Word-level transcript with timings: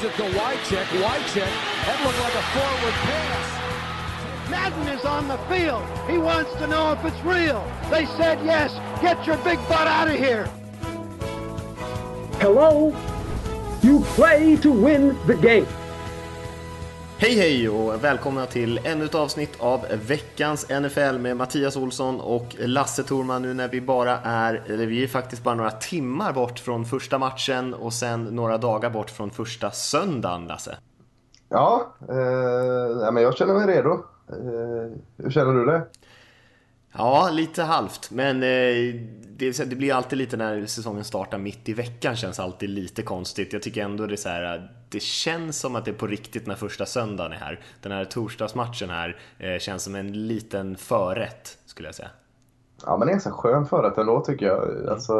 Gives 0.00 0.14
it 0.14 0.16
to 0.16 0.38
Wycheck. 0.38 0.86
Wycheck. 1.02 1.50
That 1.84 2.00
looked 2.04 2.20
like 2.20 2.34
a 2.34 2.42
forward 2.54 2.94
pass. 3.04 4.50
Madden 4.50 4.88
is 4.88 5.04
on 5.04 5.28
the 5.28 5.36
field. 5.52 5.84
He 6.08 6.16
wants 6.16 6.54
to 6.54 6.66
know 6.66 6.92
if 6.92 7.04
it's 7.04 7.22
real. 7.22 7.62
They 7.90 8.06
said 8.06 8.42
yes. 8.42 8.72
Get 9.02 9.26
your 9.26 9.36
big 9.38 9.58
butt 9.68 9.86
out 9.86 10.08
of 10.08 10.16
here. 10.16 10.46
Hello? 12.40 12.96
You 13.82 14.00
play 14.14 14.56
to 14.56 14.72
win 14.72 15.18
the 15.26 15.34
game. 15.34 15.66
Hej 17.22 17.34
hej 17.34 17.68
och 17.68 18.04
välkomna 18.04 18.46
till 18.46 18.80
ännu 18.84 19.04
ett 19.04 19.14
avsnitt 19.14 19.60
av 19.60 19.86
veckans 20.06 20.68
NFL 20.68 21.18
med 21.18 21.36
Mattias 21.36 21.76
Olsson 21.76 22.20
och 22.20 22.56
Lasse 22.58 23.02
Thorman 23.02 23.42
nu 23.42 23.54
när 23.54 23.68
vi 23.68 23.80
bara 23.80 24.18
är, 24.18 24.62
eller 24.66 24.86
vi 24.86 25.02
är 25.02 25.08
faktiskt 25.08 25.44
bara 25.44 25.54
några 25.54 25.70
timmar 25.70 26.32
bort 26.32 26.58
från 26.58 26.84
första 26.84 27.18
matchen 27.18 27.74
och 27.74 27.92
sen 27.92 28.24
några 28.24 28.58
dagar 28.58 28.90
bort 28.90 29.10
från 29.10 29.30
första 29.30 29.70
söndagen, 29.70 30.46
Lasse. 30.46 30.76
Ja, 31.48 31.94
eh, 32.08 33.12
men 33.12 33.22
jag 33.22 33.36
känner 33.36 33.54
mig 33.54 33.76
redo. 33.76 33.90
Eh, 34.28 34.98
hur 35.16 35.30
känner 35.30 35.54
du 35.54 35.64
det? 35.64 35.82
Ja, 36.92 37.30
lite 37.32 37.62
halvt, 37.62 38.10
men 38.10 38.42
eh, 38.42 38.94
det, 39.40 39.70
det, 39.70 39.76
blir 39.76 39.94
alltid 39.94 40.18
lite 40.18 40.36
när 40.36 40.66
säsongen 40.66 41.04
startar 41.04 41.38
mitt 41.38 41.68
i 41.68 41.72
veckan 41.72 42.16
känns 42.16 42.40
alltid 42.40 42.70
lite 42.70 43.02
konstigt. 43.02 43.52
Jag 43.52 43.62
tycker 43.62 43.84
ändå 43.84 44.06
det 44.06 44.14
är 44.14 44.16
så 44.16 44.28
här, 44.28 44.72
det 44.88 45.00
känns 45.00 45.60
som 45.60 45.76
att 45.76 45.84
det 45.84 45.90
är 45.90 45.94
på 45.94 46.06
riktigt 46.06 46.46
när 46.46 46.54
första 46.54 46.86
söndagen 46.86 47.32
är 47.32 47.36
här. 47.36 47.60
Den 47.82 47.92
här 47.92 48.04
torsdagsmatchen 48.04 48.90
här 48.90 49.20
eh, 49.38 49.58
känns 49.58 49.82
som 49.82 49.94
en 49.94 50.26
liten 50.26 50.76
förrätt 50.76 51.58
skulle 51.66 51.88
jag 51.88 51.94
säga. 51.94 52.08
Ja, 52.86 52.96
men 52.96 53.06
det 53.06 53.12
är 53.12 53.14
en 53.14 53.20
så 53.20 53.30
skön 53.30 53.66
förrätt 53.66 53.98
ändå 53.98 54.20
tycker 54.20 54.46
jag. 54.46 54.70
Mm. 54.70 54.88
Alltså, 54.88 55.12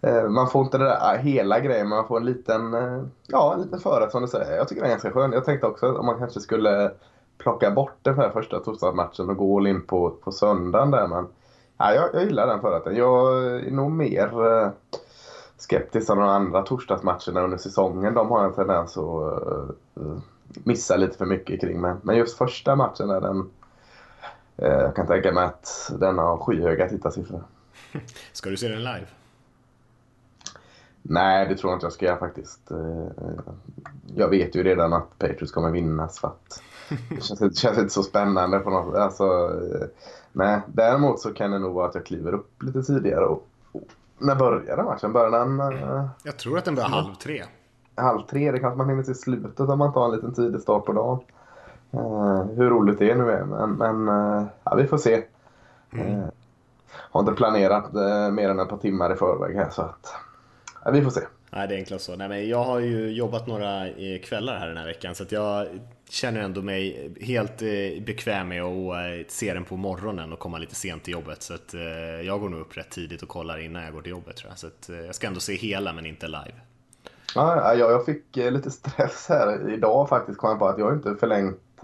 eh, 0.00 0.28
man 0.28 0.50
får 0.50 0.64
inte 0.64 0.78
det 0.78 0.84
där 0.84 1.18
hela 1.18 1.60
grejen, 1.60 1.88
men 1.88 1.98
man 1.98 2.08
får 2.08 2.16
en 2.16 2.26
liten, 2.26 2.74
eh, 2.74 3.02
ja, 3.26 3.54
en 3.54 3.62
liten 3.62 3.80
förrätt 3.80 4.12
som 4.12 4.22
du 4.22 4.28
säger. 4.28 4.56
Jag 4.56 4.68
tycker 4.68 4.82
det 4.82 4.88
är 4.88 4.90
ganska 4.90 5.10
skön. 5.10 5.32
Jag 5.32 5.44
tänkte 5.44 5.66
också 5.66 5.86
att 5.86 6.04
man 6.04 6.18
kanske 6.18 6.40
skulle 6.40 6.90
plocka 7.38 7.70
bort 7.70 7.98
den 8.02 8.16
här 8.16 8.30
första 8.30 8.58
torsdagsmatchen 8.58 9.30
och 9.30 9.36
gå 9.36 9.58
all 9.58 9.66
in 9.66 9.86
på, 9.86 10.10
på 10.10 10.32
söndagen 10.32 10.90
där. 10.90 11.06
Men 11.06 11.26
ja, 11.78 11.94
jag, 11.94 12.14
jag 12.14 12.24
gillar 12.24 12.46
den 12.46 12.60
förrätten. 12.60 12.96
Jag 12.96 13.44
är 13.44 13.70
nog 13.70 13.90
mer 13.90 14.46
eh, 14.46 14.70
skeptisk 15.56 16.10
än 16.10 16.18
de 16.18 16.28
andra 16.28 16.62
torsdagsmatcherna 16.62 17.40
under 17.40 17.58
säsongen. 17.58 18.14
De 18.14 18.28
har 18.28 18.44
en 18.44 18.54
tendens 18.54 18.96
att 18.96 19.04
uh, 20.00 20.18
missa 20.64 20.96
lite 20.96 21.18
för 21.18 21.26
mycket 21.26 21.60
kring. 21.60 21.80
Men, 21.80 22.00
men 22.02 22.16
just 22.16 22.38
första 22.38 22.76
matchen 22.76 23.10
är 23.10 23.20
den... 23.20 23.38
Uh, 24.62 24.68
jag 24.68 24.96
kan 24.96 25.06
tänka 25.06 25.32
mig 25.32 25.44
att 25.44 25.92
den 25.98 26.18
har 26.18 26.36
skyhöga 26.36 26.88
tittarsiffror. 26.88 27.42
Ska 28.32 28.50
du 28.50 28.56
se 28.56 28.68
den 28.68 28.84
live? 28.84 29.06
Nej, 31.02 31.48
det 31.48 31.56
tror 31.56 31.70
jag 31.70 31.76
inte 31.76 31.86
jag 31.86 31.92
ska 31.92 32.06
göra 32.06 32.18
faktiskt. 32.18 32.60
Jag 34.14 34.28
vet 34.28 34.54
ju 34.54 34.62
redan 34.62 34.92
att 34.92 35.18
Patriots 35.18 35.52
kommer 35.52 35.70
vinna 35.70 36.08
så 36.08 36.26
att 36.26 36.62
det 37.10 37.24
känns, 37.24 37.40
det 37.40 37.56
känns 37.56 37.78
inte 37.78 37.92
så 37.92 38.02
spännande 38.02 38.58
på 38.58 38.70
något 38.70 38.94
alltså, 38.94 39.52
Nej, 40.38 40.60
däremot 40.66 41.20
så 41.20 41.34
kan 41.34 41.50
det 41.50 41.58
nog 41.58 41.74
vara 41.74 41.88
att 41.88 41.94
jag 41.94 42.06
kliver 42.06 42.34
upp 42.34 42.62
lite 42.62 42.82
tidigare. 42.82 43.24
Och, 43.24 43.46
och 43.72 43.82
när 44.18 44.34
börjar 44.34 44.82
matchen? 44.82 45.12
Börjar 45.12 45.30
den... 45.30 45.60
Uh, 45.60 46.06
jag 46.22 46.36
tror 46.36 46.58
att 46.58 46.64
den 46.64 46.74
börjar 46.74 46.88
halv 46.88 47.14
tre. 47.14 47.44
Halv 47.94 48.22
tre, 48.22 48.52
det 48.52 48.58
kanske 48.58 48.78
man 48.78 48.88
hinner 48.88 49.02
till 49.02 49.18
slutet 49.18 49.60
om 49.60 49.78
man 49.78 49.92
tar 49.92 50.04
en 50.04 50.14
liten 50.14 50.34
tidig 50.34 50.60
start 50.60 50.84
på 50.84 50.92
dagen. 50.92 51.18
Uh, 51.94 52.42
hur 52.56 52.70
roligt 52.70 52.98
det 52.98 53.14
nu 53.14 53.30
är, 53.30 53.44
men, 53.44 53.72
men 53.72 54.08
uh, 54.08 54.46
ja, 54.64 54.74
vi 54.74 54.86
får 54.86 54.98
se. 54.98 55.24
Mm. 55.92 56.22
har 56.90 57.20
inte 57.20 57.32
planerat 57.32 57.92
mer 58.32 58.48
än 58.48 58.60
ett 58.60 58.68
par 58.68 58.76
timmar 58.76 59.12
i 59.12 59.16
förväg 59.16 59.56
här 59.56 59.70
så 59.70 59.82
att 59.82 60.14
ja, 60.84 60.90
vi 60.90 61.02
får 61.02 61.10
se. 61.10 61.20
Nej, 61.50 61.68
det 61.68 61.74
är 61.74 61.78
enklast 61.78 62.04
så. 62.04 62.16
Nej, 62.16 62.28
men 62.28 62.48
jag 62.48 62.64
har 62.64 62.78
ju 62.78 63.12
jobbat 63.12 63.46
några 63.46 63.86
kvällar 64.22 64.58
här 64.58 64.68
den 64.68 64.76
här 64.76 64.86
veckan 64.86 65.14
så 65.14 65.22
att 65.22 65.32
jag 65.32 65.66
känner 66.10 66.40
ändå 66.40 66.62
mig 66.62 67.12
helt 67.20 67.62
eh, 67.62 68.02
bekväm 68.06 68.48
med 68.48 68.62
att 68.62 68.94
eh, 68.94 69.26
se 69.28 69.54
den 69.54 69.64
på 69.64 69.76
morgonen 69.76 70.32
och 70.32 70.38
komma 70.38 70.58
lite 70.58 70.74
sent 70.74 71.04
till 71.04 71.12
jobbet. 71.12 71.42
Så 71.42 71.54
att 71.54 71.74
eh, 71.74 71.80
jag 72.26 72.40
går 72.40 72.48
nog 72.48 72.60
upp 72.60 72.76
rätt 72.76 72.90
tidigt 72.90 73.22
och 73.22 73.28
kollar 73.28 73.58
innan 73.58 73.82
jag 73.82 73.92
går 73.92 74.02
till 74.02 74.10
jobbet 74.10 74.36
tror 74.36 74.50
jag. 74.50 74.58
Så 74.58 74.66
att 74.66 74.90
jag 75.06 75.14
ska 75.14 75.26
ändå 75.26 75.40
se 75.40 75.54
hela 75.54 75.92
men 75.92 76.06
inte 76.06 76.26
live. 76.26 76.54
Ja, 77.34 77.74
jag 77.74 78.04
fick 78.04 78.36
lite 78.36 78.70
stress 78.70 79.26
här 79.28 79.70
idag 79.70 80.08
faktiskt. 80.08 80.38
Kom 80.38 80.50
jag 80.50 80.58
på 80.58 80.68
att 80.68 80.78
jag 80.78 80.92
inte 80.92 81.14
förlängt 81.14 81.82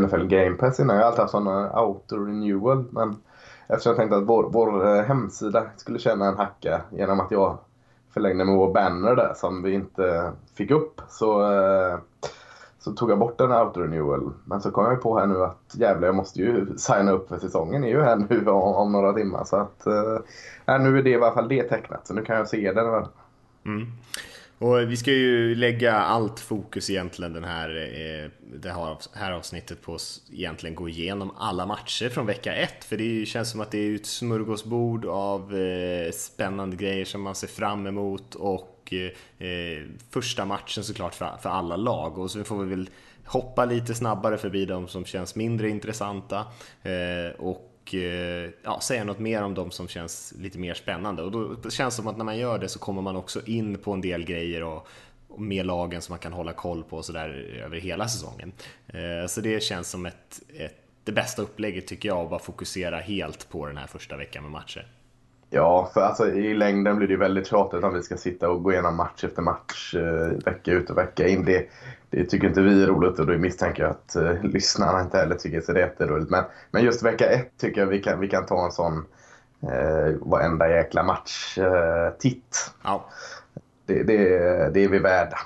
NFL 0.00 0.24
Game 0.26 0.56
Pass 0.56 0.80
innan. 0.80 0.96
Jag 0.96 1.02
har 1.02 1.08
alltid 1.08 1.20
haft 1.20 1.30
sådana 1.30 1.70
auto-renewal. 1.70 2.84
Men 2.90 3.16
eftersom 3.68 3.90
jag 3.90 3.96
tänkte 3.96 4.16
att 4.16 4.28
vår, 4.28 4.50
vår 4.50 5.02
hemsida 5.02 5.66
skulle 5.76 5.98
känna 5.98 6.26
en 6.26 6.36
hacka 6.36 6.80
genom 6.90 7.20
att 7.20 7.30
jag 7.30 7.58
förlängde 8.14 8.44
med 8.44 8.56
vår 8.56 8.72
banner 8.72 9.16
där 9.16 9.34
som 9.36 9.62
vi 9.62 9.72
inte 9.72 10.32
fick 10.54 10.70
upp. 10.70 11.00
Så 11.08 11.42
så 12.80 12.92
tog 12.92 13.10
jag 13.10 13.18
bort 13.18 13.38
den 13.38 13.50
här 13.50 13.64
auto-renewal. 13.64 14.32
Men 14.44 14.60
så 14.60 14.70
kom 14.70 14.84
jag 14.84 15.02
på 15.02 15.18
här 15.18 15.26
nu 15.26 15.44
att 15.44 15.74
jävlar 15.74 16.08
jag 16.08 16.14
måste 16.14 16.38
ju 16.40 16.66
signa 16.76 17.12
upp 17.12 17.28
för 17.28 17.38
säsongen 17.38 17.84
är 17.84 17.88
ju 17.88 18.02
här 18.02 18.16
nu 18.16 18.50
om, 18.50 18.74
om 18.74 18.92
några 18.92 19.12
timmar. 19.12 19.44
Så 19.44 19.56
att 19.56 19.86
eh, 19.86 20.74
äh, 20.74 20.80
nu 20.80 20.98
är 20.98 21.02
det 21.02 21.10
i 21.10 21.14
alla 21.14 21.34
fall 21.34 21.48
det 21.48 21.62
tecknat. 21.62 22.06
Så 22.06 22.14
nu 22.14 22.24
kan 22.24 22.36
jag 22.36 22.48
se 22.48 22.72
den. 22.72 23.06
Mm. 23.66 23.86
Och 24.58 24.78
vi 24.78 24.96
ska 24.96 25.10
ju 25.10 25.54
lägga 25.54 25.94
allt 25.94 26.40
fokus 26.40 26.90
egentligen 26.90 27.32
den 27.32 27.44
här, 27.44 27.68
eh, 27.68 28.30
det 28.60 28.74
här 29.14 29.32
avsnittet 29.32 29.82
på 29.82 29.94
att 29.94 30.20
egentligen 30.32 30.74
gå 30.74 30.88
igenom 30.88 31.30
alla 31.38 31.66
matcher 31.66 32.08
från 32.08 32.26
vecka 32.26 32.54
ett. 32.54 32.84
För 32.84 32.96
det 32.96 33.26
känns 33.26 33.50
som 33.50 33.60
att 33.60 33.70
det 33.70 33.78
är 33.78 33.94
ett 33.94 34.06
smörgåsbord 34.06 35.06
av 35.06 35.56
eh, 35.56 36.12
spännande 36.12 36.76
grejer 36.76 37.04
som 37.04 37.22
man 37.22 37.34
ser 37.34 37.46
fram 37.46 37.86
emot 37.86 38.34
och 38.34 38.77
Eh, 38.92 39.48
eh, 39.48 39.82
första 40.10 40.44
matchen 40.44 40.84
såklart 40.84 41.14
för, 41.14 41.36
för 41.42 41.48
alla 41.48 41.76
lag 41.76 42.18
och 42.18 42.30
så 42.30 42.44
får 42.44 42.64
vi 42.64 42.70
väl 42.70 42.90
hoppa 43.24 43.64
lite 43.64 43.94
snabbare 43.94 44.38
förbi 44.38 44.64
de 44.64 44.88
som 44.88 45.04
känns 45.04 45.36
mindre 45.36 45.68
intressanta 45.68 46.46
eh, 46.82 47.34
och 47.38 47.94
eh, 47.94 48.50
ja, 48.62 48.80
säga 48.80 49.04
något 49.04 49.18
mer 49.18 49.42
om 49.42 49.54
de 49.54 49.70
som 49.70 49.88
känns 49.88 50.34
lite 50.38 50.58
mer 50.58 50.74
spännande 50.74 51.22
och 51.22 51.32
då 51.32 51.70
känns 51.70 51.94
det 51.94 51.96
som 51.96 52.06
att 52.06 52.16
när 52.16 52.24
man 52.24 52.38
gör 52.38 52.58
det 52.58 52.68
så 52.68 52.78
kommer 52.78 53.02
man 53.02 53.16
också 53.16 53.40
in 53.46 53.78
på 53.78 53.92
en 53.92 54.00
del 54.00 54.24
grejer 54.24 54.62
och, 54.62 54.88
och 55.28 55.40
med 55.40 55.66
lagen 55.66 56.02
som 56.02 56.12
man 56.12 56.18
kan 56.18 56.32
hålla 56.32 56.52
koll 56.52 56.84
på 56.84 57.02
så 57.02 57.12
där 57.12 57.28
över 57.64 57.76
hela 57.76 58.08
säsongen. 58.08 58.52
Eh, 58.86 59.26
så 59.28 59.40
det 59.40 59.62
känns 59.62 59.90
som 59.90 60.06
ett, 60.06 60.40
ett 60.58 60.84
det 61.08 61.12
bästa 61.12 61.42
upplägget 61.42 61.86
tycker 61.86 62.08
jag 62.08 62.18
att 62.18 62.30
bara 62.30 62.40
fokusera 62.40 62.96
helt 63.00 63.48
på 63.48 63.66
den 63.66 63.76
här 63.76 63.86
första 63.86 64.16
veckan 64.16 64.42
med 64.42 64.52
matcher. 64.52 64.86
Ja, 65.50 65.90
för 65.94 66.00
alltså, 66.00 66.30
i 66.30 66.54
längden 66.54 66.96
blir 66.96 67.08
det 67.08 67.16
väldigt 67.16 67.46
tjatigt 67.46 67.84
om 67.84 67.94
vi 67.94 68.02
ska 68.02 68.16
sitta 68.16 68.50
och 68.50 68.62
gå 68.62 68.72
igenom 68.72 68.96
match 68.96 69.24
efter 69.24 69.42
match 69.42 69.94
eh, 69.94 70.44
vecka 70.44 70.72
ut 70.72 70.90
och 70.90 70.98
vecka 70.98 71.28
in. 71.28 71.44
Det, 71.44 71.68
det 72.10 72.24
tycker 72.24 72.48
inte 72.48 72.60
vi 72.60 72.82
är 72.82 72.86
roligt 72.86 73.18
och 73.18 73.26
då 73.26 73.38
misstänker 73.38 73.82
jag 73.82 73.90
att 73.90 74.16
eh, 74.16 74.42
lyssnarna 74.42 75.00
inte 75.00 75.18
heller 75.18 75.34
tycker 75.34 75.60
så 75.60 75.72
det 75.72 75.80
är 75.80 75.86
jätteroligt. 75.86 76.30
Men, 76.30 76.44
men 76.70 76.84
just 76.84 77.02
vecka 77.02 77.30
ett 77.30 77.50
tycker 77.60 77.80
jag 77.80 77.86
vi 77.88 78.02
kan, 78.02 78.20
vi 78.20 78.28
kan 78.28 78.46
ta 78.46 78.64
en 78.64 78.72
sån 78.72 79.04
eh, 79.62 80.14
varenda 80.20 80.70
jäkla 80.70 81.02
match-titt. 81.02 82.56
Eh, 82.66 82.80
ja. 82.84 83.08
Det, 83.86 84.02
det, 84.02 84.28
det 84.74 84.84
är 84.84 84.88
vi 84.88 84.98
värda. 84.98 85.38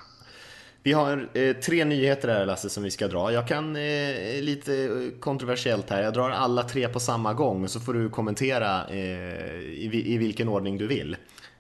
Vi 0.83 0.93
har 0.93 1.29
eh, 1.35 1.57
tre 1.57 1.85
nyheter 1.85 2.29
här 2.29 2.47
Lasse 2.47 2.69
som 2.69 2.83
vi 2.83 2.91
ska 2.91 3.09
dra. 3.09 3.33
Jag 3.33 3.49
kan 3.49 3.77
eh, 3.77 4.41
lite 4.41 4.91
kontroversiellt 5.21 5.91
här, 5.91 6.03
jag 6.03 6.15
drar 6.15 6.31
alla 6.31 6.63
tre 6.63 6.89
på 6.89 7.01
samma 7.01 7.35
gång 7.35 7.69
så 7.69 7.81
får 7.81 7.95
du 7.95 8.11
kommentera 8.11 8.89
eh, 8.89 8.97
i, 9.61 10.03
i, 10.07 10.19
vilken 10.19 10.49
ordning 10.49 10.79
du 10.79 10.87
vill. 10.87 11.17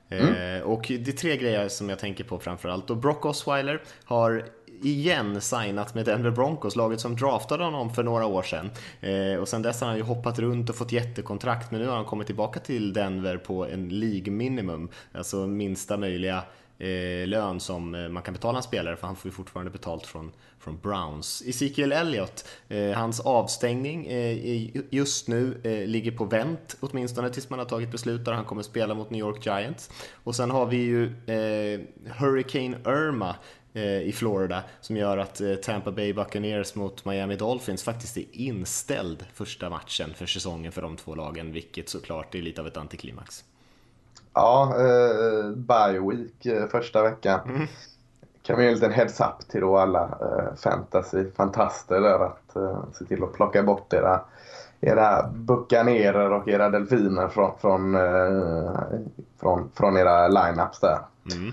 Eh, 0.08 0.28
mm. 0.28 0.62
och 0.62 0.84
det 0.88 1.08
är 1.08 1.12
tre 1.12 1.36
grejer 1.36 1.68
som 1.68 1.88
jag 1.88 1.98
tänker 1.98 2.24
på 2.24 2.38
framförallt. 2.38 2.90
Och 2.90 2.96
Brock 2.96 3.26
Osweiler 3.26 3.82
har 4.04 4.44
igen 4.82 5.40
signat 5.40 5.94
med 5.94 6.04
Denver 6.04 6.30
Broncos, 6.30 6.76
laget 6.76 7.00
som 7.00 7.16
draftade 7.16 7.64
honom 7.64 7.94
för 7.94 8.02
några 8.02 8.26
år 8.26 8.42
sedan. 8.42 8.70
Eh, 9.00 9.40
och 9.40 9.48
sen 9.48 9.62
dess 9.62 9.80
har 9.80 9.88
han 9.88 9.96
ju 9.96 10.02
hoppat 10.02 10.38
runt 10.38 10.70
och 10.70 10.76
fått 10.76 10.92
jättekontrakt, 10.92 11.70
men 11.70 11.80
nu 11.80 11.86
har 11.86 11.96
han 11.96 12.04
kommit 12.04 12.26
tillbaka 12.26 12.60
till 12.60 12.92
Denver 12.92 13.36
på 13.36 13.66
en 13.66 13.88
League 13.88 14.32
minimum, 14.32 14.88
alltså 15.12 15.46
minsta 15.46 15.96
möjliga 15.96 16.42
eh, 16.82 17.26
lön 17.26 17.60
som 17.60 17.94
eh, 17.94 18.08
man 18.08 18.22
kan 18.22 18.34
betala 18.34 18.58
en 18.58 18.62
spelare 18.62 18.96
för 18.96 19.06
han 19.06 19.16
får 19.16 19.28
ju 19.28 19.32
fortfarande 19.32 19.70
betalt 19.70 20.06
från, 20.06 20.32
från 20.58 20.78
Browns. 20.78 21.42
Ezekiel 21.46 21.92
Elliott, 21.92 22.48
eh, 22.68 22.90
hans 22.90 23.20
avstängning 23.20 24.06
eh, 24.06 24.68
just 24.90 25.28
nu 25.28 25.60
eh, 25.64 25.86
ligger 25.88 26.12
på 26.12 26.24
vänt 26.24 26.76
åtminstone 26.80 27.30
tills 27.30 27.50
man 27.50 27.58
har 27.58 27.66
tagit 27.66 27.90
beslut 27.90 28.24
där 28.24 28.32
han 28.32 28.44
kommer 28.44 28.62
spela 28.62 28.94
mot 28.94 29.10
New 29.10 29.20
York 29.20 29.46
Giants. 29.46 29.90
Och 30.24 30.36
sen 30.36 30.50
har 30.50 30.66
vi 30.66 30.76
ju 30.76 31.04
eh, 31.04 31.80
Hurricane 32.18 32.76
Irma 32.86 33.36
eh, 33.74 34.02
i 34.02 34.12
Florida 34.12 34.62
som 34.80 34.96
gör 34.96 35.18
att 35.18 35.40
eh, 35.40 35.54
Tampa 35.54 35.92
Bay 35.92 36.12
Buccaneers 36.12 36.74
mot 36.74 37.04
Miami 37.04 37.36
Dolphins 37.36 37.82
faktiskt 37.82 38.16
är 38.16 38.24
inställd 38.32 39.24
första 39.34 39.70
matchen 39.70 40.14
för 40.14 40.26
säsongen 40.26 40.72
för 40.72 40.82
de 40.82 40.96
två 40.96 41.14
lagen, 41.14 41.52
vilket 41.52 41.88
såklart 41.88 42.34
är 42.34 42.42
lite 42.42 42.60
av 42.60 42.66
ett 42.66 42.76
antiklimax. 42.76 43.44
Ja, 44.34 44.74
eh, 44.78 45.50
bye 45.50 46.00
week 46.00 46.46
eh, 46.46 46.66
första 46.68 47.02
veckan. 47.02 47.40
Mm. 47.48 47.66
Kan 48.42 48.58
vi 48.58 48.62
ge 48.62 48.68
en 48.68 48.74
liten 48.74 48.92
heads-up 48.92 49.48
till 49.48 49.60
då 49.60 49.78
alla 49.78 50.02
eh, 50.02 50.54
fantasy-fantaster 50.56 52.00
där 52.00 52.24
att 52.24 52.56
eh, 52.56 52.84
se 52.92 53.04
till 53.04 53.24
att 53.24 53.32
plocka 53.32 53.62
bort 53.62 53.92
era, 53.92 54.20
era 54.80 55.28
buckanerer 55.28 56.32
och 56.32 56.48
era 56.48 56.68
delfiner 56.68 57.28
från, 57.28 57.58
från, 57.58 57.94
eh, 57.94 59.00
från, 59.40 59.70
från 59.74 59.96
era 59.96 60.28
lineups 60.28 60.80
där. 60.80 60.98
Mm. 61.34 61.52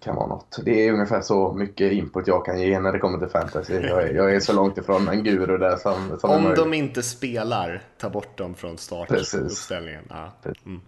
Eh, 0.00 0.04
kan 0.04 0.16
vara 0.16 0.26
något. 0.26 0.58
Det 0.64 0.86
är 0.86 0.92
ungefär 0.92 1.20
så 1.20 1.52
mycket 1.52 1.92
input 1.92 2.26
jag 2.26 2.44
kan 2.44 2.60
ge 2.60 2.80
när 2.80 2.92
det 2.92 2.98
kommer 2.98 3.18
till 3.18 3.28
fantasy. 3.28 3.74
Jag 3.74 4.02
är, 4.02 4.14
jag 4.14 4.34
är 4.34 4.40
så 4.40 4.52
långt 4.52 4.78
ifrån 4.78 5.08
en 5.08 5.24
guru 5.24 5.58
där 5.58 5.76
som, 5.76 6.18
som 6.20 6.30
Om 6.30 6.54
de 6.56 6.74
inte 6.74 7.02
spelar, 7.02 7.82
ta 7.98 8.10
bort 8.10 8.38
dem 8.38 8.54
från 8.54 8.78
startuppställningen. 8.78 10.04
Ja. 10.08 10.32
Mm. 10.66 10.80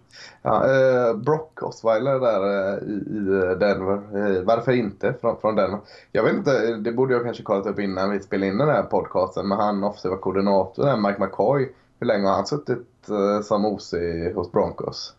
Ja, 0.42 0.66
eh, 0.66 1.16
Brock 1.16 1.62
Osweiler 1.62 2.20
där 2.20 2.72
eh, 2.72 2.82
i, 2.82 2.92
i 2.92 3.54
Denver. 3.54 3.94
Eh, 3.94 4.42
varför 4.42 4.72
inte 4.72 5.14
från, 5.20 5.40
från 5.40 5.56
Denver? 5.56 5.78
Jag 6.12 6.22
vet 6.22 6.34
inte, 6.34 6.76
det 6.76 6.92
borde 6.92 7.14
jag 7.14 7.24
kanske 7.24 7.42
kollat 7.42 7.66
upp 7.66 7.78
innan 7.78 8.10
vi 8.10 8.20
spelade 8.20 8.46
in 8.46 8.58
den 8.58 8.68
här 8.68 8.82
podcasten. 8.82 9.48
Men 9.48 9.58
han 9.58 9.84
offensiva 9.84 10.16
koordinator, 10.16 10.84
där, 10.84 10.96
Mike 10.96 11.22
McCoy. 11.22 11.72
Hur 12.00 12.06
länge 12.06 12.26
har 12.26 12.34
han 12.34 12.46
suttit 12.46 13.08
eh, 13.08 13.42
som 13.42 13.66
OC 13.66 13.94
hos 14.34 14.52
Broncos? 14.52 15.14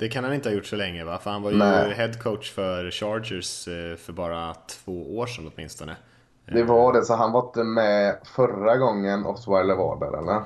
Det 0.00 0.08
kan 0.08 0.24
han 0.24 0.34
inte 0.34 0.48
ha 0.48 0.54
gjort 0.54 0.66
så 0.66 0.76
länge 0.76 1.04
va? 1.04 1.18
För 1.18 1.30
han 1.30 1.42
var 1.42 1.50
ju 1.50 1.56
Nej. 1.56 1.94
head 1.94 2.12
coach 2.22 2.52
för 2.52 2.90
Chargers 2.90 3.68
eh, 3.68 3.96
för 3.96 4.12
bara 4.12 4.54
två 4.54 5.18
år 5.18 5.26
sedan 5.26 5.50
åtminstone. 5.54 5.96
Det 6.46 6.62
var 6.62 6.92
det, 6.92 7.04
så 7.04 7.14
han 7.14 7.32
var 7.32 7.46
inte 7.46 7.64
med 7.64 8.16
förra 8.24 8.76
gången 8.76 9.26
Osweiler 9.26 9.74
var 9.74 10.00
där 10.00 10.18
eller? 10.18 10.42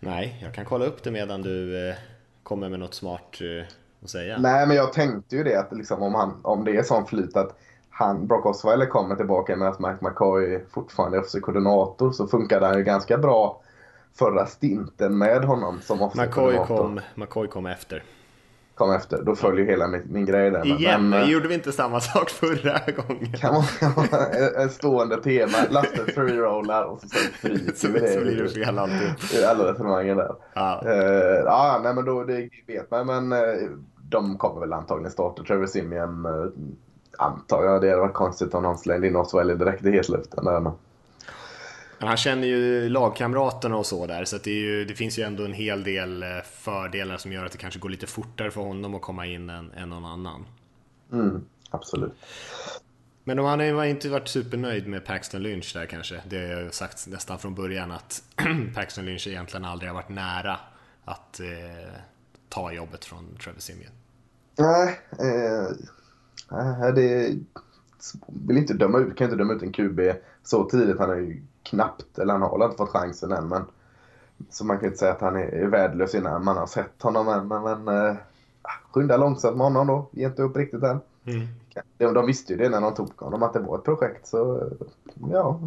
Nej, 0.00 0.38
jag 0.42 0.54
kan 0.54 0.64
kolla 0.64 0.84
upp 0.84 1.02
det 1.02 1.10
medan 1.10 1.42
du 1.42 1.88
eh, 1.88 1.94
kommer 2.42 2.68
med 2.68 2.80
något 2.80 2.94
smart 2.94 3.38
eh, 3.40 3.66
att 4.02 4.10
säga. 4.10 4.38
Nej, 4.38 4.66
men 4.66 4.76
jag 4.76 4.92
tänkte 4.92 5.36
ju 5.36 5.44
det 5.44 5.56
att 5.56 5.72
liksom, 5.72 6.02
om, 6.02 6.14
han, 6.14 6.40
om 6.42 6.64
det 6.64 6.76
är 6.76 6.82
sån 6.82 7.06
flyt 7.06 7.36
att 7.36 7.58
han, 7.90 8.26
Brock 8.26 8.46
Osweiler 8.46 8.86
kommer 8.86 9.16
tillbaka 9.16 9.56
med 9.56 9.68
att 9.68 9.78
Mike 9.78 9.98
McCoy 10.00 10.64
fortfarande 10.70 11.16
är 11.16 11.20
offensiv-koordinator 11.20 12.12
så 12.12 12.26
funkade 12.26 12.66
han 12.66 12.78
ju 12.78 12.84
ganska 12.84 13.18
bra 13.18 13.60
förra 14.14 14.46
stinten 14.46 15.18
med 15.18 15.44
honom 15.44 15.80
som 15.80 16.02
offensiv-koordinator. 16.02 16.74
McCoy 16.74 16.76
kom, 16.76 17.00
McCoy 17.14 17.48
kom 17.48 17.66
efter 17.66 18.02
kom 18.74 18.92
efter. 18.92 19.22
Då 19.22 19.34
följer 19.34 19.66
hela 19.66 19.88
min, 19.88 20.02
min 20.06 20.26
grej 20.26 20.50
där. 20.50 20.66
Igen, 20.66 21.08
men, 21.08 21.28
gjorde 21.28 21.48
vi 21.48 21.54
inte 21.54 21.72
samma 21.72 22.00
sak 22.00 22.30
förra 22.30 22.92
gången? 22.92 23.32
Kan 23.32 23.54
man, 23.54 23.62
kan 23.62 23.92
man 23.96 24.04
ett 24.64 24.72
stående 24.72 25.16
tema. 25.22 25.58
Lasse 25.70 26.12
free-rollar 26.14 26.84
och 26.84 27.00
så 27.00 27.06
det. 27.48 27.78
Så 27.78 27.88
blir 27.88 28.42
det 28.42 28.48
fel 28.48 28.78
alltid. 28.78 29.40
I 29.40 29.44
alla 29.44 29.72
resonemangen 29.72 30.16
där. 30.16 30.34
Ja. 30.54 30.82
Uh, 30.86 30.92
ja, 31.44 31.80
nej 31.82 31.94
men 31.94 32.04
då, 32.04 32.24
det 32.24 32.48
vet 32.66 32.90
man. 32.90 33.06
Men 33.06 33.32
uh, 33.32 33.70
de 34.02 34.38
kommer 34.38 34.60
väl 34.60 34.72
antagligen 34.72 35.12
starta. 35.12 35.42
Trevor 35.42 35.66
Simeon 35.66 36.26
uh, 36.26 36.46
antar 37.18 37.64
jag. 37.64 37.80
Det 37.80 37.88
hade 37.88 38.00
varit 38.00 38.14
konstigt 38.14 38.54
om 38.54 38.62
någon 38.62 38.78
slängde 38.78 39.06
in 39.06 39.16
oss 39.16 39.34
väldigt 39.34 39.58
direkt 39.58 39.86
i 39.86 39.90
hetluften. 39.90 40.44
Där. 40.44 40.60
Men 40.60 40.72
han 42.06 42.16
känner 42.16 42.48
ju 42.48 42.88
lagkamraterna 42.88 43.76
och 43.76 43.86
så 43.86 44.06
där, 44.06 44.24
så 44.24 44.38
det, 44.44 44.50
ju, 44.50 44.84
det, 44.84 44.94
finns 44.94 45.18
ju 45.18 45.22
ändå 45.22 45.44
en 45.44 45.52
hel 45.52 45.84
del 45.84 46.22
eh, 46.22 46.28
fördelar 46.44 47.16
som 47.16 47.32
gör 47.32 47.44
att 47.44 47.52
det 47.52 47.58
kanske 47.58 47.80
går 47.80 47.88
lite 47.88 48.06
fortare 48.06 48.50
för 48.50 48.60
honom 48.60 48.94
att 48.94 49.02
komma 49.02 49.26
in 49.26 49.50
än, 49.50 49.72
än 49.72 49.90
någon 49.90 50.04
annan. 50.04 50.46
Mm, 51.12 51.44
absolut. 51.70 52.12
Men 53.24 53.38
om 53.38 53.44
han 53.44 53.60
har 53.60 53.84
inte 53.84 54.08
varit 54.08 54.28
supernöjd 54.28 54.86
med 54.86 55.04
Paxton 55.04 55.42
Lynch 55.42 55.72
där 55.74 55.86
kanske. 55.86 56.22
Det 56.28 56.38
har 56.38 56.62
jag 56.62 56.74
sagt 56.74 57.06
nästan 57.06 57.38
från 57.38 57.54
början 57.54 57.90
att 57.90 58.22
Paxton 58.74 59.04
Lynch 59.04 59.26
egentligen 59.26 59.64
aldrig 59.64 59.90
har 59.90 59.94
varit 59.94 60.08
nära 60.08 60.56
att 61.04 61.40
eh, 61.40 61.94
ta 62.48 62.72
jobbet 62.72 63.04
från 63.04 63.36
Trevor 63.44 63.60
Simeon. 63.60 63.92
Nej, 64.58 65.00
eh, 65.10 65.76
det 66.94 67.36
vill 68.26 68.56
inte 68.56 68.74
döma 68.74 68.98
ut, 68.98 69.16
kan 69.16 69.24
inte 69.24 69.36
döma 69.36 69.52
ut 69.52 69.62
en 69.62 69.72
QB 69.72 70.00
så 70.42 70.64
tidigt. 70.64 70.98
Han 70.98 71.10
är 71.10 71.16
ju 71.16 71.42
knappt, 71.72 72.18
eller 72.18 72.32
han 72.32 72.42
har 72.42 72.64
inte 72.64 72.76
fått 72.76 72.90
chansen 72.90 73.32
än. 73.32 73.48
Men, 73.48 73.64
så 74.50 74.64
man 74.64 74.78
kan 74.78 74.86
inte 74.86 74.98
säga 74.98 75.12
att 75.12 75.20
han 75.20 75.36
är, 75.36 75.46
är 75.46 75.66
värdelös 75.66 76.14
innan 76.14 76.44
man 76.44 76.56
har 76.56 76.66
sett 76.66 77.02
honom 77.02 77.28
än. 77.28 77.48
Men, 77.48 77.62
men 77.62 78.06
äh, 78.06 78.16
skynda 78.90 79.16
långsamt 79.16 79.56
med 79.56 79.66
honom 79.66 79.86
då. 79.86 80.06
Ge 80.10 80.26
inte 80.26 80.42
upp 80.42 80.56
riktigt 80.56 80.82
än. 80.82 81.00
Mm. 81.24 81.46
De, 81.98 82.14
de 82.14 82.26
visste 82.26 82.52
ju 82.52 82.58
det 82.58 82.68
när 82.68 82.80
de 82.80 82.94
tog 82.94 83.20
honom 83.20 83.42
att 83.42 83.52
det 83.52 83.60
var 83.60 83.78
ett 83.78 83.84
projekt. 83.84 84.26
Så 84.26 84.70
ja, 85.30 85.60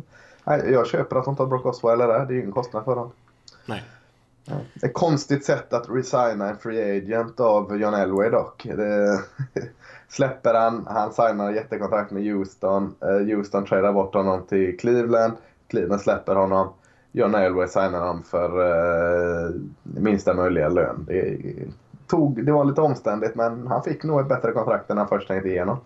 jag 0.46 0.88
köper 0.88 1.16
att 1.16 1.26
de 1.26 1.36
tar 1.36 1.46
Brock 1.46 1.66
Osweiler 1.66 2.08
där. 2.08 2.26
Det 2.26 2.34
är 2.34 2.36
ju 2.36 2.40
ingen 2.40 2.52
kostnad 2.52 2.86
för 2.86 2.96
dem. 2.96 3.12
Nej. 3.66 3.84
Ett 4.82 4.94
konstigt 4.94 5.46
sätt 5.46 5.74
att 5.74 5.90
resigna 5.90 6.50
en 6.50 6.58
free 6.58 6.98
agent 6.98 7.40
av 7.40 7.78
John 7.78 7.94
Elway 7.94 8.30
dock. 8.30 8.64
Det, 8.64 9.20
släpper 10.08 10.54
han, 10.54 10.88
han 10.90 11.14
signar 11.14 11.52
jättekontrakt 11.52 12.12
med 12.12 12.24
Houston. 12.24 12.96
Uh, 13.06 13.36
Houston 13.36 13.66
tradar 13.66 13.94
bort 13.94 14.14
honom 14.14 14.44
till 14.44 14.78
Cleveland. 14.78 15.34
Cleveland 15.76 16.02
släpper 16.02 16.36
honom. 16.36 16.74
John 17.12 17.36
Elway 17.36 17.68
signar 17.68 18.00
honom 18.00 18.24
för 18.24 18.60
uh, 18.60 19.56
minsta 19.84 20.34
möjliga 20.34 20.70
lön. 20.70 21.06
Det, 21.08 21.38
tog, 22.08 22.46
det 22.46 22.52
var 22.52 22.66
lite 22.66 22.82
omständigt 22.82 23.36
men 23.36 23.68
han 23.68 23.84
fick 23.84 24.04
nog 24.04 24.22
ett 24.22 24.28
bättre 24.28 24.52
kontrakt 24.52 24.90
än 24.90 24.98
han 24.98 25.08
först 25.08 25.28
tänkte 25.28 25.50
igenom. 25.50 25.80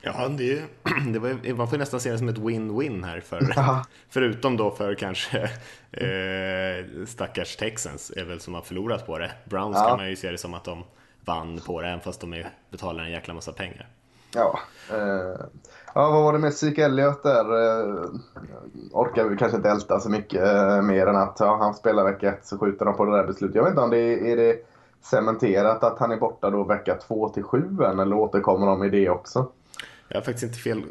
Ja, 0.00 0.28
det, 0.28 0.62
det 1.12 1.18
var, 1.18 1.54
man 1.56 1.68
får 1.68 1.78
nästan 1.78 2.00
se 2.00 2.10
det 2.10 2.18
som 2.18 2.28
ett 2.28 2.38
win-win 2.38 3.04
här. 3.04 3.20
För, 3.20 3.40
förutom 4.08 4.56
då 4.56 4.70
för 4.70 4.94
kanske 4.94 5.38
eh, 5.92 7.06
stackars 7.06 7.56
Texans 7.56 8.12
är 8.16 8.24
väl 8.24 8.40
som 8.40 8.54
har 8.54 8.62
förlorat 8.62 9.06
på 9.06 9.18
det. 9.18 9.30
Browns 9.44 9.76
ja. 9.76 9.88
kan 9.88 9.96
man 9.96 10.10
ju 10.10 10.16
se 10.16 10.30
det 10.30 10.38
som 10.38 10.54
att 10.54 10.64
de 10.64 10.84
vann 11.24 11.60
på 11.66 11.80
det, 11.80 11.88
även 11.88 12.00
fast 12.00 12.20
de 12.20 12.44
betalar 12.70 13.04
en 13.04 13.10
jäkla 13.10 13.34
massa 13.34 13.52
pengar. 13.52 13.88
Ja, 14.34 14.58
eh, 14.90 15.46
ja 15.94 16.10
vad 16.10 16.22
var 16.22 16.32
det 16.32 16.38
med 16.38 16.54
Zeke 16.54 16.84
Elliot 16.84 17.22
där? 17.22 17.44
Eh, 17.44 18.10
orkar 18.92 19.24
vi 19.24 19.36
kanske 19.36 19.56
inte 19.56 19.70
älta 19.70 20.00
så 20.00 20.10
mycket 20.10 20.42
eh, 20.42 20.82
mer 20.82 21.06
än 21.06 21.16
att 21.16 21.36
ja, 21.40 21.56
han 21.56 21.74
spelar 21.74 22.04
vecka 22.04 22.28
ett 22.28 22.46
så 22.46 22.58
skjuter 22.58 22.84
de 22.84 22.96
på 22.96 23.04
det 23.04 23.16
där 23.16 23.26
beslutet. 23.26 23.56
Jag 23.56 23.62
vet 23.62 23.70
inte 23.70 23.82
om 23.82 23.90
det 23.90 23.98
är, 23.98 24.24
är 24.24 24.36
det 24.36 24.56
cementerat 25.00 25.84
att 25.84 25.98
han 25.98 26.12
är 26.12 26.16
borta 26.16 26.50
då 26.50 26.64
vecka 26.64 26.94
två 26.94 27.28
till 27.28 27.42
sju 27.42 27.78
eller 27.82 28.12
återkommer 28.12 28.66
de 28.66 28.84
i 28.84 28.88
det 28.88 29.10
också? 29.10 29.46
Jag 30.08 30.16
har 30.16 30.22
faktiskt 30.22 30.44
inte 30.44 30.58
fel, 30.58 30.82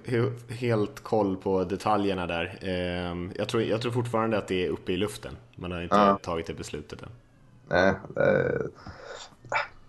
helt 0.49 1.03
koll 1.03 1.37
på 1.37 1.63
detaljerna 1.63 2.27
där. 2.27 2.59
Ehm, 2.61 3.31
jag 3.35 3.49
tror, 3.49 3.63
jag 3.63 3.81
tror 3.81 3.91
fortfarande 3.91 4.37
att 4.37 4.47
det 4.47 4.65
är 4.65 4.69
uppe 4.69 4.91
i 4.91 4.97
luften. 4.97 5.37
Man 5.55 5.71
har 5.71 5.81
inte 5.81 5.95
ja. 5.95 6.19
tagit 6.21 6.47
det 6.47 6.53
beslutet 6.53 7.01
än. 7.01 7.09
Nej, 7.69 7.93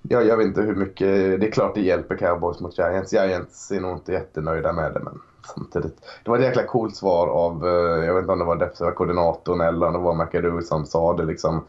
Ja, 0.02 0.22
jag, 0.22 0.36
vet 0.36 0.46
inte 0.46 0.62
hur 0.62 0.74
mycket. 0.74 1.40
Det 1.40 1.46
är 1.46 1.50
klart 1.50 1.74
det 1.74 1.80
hjälper 1.80 2.16
Cowboys 2.16 2.60
mot 2.60 2.78
Giants. 2.78 3.12
Giants 3.12 3.70
är 3.70 3.80
nog 3.80 3.92
inte 3.92 4.12
jättenöjda 4.12 4.72
med 4.72 4.92
det, 4.94 5.00
men 5.00 5.20
samtidigt. 5.54 5.96
Det 6.24 6.30
var 6.30 6.38
ett 6.38 6.44
jäkla 6.44 6.62
coolt 6.62 6.96
svar 6.96 7.28
av, 7.28 7.66
eh, 7.66 8.04
jag 8.04 8.14
vet 8.14 8.22
inte 8.22 8.32
om 8.32 8.38
det 8.38 8.44
var 8.44 8.56
defensiva 8.56 8.92
koordinatorn 8.92 9.60
eller 9.60 9.86
om 9.86 9.92
det 9.92 9.98
var 9.98 10.14
McAdoo 10.14 10.62
som 10.62 10.86
sa 10.86 11.16
det 11.16 11.24
liksom. 11.24 11.64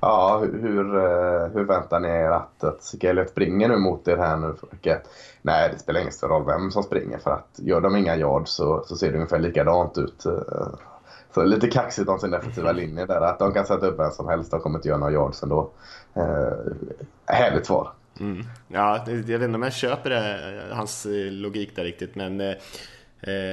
Ja, 0.00 0.42
hur, 0.52 0.96
eh, 0.96 1.46
hur 1.46 1.64
väntar 1.64 2.00
ni 2.00 2.08
er 2.08 2.30
att, 2.30 2.64
att 2.64 2.94
Skellet 3.00 3.30
springer 3.30 3.68
nu 3.68 3.76
mot 3.76 4.08
er 4.08 4.16
här 4.16 4.36
nu? 4.36 4.54
För 4.60 4.68
Nej, 5.42 5.70
det 5.72 5.78
spelar 5.78 6.00
ingen 6.00 6.12
större 6.12 6.32
roll 6.32 6.46
vem 6.46 6.70
som 6.70 6.82
springer 6.82 7.18
för 7.18 7.30
att 7.30 7.48
gör 7.56 7.80
de 7.80 7.96
inga 7.96 8.16
yards 8.16 8.50
så, 8.52 8.84
så 8.86 8.96
ser 8.96 9.08
det 9.08 9.14
ungefär 9.14 9.38
likadant 9.38 9.98
ut. 9.98 10.26
Eh, 10.26 10.68
så 11.34 11.44
lite 11.44 11.70
kaxigt 11.70 12.08
om 12.08 12.18
sin 12.18 12.30
defensiva 12.30 12.72
linje 12.72 13.06
där. 13.06 13.20
Att 13.20 13.38
de 13.38 13.52
kan 13.52 13.66
sätta 13.66 13.86
upp 13.86 13.98
vem 13.98 14.10
som 14.10 14.28
helst. 14.28 14.50
De 14.50 14.60
kommer 14.60 14.78
inte 14.78 14.88
göra 14.88 14.98
några 14.98 15.12
yards 15.12 15.42
ändå. 15.42 15.70
Eh, 16.16 17.34
härligt 17.34 17.66
svar. 17.66 17.92
Mm. 18.20 18.44
Ja, 18.68 19.04
jag 19.08 19.14
vet 19.14 19.42
inte 19.42 19.54
om 19.54 19.62
jag 19.62 19.72
köper 19.72 20.10
det, 20.10 20.74
hans 20.74 21.06
logik 21.30 21.76
där 21.76 21.84
riktigt. 21.84 22.14
Men 22.14 22.40
eh, 22.40 22.56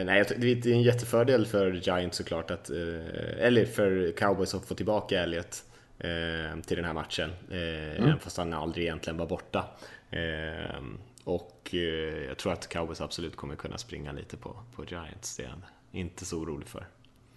nej, 0.05 0.25
det 0.37 0.65
är 0.65 0.67
en 0.67 0.81
jättefördel 0.81 1.45
för 1.45 1.71
Giants 1.71 2.17
såklart. 2.17 2.51
Att, 2.51 2.69
eh, 2.69 3.45
eller 3.45 3.65
för 3.65 4.11
Cowboys 4.17 4.55
att 4.55 4.65
få 4.65 4.75
tillbaka 4.75 5.23
Elliot 5.23 5.63
eh, 5.99 6.61
till 6.65 6.77
den 6.77 6.85
här 6.85 6.93
matchen. 6.93 7.29
Eh, 7.51 8.03
mm. 8.03 8.19
Fast 8.19 8.37
han 8.37 8.53
aldrig 8.53 8.85
egentligen 8.85 9.17
var 9.17 9.25
borta. 9.25 9.65
Eh, 10.09 10.81
och 11.23 11.69
eh, 11.73 12.27
jag 12.27 12.37
tror 12.37 12.53
att 12.53 12.69
Cowboys 12.69 13.01
absolut 13.01 13.35
kommer 13.35 13.55
kunna 13.55 13.77
springa 13.77 14.11
lite 14.11 14.37
på, 14.37 14.55
på 14.75 14.85
Giants. 14.85 15.37
Det 15.37 15.43
är 15.43 15.47
han 15.47 15.65
inte 15.91 16.25
så 16.25 16.37
orolig 16.37 16.67
för. 16.67 16.87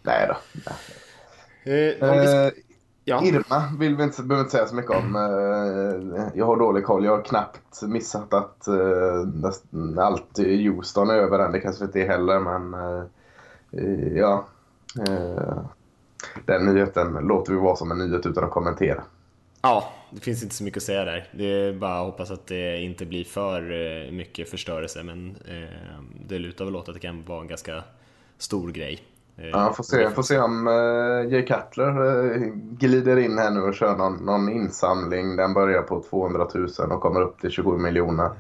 Nej 0.03 0.29
då. 0.29 0.37
Nej. 1.65 1.99
Eh, 2.01 2.53
ja. 3.05 3.25
Irma 3.25 3.73
vill 3.79 3.97
vi 3.97 4.03
inte, 4.03 4.23
behöver 4.23 4.45
inte 4.45 4.57
säga 4.57 4.67
så 4.67 4.75
mycket 4.75 4.91
om. 4.91 5.17
Eh, 5.17 6.23
jag 6.35 6.47
har 6.47 6.57
dålig 6.57 6.85
koll. 6.85 7.05
Jag 7.05 7.17
har 7.17 7.23
knappt 7.23 7.83
missat 7.83 8.35
att 8.35 8.69
eh, 8.69 10.05
allt 10.05 10.39
Houston 10.39 11.11
är 11.11 11.15
över 11.15 11.39
den. 11.39 11.53
Det 11.53 11.61
kanske 11.61 11.85
inte 11.85 12.01
är 12.01 12.09
heller, 12.09 12.41
men 12.41 12.75
eh, 12.75 14.17
ja. 14.17 14.47
Den 16.45 16.67
nyheten 16.67 17.13
låter 17.13 17.53
vi 17.53 17.59
vara 17.59 17.77
som 17.77 17.91
en 17.91 17.99
nyhet 17.99 18.27
utan 18.27 18.45
att 18.45 18.51
kommentera. 18.51 19.03
Ja, 19.63 19.93
det 20.11 20.21
finns 20.21 20.43
inte 20.43 20.55
så 20.55 20.65
mycket 20.65 20.77
att 20.77 20.83
säga 20.83 21.05
där. 21.05 21.29
Det 21.33 21.45
är 21.45 21.73
bara 21.73 22.01
att 22.01 22.07
hoppas 22.07 22.31
att 22.31 22.47
det 22.47 22.83
inte 22.83 23.07
blir 23.07 23.25
för 23.25 24.11
mycket 24.11 24.51
förstörelse, 24.51 25.03
men 25.03 25.37
det 26.29 26.39
lutar 26.39 26.65
väl 26.65 26.77
åt 26.77 26.89
att 26.89 26.95
det 26.95 27.01
kan 27.01 27.25
vara 27.25 27.41
en 27.41 27.49
ganska 27.49 27.83
stor 28.39 28.71
grej. 28.71 29.03
Eh, 29.39 29.49
ja, 29.49 29.73
får 29.73 29.85
se, 29.85 30.11
får 30.11 30.23
se 30.23 30.39
om 30.39 30.67
Jay 31.31 31.43
Cutler 31.43 32.37
glider 32.55 33.17
in 33.17 33.39
här 33.39 33.51
nu 33.51 33.61
och 33.61 33.75
kör 33.75 33.97
någon, 33.97 34.25
någon 34.25 34.49
insamling. 34.49 35.37
Den 35.37 35.55
börjar 35.55 35.83
på 35.83 36.05
200 36.11 36.47
000 36.55 36.69
och 36.93 37.01
kommer 37.01 37.21
upp 37.21 37.41
till 37.41 37.51
27 37.51 37.79
miljoner. 37.79 38.31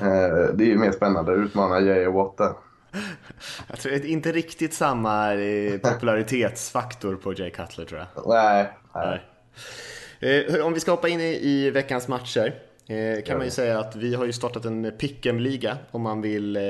det 0.54 0.64
är 0.64 0.68
ju 0.68 0.78
mer 0.78 0.92
spännande, 0.92 1.32
utmana 1.32 1.80
Jay 1.80 2.06
och 2.06 2.14
Watt 2.14 2.56
jag 3.68 3.78
tror 3.78 4.04
inte 4.04 4.32
riktigt 4.32 4.74
samma 4.74 5.32
popularitetsfaktor 5.82 7.16
på 7.16 7.32
Jay 7.32 7.50
Cutler 7.50 7.84
tror 7.84 8.00
jag. 8.00 8.26
Nej. 8.26 8.72
nej. 8.94 10.62
om 10.62 10.74
vi 10.74 10.80
ska 10.80 10.90
hoppa 10.90 11.08
in 11.08 11.20
i, 11.20 11.70
veckans 11.70 12.08
matcher. 12.08 12.54
Eh, 12.90 13.22
kan 13.22 13.36
man 13.36 13.46
ju 13.46 13.50
säga 13.50 13.78
att 13.78 13.96
vi 13.96 14.14
har 14.14 14.24
ju 14.24 14.32
startat 14.32 14.64
en 14.64 14.86
pick'em-liga 14.86 15.76
om 15.90 16.02
man 16.02 16.22
vill 16.22 16.56
eh, 16.56 16.62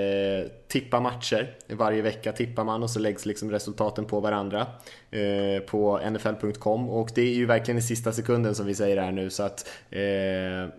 tippa 0.68 1.00
matcher. 1.00 1.54
Varje 1.66 2.02
vecka 2.02 2.32
tippar 2.32 2.64
man 2.64 2.82
och 2.82 2.90
så 2.90 2.98
läggs 2.98 3.26
liksom 3.26 3.50
resultaten 3.50 4.04
på 4.04 4.20
varandra 4.20 4.66
eh, 5.10 5.62
på 5.66 6.00
nfl.com 6.10 6.90
och 6.90 7.10
det 7.14 7.22
är 7.22 7.34
ju 7.34 7.46
verkligen 7.46 7.78
i 7.78 7.82
sista 7.82 8.12
sekunden 8.12 8.54
som 8.54 8.66
vi 8.66 8.74
säger 8.74 8.96
det 8.96 9.02
här 9.02 9.12
nu 9.12 9.30
så 9.30 9.42
att 9.42 9.68
eh, 9.90 10.00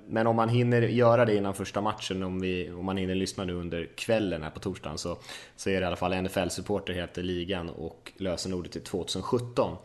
men 0.07 0.27
om 0.27 0.35
man 0.35 0.49
hinner 0.49 0.81
göra 0.81 1.25
det 1.25 1.35
innan 1.35 1.53
första 1.53 1.81
matchen, 1.81 2.23
om, 2.23 2.39
vi, 2.39 2.71
om 2.71 2.85
man 2.85 2.97
hinner 2.97 3.15
lyssna 3.15 3.43
nu 3.43 3.53
under 3.53 3.87
kvällen 3.95 4.43
här 4.43 4.49
på 4.49 4.59
torsdagen 4.59 4.97
så, 4.97 5.17
så 5.55 5.69
är 5.69 5.73
det 5.73 5.81
i 5.81 5.85
alla 5.85 5.95
fall 5.95 6.13
NFL-supporter 6.13 6.93
heter 6.93 7.23
ligan 7.23 7.69
och 7.69 8.11
lösenordet 8.17 8.75
är 8.75 8.79
2017 8.79 9.77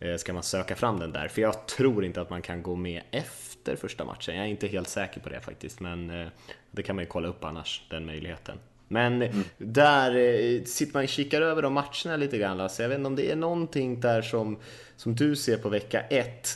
eh, 0.00 0.16
ska 0.16 0.32
man 0.32 0.42
söka 0.42 0.76
fram 0.76 0.98
den 0.98 1.12
där. 1.12 1.28
För 1.28 1.42
jag 1.42 1.66
tror 1.66 2.04
inte 2.04 2.20
att 2.20 2.30
man 2.30 2.42
kan 2.42 2.62
gå 2.62 2.76
med 2.76 3.02
efter 3.10 3.51
första 3.76 4.04
matchen. 4.04 4.36
Jag 4.36 4.44
är 4.44 4.50
inte 4.50 4.66
helt 4.66 4.88
säker 4.88 5.20
på 5.20 5.28
det 5.28 5.40
faktiskt, 5.40 5.80
men 5.80 6.10
eh, 6.10 6.28
det 6.70 6.82
kan 6.82 6.96
man 6.96 7.04
ju 7.04 7.08
kolla 7.08 7.28
upp 7.28 7.44
annars, 7.44 7.82
den 7.90 8.06
möjligheten. 8.06 8.58
Men 8.88 9.22
mm. 9.22 9.44
där 9.58 10.16
eh, 10.16 10.64
sitter 10.64 10.94
man 10.94 11.02
och 11.02 11.08
kikar 11.08 11.42
över 11.42 11.62
de 11.62 11.72
matcherna 11.72 12.16
lite 12.16 12.38
grann. 12.38 12.56
Lasse. 12.56 12.82
jag 12.82 12.88
vet 12.88 12.98
inte 12.98 13.06
om 13.06 13.16
det 13.16 13.30
är 13.30 13.36
någonting 13.36 14.00
där 14.00 14.22
som, 14.22 14.58
som 14.96 15.14
du 15.14 15.36
ser 15.36 15.56
på 15.56 15.68
vecka 15.68 16.00
ett 16.00 16.48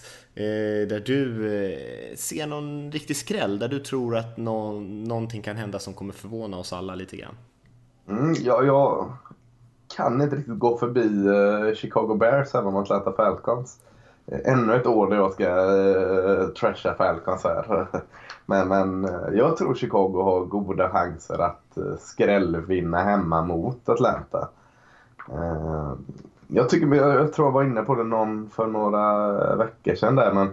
där 0.89 1.01
du 1.01 2.15
ser 2.17 2.47
någon 2.47 2.93
riktig 2.93 3.17
skräll, 3.17 3.59
där 3.59 3.69
du 3.69 3.79
tror 3.79 4.17
att 4.17 4.37
no 4.37 4.81
någonting 4.81 5.43
kan 5.43 5.57
hända 5.57 5.79
som 5.79 5.95
kommer 5.95 6.13
förvåna 6.13 6.57
oss 6.59 6.73
alla 6.73 6.95
lite 6.95 7.17
grann. 7.17 7.35
Mm, 8.09 8.35
ja, 8.41 8.65
jag 8.65 9.13
kan 9.97 10.23
inte 10.23 10.37
riktigt 10.37 10.59
gå 10.59 10.79
förbi 10.79 11.77
Chicago 11.77 12.15
Bears 12.15 12.55
även 12.55 12.67
om 12.67 12.77
Atlanta 12.77 13.13
Falcons. 13.13 13.79
Eh, 14.27 14.53
ännu 14.53 14.75
ett 14.75 14.87
år 14.87 15.11
där 15.11 15.17
jag 15.17 15.33
ska 15.33 15.45
uh, 15.45 16.49
trasha 16.49 16.95
Falcons 16.95 17.45
här. 17.45 17.87
men, 18.47 18.69
men 18.69 19.05
eh, 19.05 19.35
jag 19.35 19.57
tror 19.57 19.75
Chicago 19.75 20.23
har 20.23 20.45
goda 20.45 20.91
chanser 20.91 21.39
att 21.39 21.79
uh, 21.79 21.97
skrällvinna 21.99 23.03
hemma 23.03 23.43
mot 23.43 23.89
Atlanta. 23.89 24.49
jag, 26.49 26.69
tycker, 26.69 26.95
jag, 26.95 27.15
jag 27.15 27.33
tror 27.33 27.47
jag 27.47 27.53
var 27.53 27.65
inne 27.65 27.83
på 27.83 27.95
det 27.95 28.05
någon 28.05 28.51
för 28.51 28.67
några 28.67 29.57
veckor 29.57 29.95
sedan 29.95 30.17
där 30.17 30.33
men 30.33 30.51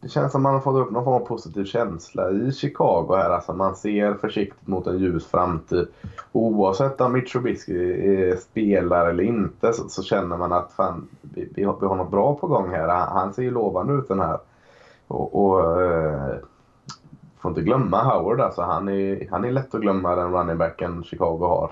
det 0.00 0.08
känns 0.08 0.32
som 0.32 0.42
man 0.42 0.54
har 0.54 0.60
fått 0.60 0.86
upp 0.86 0.90
någon 0.90 1.04
form 1.04 1.22
av 1.22 1.26
positiv 1.26 1.64
känsla 1.64 2.30
i 2.30 2.52
Chicago 2.52 3.16
här. 3.16 3.30
Alltså 3.30 3.52
man 3.52 3.76
ser 3.76 4.14
försiktigt 4.14 4.66
mot 4.66 4.86
en 4.86 4.98
ljus 4.98 5.26
framtid. 5.26 5.86
Oavsett 6.32 7.00
om 7.00 7.12
Mitch 7.12 7.32
Trubisky 7.32 8.36
spelar 8.36 9.06
eller 9.10 9.24
inte 9.24 9.72
så, 9.72 9.88
så, 9.88 10.02
känner 10.02 10.36
man 10.36 10.52
att 10.52 10.72
fan, 10.72 11.08
vi, 11.36 11.48
vi, 11.54 11.64
har, 11.64 11.76
vi 11.80 11.86
har 11.86 11.96
något 11.96 12.10
bra 12.10 12.34
på 12.34 12.46
gång 12.46 12.70
här. 12.70 12.88
Han, 12.88 13.08
han 13.08 13.34
ser 13.34 13.42
ju 13.42 13.50
lovande 13.50 13.92
ut 13.92 14.08
den 14.08 14.20
här. 14.20 14.38
Och, 15.06 15.44
och 15.44 15.82
eh, 15.82 16.34
får 17.38 17.50
inte 17.50 17.62
glömma 17.62 18.02
Howard 18.02 18.40
alltså. 18.40 18.62
Han 18.62 18.88
är, 18.88 19.28
han 19.30 19.44
är 19.44 19.50
lätt 19.50 19.74
att 19.74 19.80
glömma 19.80 20.14
den 20.14 20.32
running 20.32 20.58
backen 20.58 21.04
Chicago 21.04 21.38
har. 21.40 21.70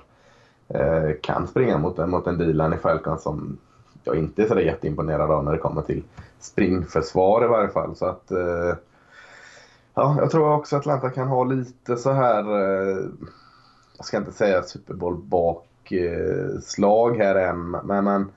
Eh, 0.69 1.11
kan 1.23 1.47
springa 1.47 1.79
mot, 1.79 2.09
mot 2.09 2.27
en 2.27 2.39
Dylan 2.39 2.75
i 2.75 2.77
Falcon 2.77 3.19
som 3.19 3.59
jag 4.05 4.17
inte 4.17 4.43
är 4.43 4.47
så 4.47 4.61
jätteimponerad 4.61 5.31
av 5.31 5.45
när 5.45 5.53
det 5.53 5.59
kommer 5.59 5.83
till 5.83 6.03
springförsvar 6.39 7.45
i 7.45 7.49
varje 7.49 7.69
fall. 7.69 7.97
Så 7.97 8.07
att, 8.07 8.31
eh, 8.31 8.75
ja, 9.95 10.17
jag 10.19 10.31
tror 10.31 10.53
också 10.53 10.77
att 10.77 10.83
Atlanta 10.83 11.11
kan 11.11 11.29
ha 11.29 11.45
lite 11.45 11.97
så 11.97 12.13
här, 12.13 12.41
eh, 12.41 12.99
jag 13.97 14.07
ska 14.07 14.17
inte 14.17 14.33
säga 14.33 14.63
Super 14.63 14.95
Bowl 14.95 15.17
bakslag 15.17 17.17
här 17.17 17.35
än, 17.35 17.71
men, 17.71 18.05
men 18.05 18.31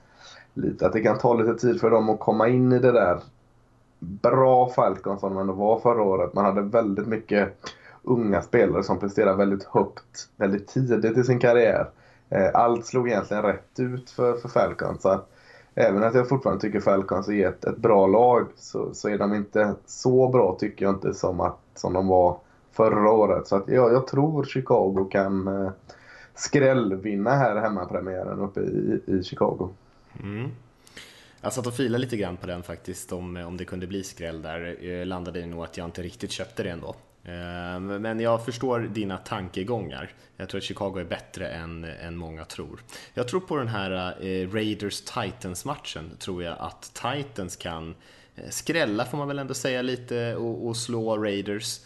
lite, 0.58 0.86
att 0.86 0.94
det 0.94 1.02
kan 1.02 1.18
ta 1.18 1.34
lite 1.34 1.56
tid 1.56 1.82
för 1.82 1.92
dem 1.92 2.10
att 2.10 2.20
komma 2.20 2.48
in 2.48 2.72
i 2.72 2.80
det 2.80 2.92
där 2.92 3.20
bra 4.00 4.70
Falcon 4.70 5.20
som 5.20 5.34
de 5.34 5.42
ändå 5.42 5.54
var 5.54 5.80
förra 5.80 6.04
året. 6.04 6.34
Man 6.34 6.46
hade 6.46 6.62
väldigt 6.62 7.08
mycket 7.08 7.50
unga 8.04 8.42
spelare 8.42 8.84
som 8.84 9.00
presterade 9.00 9.38
väldigt 9.38 9.64
högt 9.64 10.30
väldigt 10.38 10.68
tidigt 10.68 11.18
i 11.18 11.24
sin 11.24 11.40
karriär. 11.40 11.90
Eh, 12.30 12.50
allt 12.54 12.86
slog 12.86 13.10
egentligen 13.10 13.44
rätt 13.44 13.80
ut 13.80 14.10
för, 14.10 14.34
för 14.34 14.50
Falcons. 14.50 15.02
Så 15.02 15.20
även 15.76 16.04
att 16.04 16.16
jag 16.16 16.30
fortfarande 16.30 16.62
tycker 16.62 16.80
Falcons 16.80 17.30
är 17.30 17.48
ett, 17.48 17.66
ett 17.66 17.78
bra 17.78 18.08
lag 18.08 18.48
så, 18.56 18.94
så 18.94 19.10
är 19.10 19.18
de 19.18 19.34
inte 19.34 19.76
så 19.86 20.28
bra 20.28 20.58
tycker 20.60 20.86
jag 20.86 20.96
inte 20.96 21.14
som, 21.14 21.40
att, 21.40 21.60
som 21.76 21.94
de 21.94 22.08
var 22.08 22.38
förra 22.72 23.12
året. 23.12 23.48
Så 23.48 23.56
att, 23.56 23.64
ja, 23.68 23.92
jag 23.92 24.08
tror 24.08 24.44
Chicago 24.44 25.08
kan 25.12 25.48
eh, 25.48 25.72
skrällvinna 26.36 27.30
här 27.30 27.56
hemmapremiären 27.56 28.40
uppe 28.40 28.60
i, 28.60 29.02
i 29.06 29.24
Chicago. 29.24 29.70
Mm. 30.20 30.52
Jag 31.42 31.54
satt 31.54 31.68
och 31.68 31.76
filade 31.76 32.02
lite 32.02 32.18
grann 32.18 32.38
på 32.38 32.48
den 32.48 32.64
faktiskt, 32.64 33.12
om, 33.12 33.38
om 33.38 33.58
det 33.58 33.66
kunde 33.66 33.88
bli 33.88 34.04
skräll 34.04 34.42
där. 34.42 34.84
Jag 34.84 35.08
landade 35.08 35.40
i 35.40 35.46
nog 35.46 35.64
att 35.64 35.78
jag 35.78 35.86
inte 35.86 36.02
riktigt 36.02 36.32
köpte 36.32 36.64
det 36.64 36.70
ändå. 36.70 36.96
Eh, 37.24 37.80
men 37.80 38.20
jag 38.20 38.46
förstår 38.46 38.80
dina 38.80 39.18
tankegångar. 39.18 40.12
Jag 40.38 40.50
tror 40.50 40.60
att 40.60 40.64
Chicago 40.64 40.98
är 41.00 41.04
bättre 41.04 41.48
än, 41.48 41.84
än 41.84 42.18
många 42.18 42.46
tror. 42.46 42.80
Jag 43.14 43.28
tror 43.28 43.40
på 43.40 43.58
den 43.58 43.68
här 43.68 43.92
eh, 44.26 44.50
Raiders-Titans-matchen, 44.50 46.18
tror 46.20 46.44
jag 46.44 46.56
att 46.60 46.92
Titans 46.94 47.56
kan 47.56 47.96
skrälla 48.50 49.06
får 49.06 49.18
man 49.18 49.28
väl 49.28 49.40
ändå 49.40 49.54
säga 49.54 49.82
lite 49.82 50.36
och, 50.36 50.68
och 50.68 50.78
slå 50.78 51.18
Raiders 51.18 51.80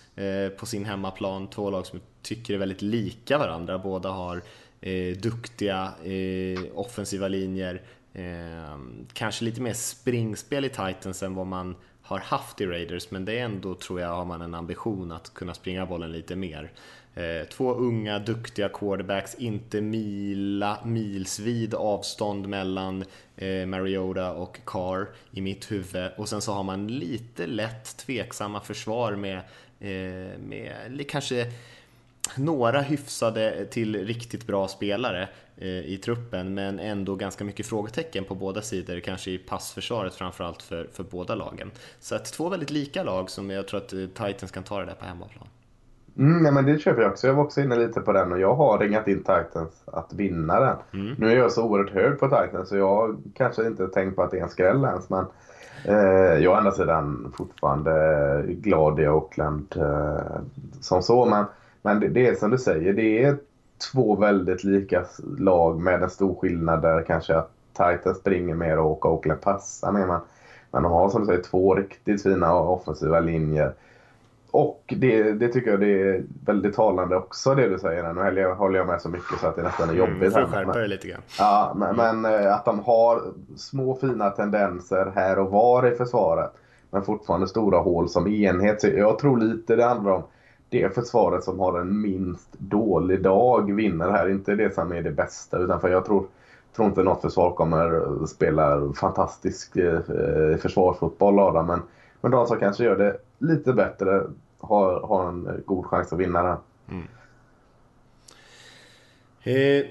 på 0.57 0.65
sin 0.65 0.85
hemmaplan. 0.85 1.47
Två 1.47 1.69
lag 1.69 1.85
som 1.85 1.99
jag 1.99 2.23
tycker 2.23 2.53
är 2.53 2.57
väldigt 2.57 2.81
lika 2.81 3.37
varandra. 3.37 3.79
Båda 3.79 4.09
har 4.09 4.41
eh, 4.81 5.17
duktiga 5.17 5.93
eh, 6.03 6.59
offensiva 6.73 7.27
linjer. 7.27 7.81
Eh, 8.13 8.77
kanske 9.13 9.45
lite 9.45 9.61
mer 9.61 9.73
springspel 9.73 10.65
i 10.65 10.69
Titans 10.69 11.23
än 11.23 11.35
vad 11.35 11.47
man 11.47 11.75
har 12.01 12.19
haft 12.19 12.61
i 12.61 12.65
Raiders, 12.65 13.11
men 13.11 13.25
det 13.25 13.39
är 13.39 13.45
ändå, 13.45 13.75
tror 13.75 14.01
jag, 14.01 14.09
har 14.09 14.25
man 14.25 14.41
en 14.41 14.53
ambition 14.53 15.11
att 15.11 15.33
kunna 15.33 15.53
springa 15.53 15.85
bollen 15.85 16.11
lite 16.11 16.35
mer. 16.35 16.71
Eh, 17.15 17.47
två 17.47 17.73
unga, 17.73 18.19
duktiga 18.19 18.69
quarterbacks, 18.69 19.35
inte 19.35 19.81
mila, 19.81 20.77
milsvid 20.85 21.73
avstånd 21.73 22.47
mellan 22.47 23.05
eh, 23.37 23.65
Mariota 23.65 24.33
och 24.33 24.59
Carr 24.65 25.07
i 25.31 25.41
mitt 25.41 25.71
huvud. 25.71 26.11
Och 26.17 26.29
sen 26.29 26.41
så 26.41 26.53
har 26.53 26.63
man 26.63 26.87
lite 26.87 27.47
lätt 27.47 27.97
tveksamma 27.97 28.61
försvar 28.61 29.15
med, 29.15 29.37
eh, 29.79 30.39
med 30.39 31.05
kanske 31.09 31.51
några 32.37 32.81
hyfsade 32.81 33.65
till 33.65 34.05
riktigt 34.05 34.47
bra 34.47 34.67
spelare 34.67 35.29
eh, 35.57 35.67
i 35.67 35.99
truppen 36.03 36.53
men 36.53 36.79
ändå 36.79 37.15
ganska 37.15 37.43
mycket 37.43 37.65
frågetecken 37.65 38.23
på 38.23 38.35
båda 38.35 38.61
sidor, 38.61 38.99
kanske 38.99 39.31
i 39.31 39.37
passförsvaret 39.37 40.15
framförallt 40.15 40.61
för, 40.61 40.87
för 40.93 41.03
båda 41.03 41.35
lagen. 41.35 41.71
Så 41.99 42.15
att 42.15 42.25
två 42.25 42.49
väldigt 42.49 42.69
lika 42.69 43.03
lag 43.03 43.29
som 43.29 43.49
jag 43.49 43.67
tror 43.67 43.77
att 43.77 43.93
eh, 43.93 43.99
Titans 43.99 44.51
kan 44.51 44.63
ta 44.63 44.79
det 44.79 44.85
där 44.85 44.95
på 44.95 45.05
hemmaplan. 45.05 45.47
Mm, 46.17 46.45
ja, 46.45 46.51
men 46.51 46.65
det 46.65 46.79
köper 46.79 47.01
jag 47.01 47.11
också. 47.11 47.27
Jag 47.27 47.33
var 47.33 47.43
också 47.43 47.61
inne 47.61 47.75
lite 47.75 48.01
på 48.01 48.11
den 48.13 48.31
och 48.31 48.39
jag 48.39 48.55
har 48.55 48.79
ringat 48.79 49.07
in 49.07 49.17
Titans 49.17 49.83
att 49.85 50.13
vinna 50.13 50.59
den. 50.59 50.77
Mm. 50.93 51.15
Nu 51.17 51.31
är 51.31 51.35
jag 51.35 51.51
så 51.51 51.63
oerhört 51.63 51.93
hög 51.93 52.19
på 52.19 52.25
Titans 52.25 52.69
så 52.69 52.77
jag 52.77 53.17
kanske 53.33 53.67
inte 53.67 53.87
tänkt 53.87 54.15
på 54.15 54.23
att 54.23 54.31
det 54.31 54.37
är 54.37 54.43
en 54.43 54.49
skräll 54.49 54.83
ens. 54.83 55.09
Men 55.09 55.25
eh, 55.85 55.95
jag 55.95 56.43
är 56.43 56.47
å 56.47 56.53
andra 56.53 56.71
sidan 56.71 57.33
fortfarande 57.37 58.43
glad 58.47 58.99
i 58.99 59.07
Oakland 59.07 59.75
eh, 59.77 60.41
som 60.81 61.01
så. 61.01 61.25
Men 61.25 61.45
men 61.81 61.99
det, 61.99 62.07
det, 62.07 62.27
är 62.27 62.35
som 62.35 62.51
du 62.51 62.57
säger, 62.57 62.93
det 62.93 63.23
är 63.23 63.37
två 63.91 64.15
väldigt 64.15 64.63
lika 64.63 65.05
lag 65.37 65.79
med 65.79 66.03
en 66.03 66.09
stor 66.09 66.35
skillnad 66.35 66.81
där 66.81 67.03
kanske 67.03 67.35
att 67.35 67.51
Titans 67.71 68.17
springer 68.17 68.55
mer 68.55 68.79
och 68.79 69.05
Oakland 69.05 69.41
passar 69.41 69.91
mer. 69.91 70.05
Men, 70.05 70.19
men 70.71 70.83
de 70.83 70.91
har 70.91 71.09
som 71.09 71.21
du 71.21 71.27
säger 71.27 71.43
två 71.43 71.75
riktigt 71.75 72.23
fina 72.23 72.53
offensiva 72.53 73.19
linjer. 73.19 73.73
Och 74.51 74.93
det, 74.97 75.33
det 75.33 75.47
tycker 75.47 75.71
jag 75.71 75.79
det 75.79 76.01
är 76.01 76.23
väldigt 76.45 76.75
talande 76.75 77.15
också 77.15 77.55
det 77.55 77.69
du 77.69 77.79
säger. 77.79 78.13
Nu 78.13 78.45
håller 78.53 78.79
jag 78.79 78.87
med 78.87 79.01
så 79.01 79.09
mycket 79.09 79.39
så 79.39 79.47
att 79.47 79.55
det 79.55 79.61
nästan 79.61 79.89
är 79.89 79.93
mm, 79.93 80.13
jobbigt. 80.13 80.35
Mm, 80.35 80.49
skärpa 80.49 80.73
dig 80.73 80.87
lite 80.87 81.07
grann. 81.07 81.21
Ja, 81.39 81.73
men, 81.75 81.99
mm. 81.99 82.21
men, 82.21 82.43
eh, 82.43 82.53
att 82.55 82.65
de 82.65 82.79
har 82.79 83.21
små 83.55 83.95
fina 83.95 84.29
tendenser 84.29 85.11
här 85.15 85.39
och 85.39 85.51
var 85.51 85.87
i 85.91 85.95
försvaret. 85.95 86.51
Men 86.89 87.03
fortfarande 87.03 87.47
stora 87.47 87.79
hål 87.79 88.09
som 88.09 88.27
enhet. 88.27 88.81
Så 88.81 88.87
jag 88.87 89.19
tror 89.19 89.37
lite 89.37 89.75
det 89.75 89.83
handlar 89.83 90.11
om 90.11 90.23
det 90.71 90.95
försvaret 90.95 91.43
som 91.43 91.59
har 91.59 91.79
en 91.79 92.01
minst 92.01 92.49
dålig 92.57 93.23
dag 93.23 93.75
vinner 93.75 94.11
här. 94.11 94.29
Inte 94.29 94.55
det 94.55 94.73
som 94.73 94.91
är 94.91 95.01
det 95.01 95.11
bästa 95.11 95.57
utan 95.57 95.81
för 95.81 95.89
jag 95.89 96.05
tror, 96.05 96.27
tror 96.75 96.87
inte 96.87 97.03
något 97.03 97.21
försvar 97.21 97.51
kommer 97.51 98.25
spela 98.25 98.93
fantastisk 98.93 99.75
eh, 99.75 100.57
försvarsfotboll 100.57 101.39
av 101.39 101.53
det. 101.53 101.63
Men, 101.63 101.81
men 102.21 102.31
de 102.31 102.47
som 102.47 102.59
kanske 102.59 102.83
gör 102.83 102.97
det 102.97 103.17
lite 103.39 103.73
bättre 103.73 104.23
har, 104.59 105.01
har 105.01 105.29
en 105.29 105.63
god 105.65 105.85
chans 105.85 106.13
att 106.13 106.19
vinna 106.19 106.43
den. 106.43 106.57
Mm. 106.89 107.07
Eh, 109.43 109.85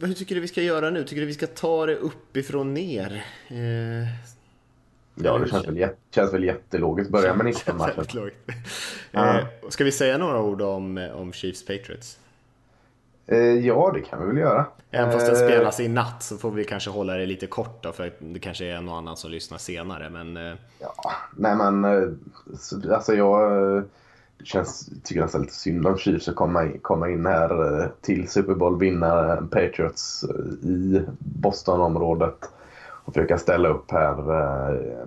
hur 0.00 0.14
tycker 0.14 0.34
du 0.34 0.40
vi 0.40 0.48
ska 0.48 0.62
göra 0.62 0.90
nu? 0.90 1.04
Tycker 1.04 1.20
du 1.20 1.26
vi 1.26 1.34
ska 1.34 1.46
ta 1.46 1.86
det 1.86 1.96
uppifrån 1.96 2.74
ner? 2.74 3.24
Eh, 3.48 4.32
Ja, 5.14 5.38
det 5.38 5.50
känns 5.50 5.68
väl, 5.68 5.88
känns 6.10 6.34
väl 6.34 6.44
jättelogiskt. 6.44 7.10
Börja 7.10 7.34
med 7.34 7.46
19 7.46 7.76
matchen. 7.76 8.30
ja. 9.10 9.38
eh, 9.38 9.44
ska 9.68 9.84
vi 9.84 9.92
säga 9.92 10.18
några 10.18 10.40
ord 10.40 10.62
om, 10.62 11.08
om 11.14 11.32
Chiefs 11.32 11.66
Patriots? 11.66 12.18
Eh, 13.26 13.38
ja, 13.38 13.90
det 13.94 14.00
kan 14.00 14.20
vi 14.20 14.26
väl 14.26 14.36
göra. 14.36 14.66
Även 14.90 15.12
fast 15.12 15.26
den 15.26 15.34
eh, 15.34 15.48
spelas 15.48 15.80
i 15.80 15.88
natt 15.88 16.22
så 16.22 16.36
får 16.36 16.50
vi 16.50 16.64
kanske 16.64 16.90
hålla 16.90 17.14
det 17.14 17.26
lite 17.26 17.46
kort 17.46 17.82
då, 17.82 17.92
för 17.92 18.12
det 18.18 18.38
kanske 18.38 18.64
är 18.64 18.74
en 18.74 18.88
och 18.88 18.96
annan 18.96 19.16
som 19.16 19.30
lyssnar 19.30 19.58
senare. 19.58 20.10
Men, 20.10 20.36
eh... 20.36 20.54
Ja, 20.78 21.12
nej 21.36 21.56
men 21.56 21.84
eh, 21.84 22.08
alltså 22.94 23.14
jag... 23.14 23.84
känns, 24.44 24.90
tycker 25.04 25.22
nästan 25.22 25.40
lite 25.40 25.54
synd 25.54 25.86
om 25.86 25.98
Chiefs 25.98 26.28
att 26.28 26.34
komma 26.34 26.64
in, 26.64 26.78
komma 26.82 27.10
in 27.10 27.26
här 27.26 27.80
eh, 27.82 27.88
till 28.00 28.28
Super 28.28 28.54
Bowl, 28.54 28.78
vinna 28.78 29.36
Patriots 29.36 30.24
eh, 30.24 30.68
i 30.68 31.02
Bostonområdet 31.18 32.50
och 33.04 33.14
försöka 33.14 33.38
ställa 33.38 33.68
upp 33.68 33.90
här. 33.90 34.30
Eh, 34.30 35.06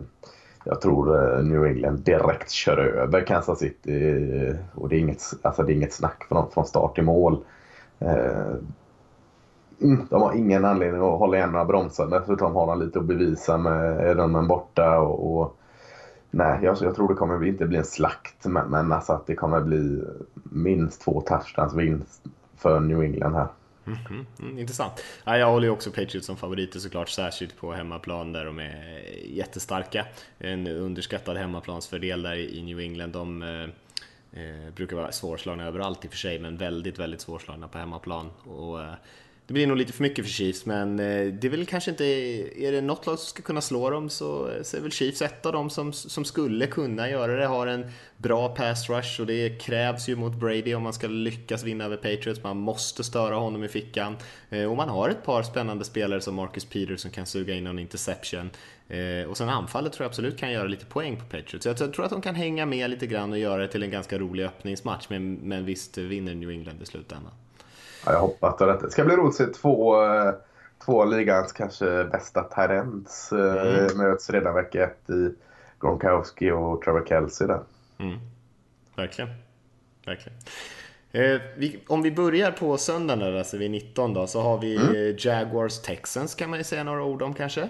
jag 0.64 0.82
tror 0.82 1.36
eh, 1.38 1.44
New 1.44 1.66
England 1.66 2.00
direkt 2.00 2.50
kör 2.50 2.78
över 2.78 3.22
Kansas 3.22 3.60
City 3.60 4.48
eh, 4.48 4.56
och 4.76 4.90
det 4.90 4.96
är 4.96 5.00
inget, 5.00 5.22
alltså 5.42 5.64
det 5.64 5.72
är 5.72 5.76
inget 5.76 5.94
snack 5.94 6.26
från, 6.30 6.52
från 6.52 6.66
start 6.66 6.96
till 6.96 7.04
mål. 7.04 7.44
Mm, 9.82 10.08
de 10.10 10.22
har 10.22 10.34
ingen 10.34 10.66
anledning 10.66 11.02
att 11.02 11.20
hålla 11.20 11.38
igen 11.38 11.52
några 11.52 11.66
bromsar. 11.66 12.08
Dessutom 12.08 12.56
har 12.56 12.68
de 12.68 12.80
lite 12.80 13.00
att 13.00 13.06
bevisa 13.06 13.58
med 13.58 14.10
Edelman 14.10 14.48
borta. 14.48 15.00
Och, 15.00 15.42
och 15.42 15.58
nej, 16.32 16.60
jag, 16.64 16.78
jag, 16.82 16.96
tror 16.96 17.08
det 17.08 17.14
kommer 17.14 17.46
inte 17.46 17.66
bli 17.66 17.78
en 17.78 17.86
slakt. 17.86 18.46
Men, 18.46 18.68
men 18.68 18.92
alltså 18.92 19.14
att 19.14 19.28
det 19.28 19.36
kommer 19.36 19.62
bli 19.62 20.04
minst 20.44 21.02
två 21.02 21.22
touchdowns 21.22 21.74
vinst 21.74 22.24
för 22.58 22.80
New 22.80 23.02
England 23.02 23.34
här. 23.34 23.48
Mm 23.88 24.00
-hmm. 24.00 24.26
mm, 24.40 24.60
intressant. 24.60 25.04
Ja, 25.24 25.38
jag 25.38 25.52
håller 25.52 25.68
ju 25.68 25.72
också 25.74 25.92
Patriots 25.92 26.28
som 26.28 26.38
favoriter 26.38 26.80
såklart, 26.80 27.10
särskilt 27.10 27.58
på 27.58 27.74
hemmaplan 27.74 28.34
där 28.34 28.46
de 28.46 28.60
är 28.60 29.00
jättestarka. 29.26 30.06
En 30.40 30.68
underskattad 30.68 31.38
hemmaplansfördel 31.38 32.22
där 32.22 32.36
i 32.36 32.64
New 32.64 32.80
England. 32.80 33.12
De 33.12 33.44
eh, 33.44 33.64
eh 34.42 34.74
brukar 34.76 34.96
vara 34.96 35.12
svårslagna 35.12 35.66
överallt 35.66 36.06
i 36.06 36.08
och 36.08 36.12
för 36.12 36.18
sig, 36.18 36.40
men 36.40 36.58
väldigt, 36.58 37.00
väldigt 37.00 37.22
svårslagna 37.22 37.68
på 37.68 37.78
hemmaplan. 37.78 38.30
Och, 38.44 38.82
eh, 38.82 38.94
det 39.48 39.54
blir 39.54 39.68
nog 39.68 39.78
lite 39.78 39.94
för 39.94 40.04
mycket 40.04 40.26
för 40.26 40.32
Chiefs, 40.32 40.66
men 40.66 41.00
eh, 41.00 41.34
det 41.34 41.48
är 41.48 41.50
väl 41.50 41.66
kanske 41.66 41.92
inte... 41.92 42.06
Är 42.66 42.72
det 42.72 42.82
något 42.82 43.06
lag 43.06 43.20
som 43.20 43.28
ska 43.28 43.44
kunna 43.44 43.62
slå 43.62 43.90
dem 43.90 44.10
så, 44.10 44.50
eh, 44.50 44.64
så 44.64 44.78
är 44.78 44.82
väl 44.82 44.92
Chiefs 44.92 45.22
ett 45.22 45.46
av 45.46 45.54
dem 45.54 45.70
som, 45.70 45.94
som 45.94 46.26
skulle 46.26 46.68
kunna 46.68 47.10
göra 47.10 47.36
det. 47.36 47.46
Har 47.46 47.68
en 47.68 47.86
bra 48.18 48.56
pass 48.56 48.90
rush 48.90 49.22
och 49.22 49.28
det 49.28 49.62
krävs 49.62 50.10
ju 50.10 50.16
mot 50.16 50.36
Brady 50.36 50.74
om 50.74 50.84
man 50.84 50.94
ska 50.94 51.08
lyckas 51.08 51.64
vinna 51.64 51.86
över 51.86 51.98
Patriots. 51.98 52.44
Man 52.44 52.58
måste 52.58 53.04
störa 53.04 53.36
honom 53.36 53.64
i 53.64 53.68
fickan. 53.68 54.18
Eh, 54.50 54.64
och 54.64 54.78
man 54.78 54.90
har 54.90 55.10
ett 55.10 55.24
par 55.24 55.44
spännande 55.44 55.86
spelare 55.86 56.22
som 56.22 56.36
Marcus 56.36 56.66
Peters 56.66 57.00
som 57.00 57.12
kan 57.12 57.26
suga 57.26 57.54
in 57.54 57.64
någon 57.64 57.80
interception. 57.80 58.50
Och 59.30 59.38
sen 59.38 59.50
anfallet 59.50 59.94
tror 59.94 60.04
jag 60.04 60.10
absolut 60.10 60.38
kan 60.38 60.52
göra 60.52 60.68
lite 60.68 60.86
poäng 60.86 61.18
på 61.18 61.26
Patriots. 61.26 61.66
Jag 61.66 61.78
tror 61.78 62.04
att 62.04 62.12
de 62.12 62.22
kan 62.22 62.36
hänga 62.36 62.66
med 62.66 62.90
lite 62.90 63.08
grann 63.08 63.32
och 63.32 63.38
göra 63.38 63.62
det 63.62 63.68
till 63.68 63.84
en 63.84 63.92
ganska 63.92 64.18
rolig 64.18 64.44
öppningsmatch, 64.44 65.06
men, 65.10 65.34
men 65.34 65.66
visst 65.66 65.98
vinner 65.98 66.36
New 66.36 66.50
England 66.50 66.82
i 66.82 66.86
slutändan. 66.86 67.32
Ja, 68.06 68.12
jag 68.12 68.20
hoppas 68.20 68.62
att 68.62 68.80
det 68.80 68.92
ska 68.92 69.06
bli 69.06 69.16
roligt 69.16 69.30
att 69.30 69.36
se 69.36 69.46
två, 69.46 70.04
eh, 70.04 70.34
två 70.86 71.06
ligans 71.06 71.52
kanske 71.52 72.04
bästa 72.04 72.44
talents 72.44 73.32
eh, 73.32 73.84
mm. 73.84 73.98
möts 73.98 74.30
redan 74.30 74.56
vecka 74.56 74.84
ett 74.84 75.10
i 75.10 75.36
Gronkowski 75.82 76.52
och 76.52 76.82
Trevor 76.82 77.06
Kelsey 77.06 77.48
där. 77.48 77.60
Mm. 77.98 78.20
Verkligen. 78.96 79.30
Verkligen. 80.06 80.38
Eh, 81.12 81.42
vi, 81.58 81.84
om 81.88 82.02
vi 82.02 82.12
börjar 82.12 82.52
på 82.52 82.78
söndagen 82.78 83.20
där, 83.20 83.38
alltså 83.38 83.58
vid 83.58 83.72
19 83.72 84.14
då, 84.14 84.28
så 84.28 84.42
har 84.42 84.58
vi 84.58 84.76
mm. 84.76 85.16
Jaguars 85.20 85.82
Texans 85.82 86.36
kan 86.36 86.50
man 86.50 86.60
ju 86.60 86.64
säga 86.64 86.84
några 86.84 87.04
ord 87.04 87.22
om 87.22 87.34
kanske. 87.34 87.70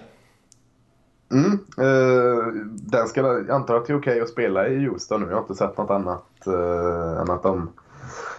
Mm, 1.30 1.52
eh, 1.78 2.46
den 2.70 3.08
ska, 3.08 3.20
jag 3.20 3.50
antar 3.50 3.76
att 3.76 3.86
det 3.86 3.92
är 3.92 3.98
okej 3.98 4.12
okay 4.12 4.20
att 4.20 4.28
spela 4.28 4.68
i 4.68 4.86
Houston 4.86 5.20
nu. 5.20 5.26
Jag 5.26 5.34
har 5.34 5.40
inte 5.40 5.54
sett 5.54 5.78
något 5.78 5.90
annat 5.90 6.46
eh, 6.46 7.20
än 7.20 7.30
att 7.30 7.42
de 7.42 7.72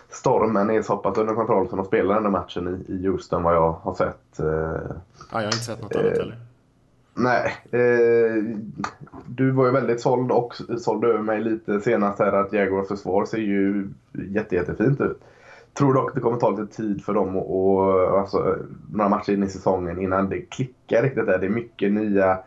stormen 0.09 0.69
är 0.69 0.81
så 0.81 0.97
pass 0.97 1.17
under 1.17 1.33
kontroll 1.33 1.69
som 1.69 1.77
de 1.77 1.85
spelar 1.85 2.15
den 2.15 2.23
där 2.23 2.29
matchen 2.29 2.85
i, 2.87 2.93
i 2.93 3.07
Houston 3.07 3.43
vad 3.43 3.55
jag 3.55 3.71
har 3.71 3.93
sett. 3.93 4.39
Eh, 4.39 4.45
ja, 4.45 4.83
jag 5.31 5.39
har 5.39 5.45
inte 5.45 5.57
sett 5.57 5.81
något 5.81 5.95
annat 5.95 6.17
heller. 6.17 6.37
Nej. 7.13 7.55
Eh, 7.71 8.43
du 9.27 9.51
var 9.51 9.65
ju 9.65 9.71
väldigt 9.71 10.01
såld 10.01 10.31
och 10.31 10.55
sålde 10.79 11.07
över 11.07 11.21
mig 11.21 11.41
lite 11.41 11.79
senast 11.79 12.19
här 12.19 12.31
att 12.31 12.53
Jaguars 12.53 12.87
försvar 12.87 13.25
ser 13.25 13.37
ju 13.37 13.89
jätte, 14.11 14.55
jättefint 14.55 15.01
ut. 15.01 15.19
Tror 15.73 15.93
dock 15.93 16.15
det 16.15 16.21
kommer 16.21 16.37
ta 16.37 16.49
lite 16.49 16.75
tid 16.75 17.03
för 17.03 17.13
dem 17.13 17.37
och, 17.37 18.19
alltså, 18.19 18.55
några 18.91 19.09
matcher 19.09 19.33
in 19.33 19.43
i 19.43 19.49
säsongen 19.49 20.01
innan 20.01 20.29
det 20.29 20.41
klickar 20.41 21.03
riktigt 21.03 21.25
där. 21.25 21.39
Det 21.39 21.45
är 21.45 21.49
mycket 21.49 21.91
nya 21.91 22.39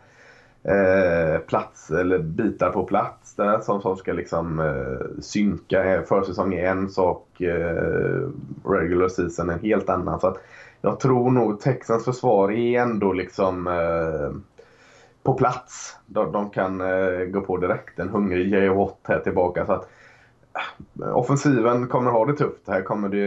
eh, 0.63 1.39
plats 1.39 1.91
eller 1.91 2.19
bitar 2.19 2.69
på 2.69 2.83
plats 2.83 3.35
där 3.35 3.59
som, 3.59 3.81
som 3.81 3.97
ska 3.97 4.13
liksom 4.13 4.59
eh, 4.59 5.21
synka. 5.21 5.85
Eh, 5.85 6.03
försäsong 6.03 6.53
är 6.53 6.65
en 6.65 6.89
sak, 6.89 7.41
eh, 7.41 8.29
regular 8.65 9.07
season 9.07 9.49
en 9.49 9.59
helt 9.59 9.89
annan. 9.89 10.19
Så 10.19 10.27
att 10.27 10.37
jag 10.81 10.99
tror 10.99 11.31
nog 11.31 11.59
Texans 11.59 12.05
försvar 12.05 12.51
är 12.51 12.81
ändå 12.81 13.13
liksom 13.13 13.67
eh, 13.67 14.37
på 15.23 15.33
plats. 15.33 15.97
De, 16.05 16.31
de 16.31 16.49
kan 16.49 16.81
eh, 16.81 17.25
gå 17.25 17.41
på 17.41 17.57
direkt. 17.57 17.99
En 17.99 18.09
hungrig 18.09 18.53
J. 18.53 18.69
Watt 18.69 18.99
här 19.03 19.19
tillbaka. 19.19 19.65
Så 19.65 19.71
att, 19.73 19.89
eh, 21.01 21.17
offensiven 21.17 21.87
kommer 21.87 22.11
ha 22.11 22.25
det 22.25 22.33
tufft. 22.33 22.67
Här 22.67 22.81
kommer 22.81 23.09
det, 23.09 23.25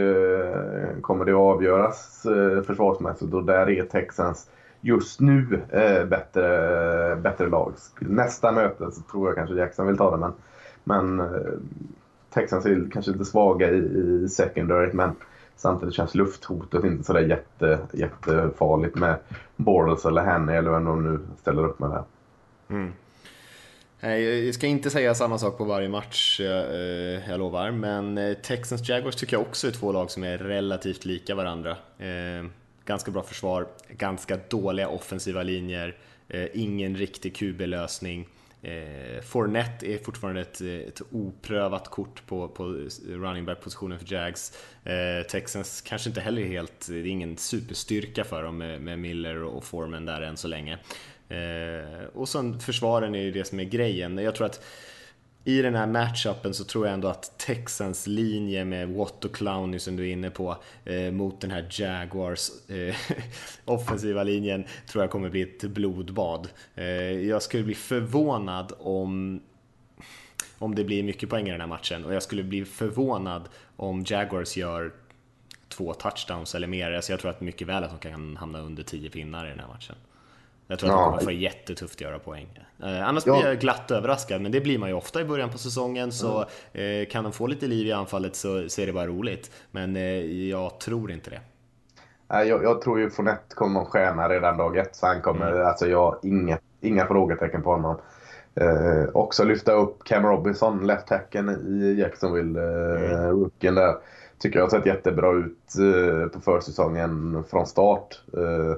eh, 0.83 1.01
kommer 1.01 1.25
det 1.25 1.33
att 1.33 1.39
avgöras 1.39 2.27
försvarsmässigt 2.67 3.35
och 3.35 3.45
där 3.45 3.71
är 3.71 3.85
Texans 3.85 4.49
just 4.85 5.21
nu 5.21 5.63
eh, 5.73 6.05
bättre, 6.05 7.17
bättre 7.17 7.49
lag. 7.49 7.75
Nästa 8.01 8.53
möte 8.53 8.91
så 8.91 9.03
tror 9.03 9.29
jag 9.29 9.37
kanske 9.37 9.57
Jackson 9.57 9.87
vill 9.87 9.97
ta 9.97 10.11
det 10.11 10.17
men, 10.17 10.33
men 10.85 11.21
eh, 11.21 11.53
Texans 12.35 12.67
är 12.67 12.91
kanske 12.93 13.13
lite 13.13 13.25
svaga 13.25 13.71
i, 13.71 13.77
i 13.77 14.29
secondary 14.29 14.93
men 14.93 15.13
samtidigt 15.57 15.95
känns 15.95 16.15
lufthotet 16.15 16.85
inte 16.85 17.05
sådär 17.05 17.21
jätte, 17.21 17.79
jättefarligt 17.93 18.95
med 18.95 19.17
Bortles 19.57 20.05
eller 20.05 20.23
Henny 20.23 20.53
eller 20.53 20.71
vem 20.71 20.85
de 20.85 21.05
nu 21.05 21.21
ställer 21.41 21.65
upp 21.65 21.79
med 21.79 21.91
där. 21.91 22.05
Mm. 22.69 22.93
Jag 24.47 24.55
ska 24.55 24.67
inte 24.67 24.91
säga 24.91 25.15
samma 25.15 25.39
sak 25.39 25.59
på 25.59 25.65
varje 25.65 25.89
match, 25.89 26.41
jag 26.41 27.31
eh, 27.31 27.39
lovar, 27.39 27.71
men 27.71 28.19
eh, 28.19 28.35
Texans 28.35 28.89
Jaguars 28.89 29.17
tycker 29.17 29.37
jag 29.37 29.43
också 29.47 29.67
är 29.67 29.71
två 29.71 29.93
lag 29.93 30.11
som 30.11 30.25
är 30.25 30.39
relativt 30.39 31.05
lika 31.05 31.35
varandra. 31.35 31.71
Eh, 31.99 32.45
Ganska 32.85 33.11
bra 33.11 33.23
försvar, 33.23 33.67
ganska 33.89 34.37
dåliga 34.49 34.89
offensiva 34.89 35.43
linjer, 35.43 35.97
eh, 36.29 36.47
ingen 36.53 36.97
riktig 36.97 37.37
QB-lösning. 37.37 38.29
Eh, 38.63 39.23
Fournette 39.23 39.87
är 39.87 39.99
fortfarande 39.99 40.41
ett, 40.41 40.61
ett 40.61 41.03
oprövat 41.11 41.89
kort 41.91 42.27
på, 42.27 42.49
på 42.49 42.65
running 43.09 43.45
back-positionen 43.45 43.99
för 43.99 44.13
Jags. 44.13 44.59
Eh, 44.85 45.27
Texans 45.31 45.81
kanske 45.81 46.09
inte 46.11 46.21
heller 46.21 46.43
är 46.43 46.47
helt, 46.47 46.87
det 46.89 46.99
är 46.99 47.07
ingen 47.07 47.37
superstyrka 47.37 48.25
för 48.25 48.43
dem 48.43 48.59
med, 48.59 48.81
med 48.81 48.99
Miller 48.99 49.43
och 49.43 49.65
Foreman 49.65 50.07
där 50.07 50.23
än 50.23 50.37
så 50.37 50.49
länge. 50.49 50.79
Eh, 51.29 52.05
och 52.15 52.29
sen 52.29 52.61
försvaren 52.61 53.15
är 53.15 53.23
ju 53.23 53.31
det 53.31 53.45
som 53.45 53.61
är 53.61 53.65
grejen. 53.65 54.19
Jag 54.19 54.35
tror 54.35 54.47
att 54.47 54.65
i 55.45 55.63
den 55.63 55.75
här 55.75 55.87
matchupen 55.87 56.55
så 56.55 56.65
tror 56.65 56.87
jag 56.87 56.95
ändå 56.95 57.09
att 57.09 57.39
Texans 57.39 58.07
linje 58.07 58.65
med 58.65 58.89
Watt 58.89 59.25
och 59.25 59.35
Clowney 59.35 59.79
som 59.79 59.97
du 59.97 60.09
är 60.09 60.13
inne 60.13 60.31
på 60.31 60.57
eh, 60.85 61.11
mot 61.11 61.41
den 61.41 61.51
här 61.51 61.69
Jaguars 61.71 62.51
eh, 62.69 62.97
offensiva 63.65 64.23
linjen 64.23 64.65
tror 64.87 65.05
jag 65.05 65.11
kommer 65.11 65.31
bli 65.31 65.43
ett 65.43 65.63
blodbad. 65.63 66.49
Eh, 66.75 66.85
jag 67.11 67.43
skulle 67.43 67.63
bli 67.63 67.75
förvånad 67.75 68.73
om 68.79 69.41
om 70.59 70.75
det 70.75 70.85
blir 70.85 71.03
mycket 71.03 71.31
poäng 71.31 71.49
i 71.49 71.51
den 71.51 71.61
här 71.61 71.69
matchen 71.69 72.05
och 72.05 72.15
jag 72.15 72.23
skulle 72.23 72.43
bli 72.43 72.65
förvånad 72.65 73.49
om 73.77 74.05
Jaguars 74.07 74.57
gör 74.57 74.93
två 75.69 75.95
touchdowns 75.95 76.55
eller 76.55 76.67
mer. 76.67 77.01
Så 77.01 77.13
jag 77.13 77.21
tror 77.21 77.31
att 77.31 77.41
mycket 77.41 77.69
väl 77.69 77.85
att 77.85 77.91
de 77.91 77.99
kan 77.99 78.37
hamna 78.37 78.61
under 78.61 78.83
10 78.83 79.11
pinnar 79.11 79.47
i 79.47 79.49
den 79.49 79.61
här 79.61 79.69
matchen. 79.69 79.97
Jag 80.67 80.79
tror 80.79 80.91
att 80.91 80.97
ja. 80.97 81.01
de 81.01 81.11
kommer 81.11 81.23
få 81.23 81.31
jättetufft 81.31 81.95
att 81.95 82.01
göra 82.01 82.19
poäng. 82.19 82.59
Eh, 82.83 83.09
annars 83.09 83.27
ja. 83.27 83.37
blir 83.37 83.47
jag 83.47 83.61
glatt 83.61 83.91
överraskad, 83.91 84.43
men 84.43 84.53
det 84.53 84.61
blir 84.61 84.79
man 84.79 84.89
ju 84.89 84.95
ofta 84.95 85.21
i 85.21 85.25
början 85.25 85.51
på 85.51 85.59
säsongen. 85.59 86.13
Så 86.13 86.45
mm. 86.73 87.03
eh, 87.03 87.09
kan 87.09 87.25
de 87.25 87.33
få 87.33 87.47
lite 87.47 87.67
liv 87.67 87.87
i 87.87 87.93
anfallet 87.93 88.37
så, 88.37 88.69
så 88.69 88.81
är 88.81 88.87
det 88.87 88.93
bara 88.93 89.07
roligt. 89.07 89.51
Men 89.71 89.97
eh, 89.97 90.49
jag 90.49 90.81
tror 90.81 91.11
inte 91.11 91.31
det. 91.31 91.41
Jag, 92.29 92.65
jag 92.65 92.83
tror 92.83 93.01
ju 93.01 93.11
Fonette 93.11 93.55
kommer 93.55 93.81
att 93.81 93.89
stjärna 93.89 94.29
redan 94.29 94.57
dag 94.57 94.77
ett. 94.77 94.97
Så 94.97 95.07
han 95.07 95.23
kommer, 95.23 95.53
mm. 95.53 95.67
alltså 95.67 95.87
jag 95.87 95.99
har 95.99 96.19
inget, 96.23 96.61
inga 96.81 97.07
frågetecken 97.07 97.63
på 97.63 97.71
honom. 97.71 97.97
Eh, 98.55 99.09
också 99.13 99.45
lyfta 99.45 99.73
upp 99.73 100.05
Cam 100.05 100.27
Robinson, 100.27 100.87
left 100.87 101.11
hacken 101.11 101.49
i 101.49 102.01
Jacksonville, 102.01 102.61
eh, 102.61 103.29
mm. 103.29 103.75
där. 103.75 103.95
Tycker 104.39 104.59
jag 104.59 104.65
har 104.65 104.71
sett 104.71 104.87
jättebra 104.87 105.33
ut 105.33 105.75
eh, 105.79 106.29
på 106.29 106.41
försäsongen 106.41 107.45
från 107.51 107.67
start. 107.67 108.21
Eh, 108.37 108.75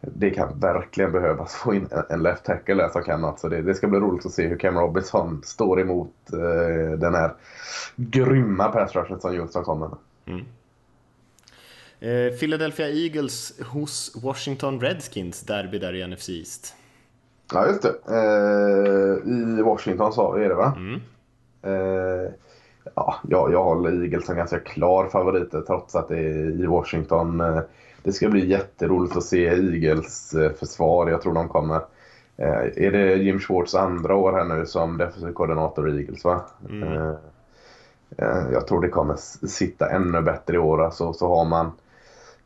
det 0.00 0.30
kan 0.30 0.60
verkligen 0.60 1.12
behövas 1.12 1.54
få 1.54 1.74
in 1.74 1.88
en 2.10 2.22
left 2.22 2.44
tackle 2.44 2.90
som 2.90 3.02
kan 3.02 3.20
något. 3.20 3.40
Så 3.40 3.48
det, 3.48 3.62
det, 3.62 3.74
ska 3.74 3.88
bli 3.88 3.98
roligt 3.98 4.26
att 4.26 4.32
se 4.32 4.46
hur 4.46 4.58
Cam 4.58 4.78
Robinson 4.78 5.42
står 5.44 5.80
emot 5.80 6.14
eh, 6.32 6.98
den 6.98 7.14
här 7.14 7.34
grymma 7.96 8.68
pass 8.68 8.94
rushen 8.94 9.20
som 9.20 9.38
Houston 9.38 9.64
kommer 9.64 9.88
med. 9.88 9.98
Mm. 10.26 10.44
Eh, 12.00 12.32
Philadelphia 12.38 12.88
Eagles 12.88 13.60
hos 13.60 14.16
Washington 14.22 14.80
Redskins, 14.80 15.42
derby 15.42 15.78
där 15.78 15.94
i 15.94 16.06
NFC 16.06 16.28
East. 16.28 16.74
Ja, 17.52 17.66
just 17.66 17.82
det. 17.82 17.94
Eh, 18.08 19.32
I 19.58 19.62
Washington 19.62 20.12
sa 20.12 20.38
är 20.38 20.48
det 20.48 20.54
va? 20.54 20.74
Mm. 20.76 21.00
Eh, 21.62 22.30
ja, 22.94 23.14
jag, 23.28 23.52
jag 23.52 23.64
håller 23.64 24.02
Eagles 24.02 24.26
som 24.26 24.36
ganska 24.36 24.58
klar 24.58 25.08
favoriter 25.08 25.60
trots 25.60 25.94
att 25.94 26.08
det 26.08 26.18
är 26.18 26.62
i 26.62 26.66
Washington. 26.66 27.42
Det 28.06 28.12
ska 28.12 28.28
bli 28.28 28.46
jätteroligt 28.46 29.16
att 29.16 29.24
se 29.24 29.46
Eagles 29.46 30.34
eh, 30.34 30.52
försvar. 30.52 31.10
Jag 31.10 31.22
tror 31.22 31.34
de 31.34 31.48
kommer... 31.48 31.76
Eh, 32.36 32.86
är 32.86 32.92
det 32.92 33.14
Jim 33.14 33.38
Schwartz 33.38 33.74
andra 33.74 34.14
år 34.14 34.32
här 34.32 34.44
nu 34.44 34.66
som 34.66 34.98
defensiv 34.98 35.32
koordinator 35.32 35.90
i 35.90 35.98
Eagles 35.98 36.24
va? 36.24 36.44
Mm. 36.70 36.92
Eh, 38.18 38.50
jag 38.52 38.66
tror 38.66 38.80
det 38.80 38.88
kommer 38.88 39.16
sitta 39.46 39.90
ännu 39.90 40.22
bättre 40.22 40.54
i 40.54 40.58
år. 40.58 40.84
Alltså, 40.84 41.12
så 41.12 41.28
har 41.28 41.44
man, 41.44 41.72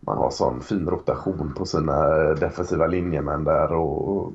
man 0.00 0.18
har 0.18 0.30
sån 0.30 0.60
fin 0.60 0.88
rotation 0.88 1.54
på 1.56 1.66
sina 1.66 2.08
defensiva 2.34 2.86
linjemän 2.86 3.44
där. 3.44 3.72
Och 3.72 4.32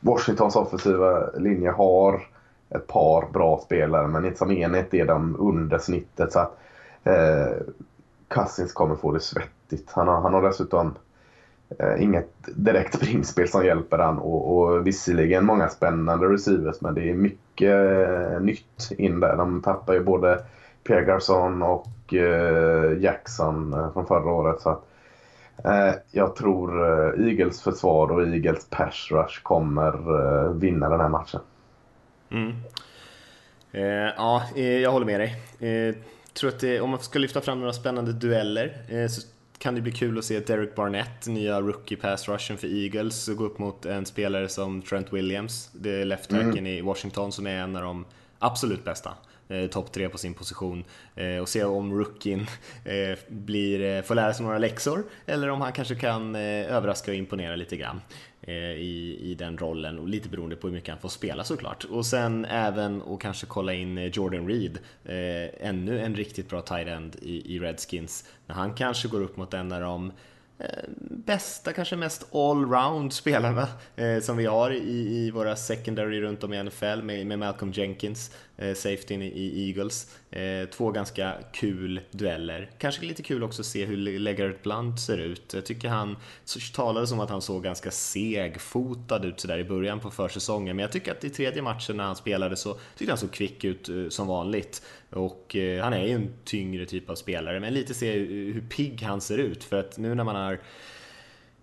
Washingtons 0.00 0.56
offensiva 0.56 1.30
linje 1.36 1.70
har 1.70 2.22
ett 2.70 2.86
par 2.86 3.32
bra 3.32 3.60
spelare 3.64 4.06
men 4.06 4.36
som 4.36 4.50
enhet 4.50 4.94
är 4.94 5.06
de 5.06 5.36
under 5.38 5.78
snittet. 5.78 6.32
Så 6.32 6.38
att, 6.38 6.58
eh, 7.04 7.56
Cousins 8.28 8.72
kommer 8.72 8.94
få 8.94 9.12
det 9.12 9.20
vettigt. 9.68 9.92
Han 9.92 10.08
har, 10.08 10.20
han 10.20 10.34
har 10.34 10.42
dessutom 10.42 10.94
eh, 11.78 12.02
inget 12.02 12.30
direkt 12.46 12.94
springspel 13.02 13.48
som 13.48 13.64
hjälper 13.64 13.98
han 13.98 14.18
och, 14.18 14.58
och 14.58 14.86
visserligen 14.86 15.44
många 15.44 15.68
spännande 15.68 16.26
receivers 16.26 16.80
men 16.80 16.94
det 16.94 17.10
är 17.10 17.14
mycket 17.14 17.74
eh, 17.74 18.40
nytt 18.40 18.90
in 18.98 19.20
där. 19.20 19.36
De 19.36 19.62
tappar 19.62 19.94
ju 19.94 20.00
både 20.00 20.44
Pierre 20.84 21.04
Garçon 21.04 21.62
och 21.62 22.14
eh, 22.14 22.98
Jackson 22.98 23.72
eh, 23.72 23.92
från 23.92 24.06
förra 24.06 24.32
året. 24.32 24.60
Så 24.60 24.70
att, 24.70 24.84
eh, 25.64 25.94
jag 26.10 26.36
tror 26.36 26.84
eh, 26.84 27.26
Eagles 27.26 27.62
försvar 27.62 28.12
och 28.12 28.22
Eagles 28.22 28.66
pass 28.70 29.08
rush 29.10 29.42
kommer 29.42 29.92
eh, 29.92 30.52
vinna 30.52 30.88
den 30.88 31.00
här 31.00 31.08
matchen. 31.08 31.40
Mm. 32.30 32.52
Eh, 33.72 34.12
ja, 34.16 34.42
eh, 34.56 34.78
jag 34.78 34.90
håller 34.90 35.06
med 35.06 35.20
dig 35.20 35.36
tror 36.38 36.50
att 36.50 36.60
det, 36.60 36.80
om 36.80 36.90
man 36.90 37.00
ska 37.00 37.18
lyfta 37.18 37.40
fram 37.40 37.60
några 37.60 37.72
spännande 37.72 38.12
dueller 38.12 38.76
eh, 38.88 39.06
så 39.06 39.28
kan 39.58 39.74
det 39.74 39.80
bli 39.80 39.92
kul 39.92 40.18
att 40.18 40.24
se 40.24 40.40
Derek 40.40 40.74
Barnett, 40.74 41.26
nya 41.26 41.60
rookie 41.60 41.98
pass 41.98 42.28
rushen 42.28 42.58
för 42.58 42.84
Eagles, 42.84 43.28
gå 43.28 43.44
upp 43.44 43.58
mot 43.58 43.86
en 43.86 44.06
spelare 44.06 44.48
som 44.48 44.82
Trent 44.82 45.12
Williams, 45.12 45.70
det 45.72 45.90
är 45.90 46.04
left 46.04 46.32
mm. 46.32 46.66
i 46.66 46.80
Washington 46.80 47.32
som 47.32 47.46
är 47.46 47.56
en 47.56 47.76
av 47.76 47.82
de 47.82 48.04
absolut 48.38 48.84
bästa. 48.84 49.14
Eh, 49.48 49.66
topp 49.66 49.92
tre 49.92 50.08
på 50.08 50.18
sin 50.18 50.34
position 50.34 50.84
eh, 51.14 51.38
och 51.38 51.48
se 51.48 51.64
om 51.64 51.98
rookien 51.98 52.46
eh, 52.84 53.18
blir, 53.28 53.80
eh, 53.80 54.02
får 54.02 54.14
lära 54.14 54.34
sig 54.34 54.44
några 54.44 54.58
läxor 54.58 55.04
eller 55.26 55.48
om 55.48 55.60
han 55.60 55.72
kanske 55.72 55.94
kan 55.94 56.34
eh, 56.34 56.74
överraska 56.74 57.10
och 57.10 57.16
imponera 57.16 57.56
lite 57.56 57.76
grann. 57.76 58.00
Eh, 58.42 58.54
i, 58.54 59.18
i 59.20 59.34
den 59.34 59.58
rollen 59.58 59.98
och 59.98 60.08
lite 60.08 60.28
beroende 60.28 60.56
på 60.56 60.66
hur 60.66 60.74
mycket 60.74 60.88
han 60.88 60.98
får 60.98 61.08
spela 61.08 61.44
såklart. 61.44 61.84
Och 61.84 62.06
sen 62.06 62.44
även 62.44 63.02
och 63.02 63.20
kanske 63.20 63.46
kolla 63.46 63.74
in 63.74 63.98
eh, 63.98 64.04
Jordan 64.04 64.48
Reed, 64.48 64.78
eh, 65.04 65.68
ännu 65.68 66.00
en 66.00 66.14
riktigt 66.14 66.48
bra 66.48 66.62
tight 66.62 66.88
end 66.88 67.16
i, 67.22 67.54
i 67.54 67.58
Redskins, 67.58 68.24
när 68.46 68.54
han 68.54 68.74
kanske 68.74 69.08
går 69.08 69.22
upp 69.22 69.36
mot 69.36 69.54
en 69.54 69.72
av 69.72 69.80
de 69.80 70.12
Eh, 70.60 70.84
bästa, 71.10 71.72
kanske 71.72 71.96
mest 71.96 72.34
allround 72.34 73.12
spelarna 73.12 73.68
eh, 73.96 74.20
som 74.20 74.36
vi 74.36 74.46
har 74.46 74.70
i, 74.70 75.26
i 75.26 75.30
våra 75.30 75.56
secondary 75.56 76.20
runt 76.20 76.44
om 76.44 76.52
i 76.52 76.62
NFL 76.62 77.02
med, 77.02 77.26
med 77.26 77.38
Malcolm 77.38 77.72
Jenkins, 77.72 78.30
eh, 78.56 78.74
safetyn 78.74 79.22
i, 79.22 79.68
Eagles. 79.68 80.16
Eh, 80.30 80.68
två 80.68 80.90
ganska 80.90 81.34
kul 81.52 82.00
dueller. 82.10 82.70
Kanske 82.78 83.04
lite 83.04 83.22
kul 83.22 83.44
också 83.44 83.62
att 83.62 83.66
se 83.66 83.84
hur 83.84 83.96
Legarrette 83.96 84.58
Blunt 84.62 85.00
ser 85.00 85.18
ut. 85.18 85.54
Jag 85.54 85.66
tycker 85.66 85.88
han 85.88 86.16
talade 86.74 86.88
talades 86.88 87.12
om 87.12 87.20
att 87.20 87.30
han 87.30 87.42
såg 87.42 87.64
ganska 87.64 87.90
segfotad 87.90 89.24
ut 89.24 89.40
sådär 89.40 89.58
i 89.58 89.64
början 89.64 90.00
på 90.00 90.10
försäsongen, 90.10 90.76
men 90.76 90.82
jag 90.82 90.92
tycker 90.92 91.12
att 91.12 91.24
i 91.24 91.30
tredje 91.30 91.62
matchen 91.62 91.96
när 91.96 92.04
han 92.04 92.16
spelade 92.16 92.56
så 92.56 92.76
tyckte 92.96 93.12
han 93.12 93.18
såg 93.18 93.32
kvick 93.32 93.64
ut 93.64 93.88
eh, 93.88 94.08
som 94.08 94.26
vanligt. 94.26 94.82
Och 95.10 95.56
eh, 95.56 95.82
han 95.82 95.92
är 95.92 96.06
ju 96.06 96.12
en 96.12 96.32
tyngre 96.44 96.86
typ 96.86 97.10
av 97.10 97.14
spelare, 97.14 97.60
men 97.60 97.74
lite 97.74 97.94
se 97.94 98.18
hur 98.18 98.60
pigg 98.60 99.02
han 99.02 99.20
ser 99.20 99.38
ut. 99.38 99.64
För 99.64 99.80
att 99.80 99.98
nu 99.98 100.14
när 100.14 100.24
man 100.24 100.36
har 100.36 100.58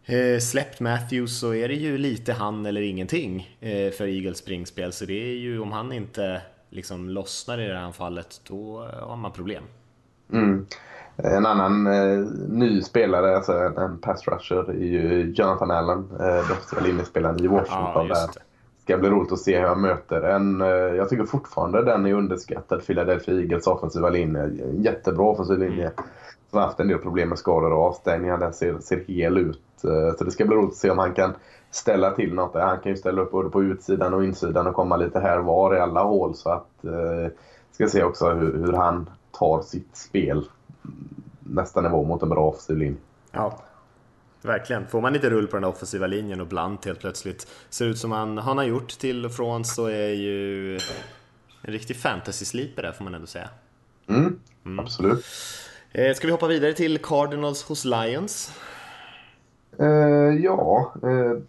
eh, 0.06 0.40
släppt 0.40 0.80
Matthews 0.80 1.40
så 1.40 1.54
är 1.54 1.68
det 1.68 1.76
ju 1.76 1.98
lite 1.98 2.34
han 2.34 2.66
eller 2.66 2.82
ingenting 2.82 3.58
eh, 3.60 3.92
för 3.92 4.08
Eagles 4.08 4.38
springspel. 4.38 4.94
Så 4.94 5.06
det 5.06 5.32
är 5.32 5.36
ju 5.38 5.60
om 5.60 5.72
han 5.72 5.92
inte 5.92 6.42
liksom 6.70 7.10
lossnar 7.10 7.62
i 7.62 7.68
det 7.68 7.78
här 7.78 7.92
fallet, 7.92 8.42
då 8.44 8.90
har 9.00 9.18
man 9.18 9.32
problem. 9.32 9.64
Mm. 10.32 10.66
En 11.18 11.46
annan 11.46 11.88
eh, 11.88 12.20
ny 12.50 12.82
spelare, 12.82 13.36
alltså 13.36 13.54
en 13.54 13.98
pass 13.98 14.28
rusher, 14.28 14.70
är 14.70 14.86
ju 14.86 15.34
Jonathan 15.36 15.72
Allen, 15.72 16.00
eh, 16.20 16.48
defensiva 16.50 16.82
linjespelaren 16.82 17.44
i 17.44 17.48
Washington. 17.48 18.08
Ja, 18.08 18.08
där 18.08 18.45
ska 18.86 18.98
bli 18.98 19.10
roligt 19.10 19.32
att 19.32 19.40
se 19.40 19.60
hur 19.60 19.68
han 19.68 19.82
möter 19.82 20.22
en. 20.22 20.62
Eh, 20.62 20.68
jag 20.68 21.10
tycker 21.10 21.26
fortfarande 21.26 21.84
den 21.84 22.06
är 22.06 22.14
underskattad. 22.14 22.86
Philadelphia 22.86 23.36
Eagles 23.36 23.68
offensiva 23.68 24.10
linje. 24.10 24.50
Jättebra 24.74 25.26
offensiv 25.26 25.60
linje. 25.60 25.92
Som 26.50 26.60
har 26.60 26.66
haft 26.66 26.80
en 26.80 26.88
del 26.88 26.98
problem 26.98 27.30
med 27.30 27.40
skador 27.40 27.74
och 27.74 27.84
avstängningar. 27.84 28.38
Den 28.38 28.54
ser, 28.54 28.80
ser 28.80 29.04
hel 29.08 29.38
ut. 29.38 29.84
Eh, 29.84 30.18
så 30.18 30.24
det 30.24 30.32
ska 30.32 30.46
bli 30.46 30.56
roligt 30.56 30.70
att 30.70 30.76
se 30.76 30.90
om 30.90 30.98
han 30.98 31.14
kan 31.14 31.34
ställa 31.72 32.12
till 32.12 32.34
något. 32.34 32.54
Han 32.54 32.80
kan 32.80 32.92
ju 32.92 32.98
ställa 32.98 33.22
upp 33.22 33.32
både 33.32 33.50
på 33.50 33.64
utsidan 33.64 34.14
och 34.14 34.24
insidan 34.24 34.68
och 34.68 34.76
komma 34.76 34.98
lite 34.98 35.20
här 35.20 35.40
var 35.40 35.76
i 35.76 35.80
alla 35.80 36.04
hål. 36.04 36.36
Så 36.36 36.50
att 36.50 36.86
eh, 36.86 37.32
ska 37.72 37.88
se 37.88 38.04
också 38.04 38.30
hur, 38.30 38.58
hur 38.58 38.74
han 38.74 39.10
tar 39.32 39.62
sitt 39.62 39.98
spel 39.98 40.46
nästa 41.40 41.82
nivå 41.82 42.04
mot 42.04 42.24
en 42.24 42.30
bra 42.30 42.48
offensiv 42.48 42.78
linje. 42.78 43.00
Ja, 43.32 43.54
Verkligen. 44.46 44.88
Får 44.88 45.02
man 45.02 45.14
lite 45.14 45.30
rull 45.30 45.48
på 45.48 45.58
den 45.58 45.64
offensiva 45.64 46.08
linjen 46.08 46.42
och 46.42 46.48
Blant 46.48 46.86
helt 46.86 47.00
plötsligt 47.00 47.48
ser 47.70 47.86
ut 47.86 47.98
som 47.98 48.12
han, 48.12 48.38
han 48.38 48.58
har 48.58 48.66
gjort 48.66 48.90
till 48.90 49.26
och 49.26 49.32
från 49.32 49.66
så 49.66 49.86
är 49.86 50.10
ju 50.10 50.76
en 51.62 51.74
riktig 51.74 51.96
fantasy-sleeper 51.96 52.82
där 52.82 52.92
får 52.92 53.04
man 53.04 53.16
ändå 53.16 53.28
säga. 53.28 53.50
Mm, 54.08 54.40
mm. 54.66 54.80
Absolut. 54.80 55.26
Eh, 55.92 56.14
ska 56.14 56.28
vi 56.28 56.32
hoppa 56.32 56.48
vidare 56.48 56.74
till 56.74 56.98
Cardinals 56.98 57.64
hos 57.64 57.86
Lions? 57.86 58.52
Eh, 59.80 59.88
ja, 60.44 60.94
eh, 61.04 61.40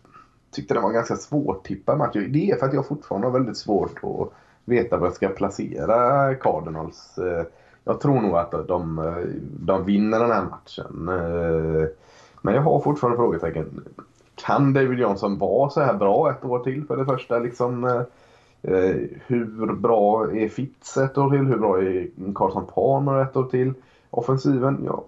tyckte 0.50 0.74
det 0.74 0.80
var 0.80 0.88
en 0.88 0.94
ganska 0.94 1.16
svårtippad 1.16 1.98
match. 1.98 2.16
Det 2.28 2.50
är 2.50 2.56
för 2.56 2.66
att 2.66 2.74
jag 2.74 2.86
fortfarande 2.86 3.26
har 3.26 3.32
väldigt 3.32 3.56
svårt 3.56 3.98
att 4.02 4.32
veta 4.64 4.96
var 4.96 5.06
jag 5.06 5.14
ska 5.14 5.28
placera 5.28 6.34
Cardinals. 6.34 7.18
Eh, 7.18 7.46
jag 7.84 8.00
tror 8.00 8.20
nog 8.20 8.36
att 8.36 8.50
de, 8.50 9.14
de 9.42 9.84
vinner 9.84 10.20
den 10.20 10.30
här 10.30 10.44
matchen. 10.44 11.08
Men 12.46 12.54
jag 12.54 12.62
har 12.62 12.80
fortfarande 12.80 13.18
frågetecken. 13.18 13.84
Kan 14.34 14.72
David 14.72 14.98
Johnson 14.98 15.38
vara 15.38 15.70
så 15.70 15.80
här 15.80 15.94
bra 15.94 16.30
ett 16.30 16.44
år 16.44 16.58
till 16.58 16.84
för 16.84 16.96
det 16.96 17.04
första? 17.04 17.38
Liksom, 17.38 17.84
eh, 17.84 18.00
eh 18.62 18.96
hur 19.26 19.74
bra 19.74 20.32
är 20.32 20.48
Fitz 20.48 20.96
ett 20.96 21.18
år 21.18 21.30
till? 21.30 21.46
Hur 21.46 21.58
bra 21.58 21.78
är 21.78 22.08
Carson 22.34 22.66
Palmer 22.74 23.22
ett 23.22 23.36
år 23.36 23.44
till? 23.44 23.74
Offensiven? 24.10 24.82
Ja, 24.84 25.04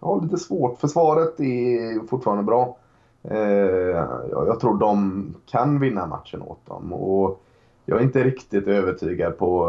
jag 0.00 0.08
har 0.08 0.22
lite 0.22 0.38
svårt. 0.38 0.78
Försvaret 0.78 1.40
är 1.40 2.06
fortfarande 2.06 2.42
bra. 2.42 2.76
Eh, 3.22 4.06
jag 4.30 4.60
tror 4.60 4.78
de 4.78 5.24
kan 5.46 5.80
vinna 5.80 6.06
matchen 6.06 6.42
åt 6.42 6.66
dem. 6.66 6.92
Och 6.92 7.42
jag 7.86 7.98
är 7.98 8.02
inte 8.02 8.24
riktigt 8.24 8.66
övertygad 8.66 9.38
på 9.38 9.68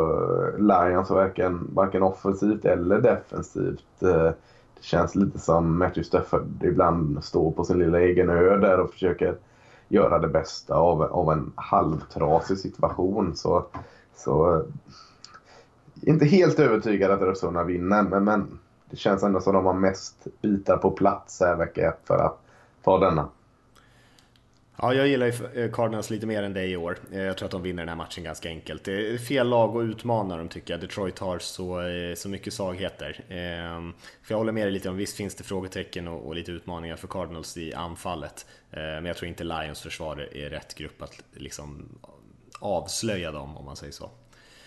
eh, 0.58 0.60
Lions 0.60 1.10
varken, 1.10 1.68
varken 1.74 2.04
offensivt 2.04 2.66
eller 2.66 3.02
defensivt. 3.02 4.04
Eh, 4.04 4.32
känns 4.84 5.16
lite 5.16 5.40
som 5.40 5.78
Matthew 5.78 6.04
Stafford 6.04 6.64
ibland 6.64 7.24
står 7.24 7.52
på 7.52 7.64
sin 7.64 7.80
lilla 7.80 8.00
egen 8.00 8.30
ö 8.30 8.58
där 8.58 8.80
och 8.80 8.92
försöker 8.92 9.38
göra 9.88 10.20
det 10.20 10.28
bästa 10.28 10.76
av, 10.76 11.02
av 11.02 11.32
en 11.32 11.52
halvtrasig 11.56 12.58
situation. 12.58 13.36
Så, 13.36 13.66
så 14.16 14.64
inte 16.02 16.26
helt 16.26 16.60
övertygad 16.60 17.12
att 17.12 17.22
Arizona 17.22 17.64
vinner, 17.64 18.04
men, 18.04 18.24
men 18.24 18.60
det 18.90 18.96
känns 18.96 19.24
ändå 19.24 19.40
som 19.40 19.54
de 19.54 19.66
har 19.66 19.74
mest 19.74 20.28
bitar 20.42 20.78
på 20.78 20.92
plats 20.92 21.40
här 21.40 21.56
vecka 21.56 21.90
ett 21.90 22.02
för 22.04 22.18
att 22.18 22.40
ta 22.84 22.98
denna. 22.98 23.28
Ja, 24.78 24.94
jag 24.94 25.08
gillar 25.08 25.26
ju 25.26 25.64
eh, 25.64 25.72
Cardinals 25.72 26.10
lite 26.10 26.26
mer 26.26 26.44
än 26.44 26.54
dig 26.54 26.72
i 26.72 26.78
år. 26.78 26.98
Eh, 27.12 27.22
jag 27.22 27.38
tror 27.38 27.46
att 27.46 27.52
de 27.52 27.62
vinner 27.62 27.82
den 27.82 27.90
här 27.90 27.96
matchen 27.96 28.24
ganska 28.24 28.50
enkelt. 28.50 28.84
Det 28.84 29.14
är 29.14 29.18
fel 29.18 29.50
lag 29.50 29.78
att 29.78 29.84
utmana 29.84 30.38
dem 30.38 30.50
tycker 30.50 30.74
jag. 30.74 30.82
Detroit 30.82 31.20
har 31.20 31.40
så, 31.40 31.82
så 32.16 32.30
mycket 32.30 32.54
svagheter. 32.54 33.26
Ehm, 33.30 33.94
för 34.24 34.34
jag 34.34 34.38
håller 34.38 34.52
med 34.52 34.66
dig 34.66 34.72
lite 34.72 34.90
om, 34.90 34.98
visst 34.98 35.18
finns 35.18 35.36
det 35.36 35.44
frågetecken 35.44 36.08
och, 36.08 36.28
och 36.28 36.36
lite 36.36 36.52
utmaningar 36.52 36.96
för 36.96 37.08
Cardinals 37.08 37.58
i 37.58 37.74
anfallet. 37.74 38.46
Men 38.72 39.06
jag 39.06 39.18
tror 39.18 39.30
inte 39.30 39.44
Lions 39.44 39.82
försvar 39.82 40.30
är 40.32 40.50
rätt 40.50 40.76
grupp 40.76 41.02
att 41.02 41.24
liksom 41.34 41.90
avslöja 42.60 43.32
dem, 43.32 43.58
om 43.58 43.66
man 43.66 43.76
säger 43.76 43.94
så. 43.94 44.10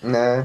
Nej. 0.00 0.44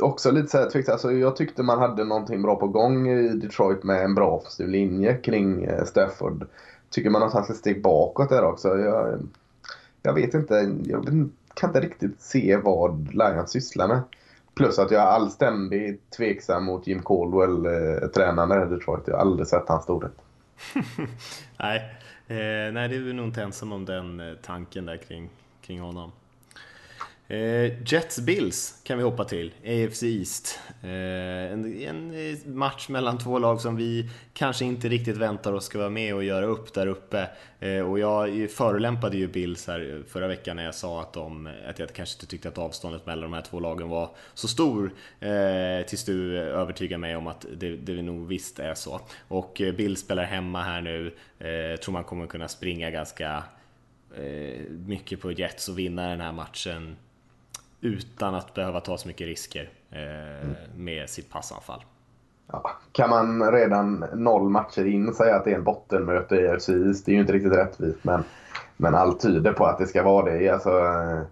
Också 0.00 0.30
lite 0.30 0.48
så 0.48 0.58
här, 0.58 0.90
alltså, 0.90 1.12
jag 1.12 1.36
tyckte 1.36 1.62
man 1.62 1.78
hade 1.78 2.04
någonting 2.04 2.42
bra 2.42 2.56
på 2.56 2.68
gång 2.68 3.08
i 3.08 3.28
Detroit 3.28 3.84
med 3.84 4.04
en 4.04 4.14
bra 4.14 4.30
offensiv 4.30 4.68
linje 4.68 5.14
kring 5.16 5.68
Stafford 5.86 6.46
tycker 6.90 7.10
man 7.10 7.22
har 7.22 7.30
tagit 7.30 7.50
ett 7.50 7.56
steg 7.56 7.82
bakåt 7.82 8.28
där 8.28 8.44
också. 8.44 8.78
Jag, 8.78 9.20
jag 10.02 10.14
vet 10.14 10.34
inte. 10.34 10.54
Jag 10.84 11.30
kan 11.54 11.70
inte 11.70 11.80
riktigt 11.80 12.20
se 12.20 12.56
vad 12.56 13.14
Lions 13.14 13.50
sysslar 13.50 13.88
med. 13.88 14.00
Plus 14.54 14.78
att 14.78 14.90
jag 14.90 15.02
är 15.02 15.06
allständigt 15.06 16.10
tveksam 16.10 16.64
mot 16.64 16.86
Jim 16.86 17.02
Caldwell, 17.02 17.66
eh, 17.66 18.08
tränaren 18.08 18.72
i 18.72 18.74
Detroit. 18.74 19.02
Jag 19.06 19.14
har 19.14 19.20
aldrig 19.20 19.46
sett 19.46 19.68
hans 19.68 19.84
storhet. 19.84 20.12
nej, 21.58 21.78
eh, 22.26 22.72
nej, 22.72 22.88
det 22.88 22.96
är 22.96 23.12
nog 23.12 23.26
inte 23.26 23.42
ensam 23.42 23.72
om 23.72 23.84
den 23.84 24.20
eh, 24.20 24.34
tanken 24.42 24.86
där 24.86 24.96
kring, 24.96 25.30
kring 25.62 25.80
honom. 25.80 26.12
Eh, 27.30 27.72
Jets 27.92 28.18
Bills 28.18 28.80
kan 28.84 28.98
vi 28.98 29.04
hoppa 29.04 29.24
till, 29.24 29.52
AFC 29.64 30.02
East. 30.02 30.58
Eh, 30.82 31.52
en, 31.52 31.82
en, 31.82 32.30
eh, 32.30 32.46
match 32.46 32.88
mellan 32.88 33.18
två 33.18 33.38
lag 33.38 33.60
som 33.60 33.76
vi 33.76 34.10
kanske 34.34 34.64
inte 34.64 34.88
riktigt 34.88 35.16
väntar 35.16 35.52
oss 35.52 35.64
ska 35.64 35.78
vara 35.78 35.90
med 35.90 36.14
och 36.14 36.24
göra 36.24 36.46
upp 36.46 36.74
där 36.74 36.86
uppe. 36.86 37.28
Eh, 37.60 37.80
och 37.80 37.98
jag 37.98 38.50
förolämpade 38.50 39.16
ju 39.16 39.28
Bills 39.28 39.66
här 39.66 40.02
förra 40.08 40.28
veckan 40.28 40.56
när 40.56 40.64
jag 40.64 40.74
sa 40.74 41.00
att, 41.00 41.12
de, 41.12 41.48
att 41.68 41.78
jag 41.78 41.92
kanske 41.92 42.16
inte 42.16 42.26
tyckte 42.26 42.48
att 42.48 42.58
avståndet 42.58 43.06
mellan 43.06 43.22
de 43.22 43.32
här 43.32 43.42
två 43.42 43.60
lagen 43.60 43.88
var 43.88 44.10
så 44.34 44.48
stor. 44.48 44.92
Eh, 45.20 45.86
tills 45.86 46.04
du 46.04 46.38
övertygade 46.38 46.98
mig 46.98 47.16
om 47.16 47.26
att 47.26 47.46
det, 47.56 47.76
det 47.76 48.02
nog 48.02 48.28
visst 48.28 48.58
är 48.58 48.74
så. 48.74 49.00
Och 49.28 49.60
eh, 49.60 49.74
Bills 49.74 50.00
spelar 50.00 50.24
hemma 50.24 50.62
här 50.62 50.80
nu, 50.80 51.14
eh, 51.38 51.80
tror 51.80 51.92
man 51.92 52.04
kommer 52.04 52.26
kunna 52.26 52.48
springa 52.48 52.90
ganska 52.90 53.42
eh, 54.16 54.60
mycket 54.70 55.20
på 55.20 55.32
Jets 55.32 55.68
och 55.68 55.78
vinna 55.78 56.08
den 56.08 56.20
här 56.20 56.32
matchen 56.32 56.96
utan 57.80 58.34
att 58.34 58.54
behöva 58.54 58.80
ta 58.80 58.98
så 58.98 59.08
mycket 59.08 59.26
risker 59.26 59.70
eh, 59.90 60.48
med 60.76 61.10
sitt 61.10 61.30
passanfall. 61.30 61.84
Ja, 62.52 62.70
kan 62.92 63.10
man 63.10 63.52
redan 63.52 64.04
noll 64.14 64.48
matcher 64.48 64.86
in 64.86 65.14
säga 65.14 65.36
att 65.36 65.44
det 65.44 65.50
är 65.50 65.54
en 65.54 65.64
bottenmöte 65.64 66.36
i 66.36 66.48
AFC 66.48 66.66
Det 66.66 67.08
är 67.08 67.14
ju 67.14 67.20
inte 67.20 67.32
riktigt 67.32 67.52
rättvist 67.52 68.04
men, 68.04 68.24
men 68.76 68.94
allt 68.94 69.20
tyder 69.20 69.52
på 69.52 69.66
att 69.66 69.78
det 69.78 69.86
ska 69.86 70.02
vara 70.02 70.32
det. 70.32 70.48
Alltså, 70.48 70.70
eh, 70.70 71.22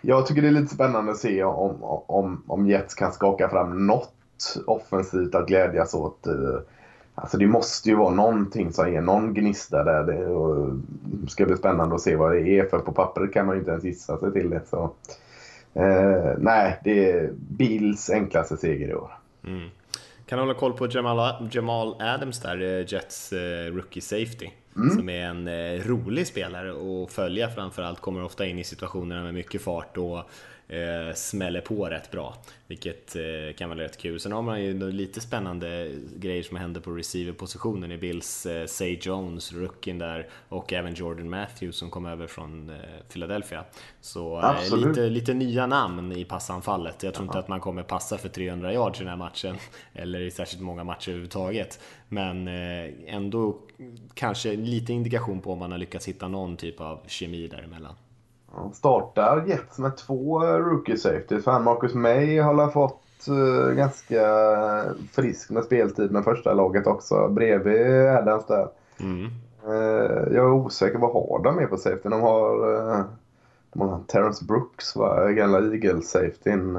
jag 0.00 0.26
tycker 0.26 0.42
det 0.42 0.48
är 0.48 0.52
lite 0.52 0.74
spännande 0.74 1.12
att 1.12 1.18
se 1.18 1.44
om, 1.44 1.82
om, 2.06 2.42
om 2.46 2.66
Jets 2.66 2.94
kan 2.94 3.12
skaka 3.12 3.48
fram 3.48 3.86
något 3.86 4.12
offensivt 4.66 5.34
att 5.34 5.48
glädjas 5.48 5.94
åt. 5.94 6.26
Eh, 6.26 6.60
alltså 7.14 7.38
det 7.38 7.46
måste 7.46 7.88
ju 7.88 7.96
vara 7.96 8.14
någonting 8.14 8.72
som 8.72 8.86
är 8.86 9.00
någon 9.00 9.34
gnista 9.34 9.84
där. 9.84 10.04
Det 10.04 10.22
eh, 10.24 11.28
ska 11.28 11.46
bli 11.46 11.56
spännande 11.56 11.94
att 11.94 12.00
se 12.00 12.16
vad 12.16 12.32
det 12.32 12.48
är 12.48 12.68
för 12.68 12.78
på 12.78 12.92
pappret 12.92 13.32
kan 13.32 13.46
man 13.46 13.54
ju 13.54 13.58
inte 13.58 13.70
ens 13.70 13.84
gissa 13.84 14.18
sig 14.18 14.32
till 14.32 14.50
det. 14.50 14.60
Så. 14.70 14.90
Eh, 15.76 16.32
nej, 16.38 16.80
det 16.84 17.10
är 17.10 17.32
Bills 17.32 18.10
enklaste 18.10 18.56
seger 18.56 18.88
i 18.88 18.94
år. 18.94 19.10
Mm. 19.46 19.68
Kan 20.26 20.38
hålla 20.38 20.54
koll 20.54 20.72
på 20.72 20.86
Jamal, 20.90 21.48
Jamal 21.52 22.02
Adams 22.02 22.40
där, 22.40 22.62
eh, 22.62 22.92
Jets 22.92 23.32
eh, 23.32 23.72
rookie 23.72 24.02
safety. 24.02 24.48
Mm. 24.76 24.90
Som 24.96 25.08
är 25.08 25.24
en 25.24 25.48
eh, 25.48 25.86
rolig 25.86 26.26
spelare 26.26 26.70
att 26.70 27.12
följa 27.12 27.48
framförallt, 27.48 28.00
kommer 28.00 28.24
ofta 28.24 28.46
in 28.46 28.58
i 28.58 28.64
situationerna 28.64 29.22
med 29.22 29.34
mycket 29.34 29.62
fart 29.62 29.96
och 29.96 30.18
eh, 30.68 31.14
smäller 31.14 31.60
på 31.60 31.84
rätt 31.84 32.10
bra, 32.10 32.36
vilket 32.66 33.16
eh, 33.16 33.56
kan 33.56 33.68
vara 33.68 33.80
rätt 33.80 33.98
kul. 33.98 34.20
Sen 34.20 34.32
har 34.32 34.42
man 34.42 34.62
ju 34.62 34.92
lite 34.92 35.20
spännande 35.20 35.90
grejer 36.16 36.42
som 36.42 36.56
händer 36.56 36.80
på 36.80 36.90
receiver-positionen 36.90 37.92
i 37.92 37.98
Bills, 37.98 38.46
eh, 38.46 38.66
Say 38.66 38.98
Jones, 39.02 39.52
rookien 39.52 39.98
där, 39.98 40.28
och 40.48 40.72
även 40.72 40.94
Jordan 40.94 41.30
Matthews 41.30 41.76
som 41.76 41.90
kom 41.90 42.06
över 42.06 42.26
från 42.26 42.70
eh, 42.70 42.76
Philadelphia. 43.12 43.64
Så 44.00 44.40
eh, 44.40 44.76
lite, 44.76 45.08
lite 45.08 45.34
nya 45.34 45.66
namn 45.66 46.12
i 46.12 46.24
passanfallet. 46.24 47.02
Jag 47.02 47.14
tror 47.14 47.24
Aha. 47.24 47.32
inte 47.32 47.38
att 47.38 47.48
man 47.48 47.60
kommer 47.60 47.82
passa 47.82 48.18
för 48.18 48.28
300 48.28 48.72
yards 48.72 49.00
i 49.00 49.02
den 49.02 49.10
här 49.10 49.16
matchen, 49.16 49.56
eller 49.94 50.20
i 50.20 50.30
särskilt 50.30 50.62
många 50.62 50.84
matcher 50.84 51.08
överhuvudtaget. 51.08 51.80
Men 52.08 52.48
eh, 52.48 53.14
ändå 53.14 53.58
kanske 54.14 54.56
lite 54.56 54.92
indikation 54.92 55.40
på 55.40 55.52
om 55.52 55.58
man 55.58 55.72
har 55.72 55.78
lyckats 55.78 56.08
hitta 56.08 56.28
någon 56.28 56.56
typ 56.56 56.80
av 56.80 57.00
kemi 57.06 57.48
däremellan. 57.48 57.94
Han 58.56 58.72
startar 58.72 59.44
Jets 59.46 59.78
med 59.78 59.96
två 59.96 60.40
rookie 60.40 60.96
safeties. 60.96 61.44
För 61.44 61.50
han 61.50 61.64
Marcus 61.64 61.94
May 61.94 62.38
har 62.38 62.68
fått 62.68 63.26
uh, 63.28 63.74
ganska 63.74 64.22
frisk 65.12 65.50
med 65.50 65.64
speltid 65.64 66.10
med 66.10 66.24
första 66.24 66.54
laget 66.54 66.86
också. 66.86 67.28
Bredvid 67.28 68.08
Adams 68.08 68.46
där. 68.46 68.68
Mm. 69.00 69.26
Uh, 69.68 70.34
jag 70.34 70.44
är 70.44 70.52
osäker. 70.52 70.98
Vad 70.98 71.12
har 71.12 71.42
de 71.44 71.56
med 71.56 71.70
på 71.70 71.76
safety? 71.76 72.08
De 72.08 72.20
har, 72.20 72.56
de 73.72 73.80
har 73.80 74.00
Terrence 74.06 74.44
Brooks, 74.44 74.96
va? 74.96 75.30
gamla 75.30 75.58
Eagles-safetyn. 75.58 76.76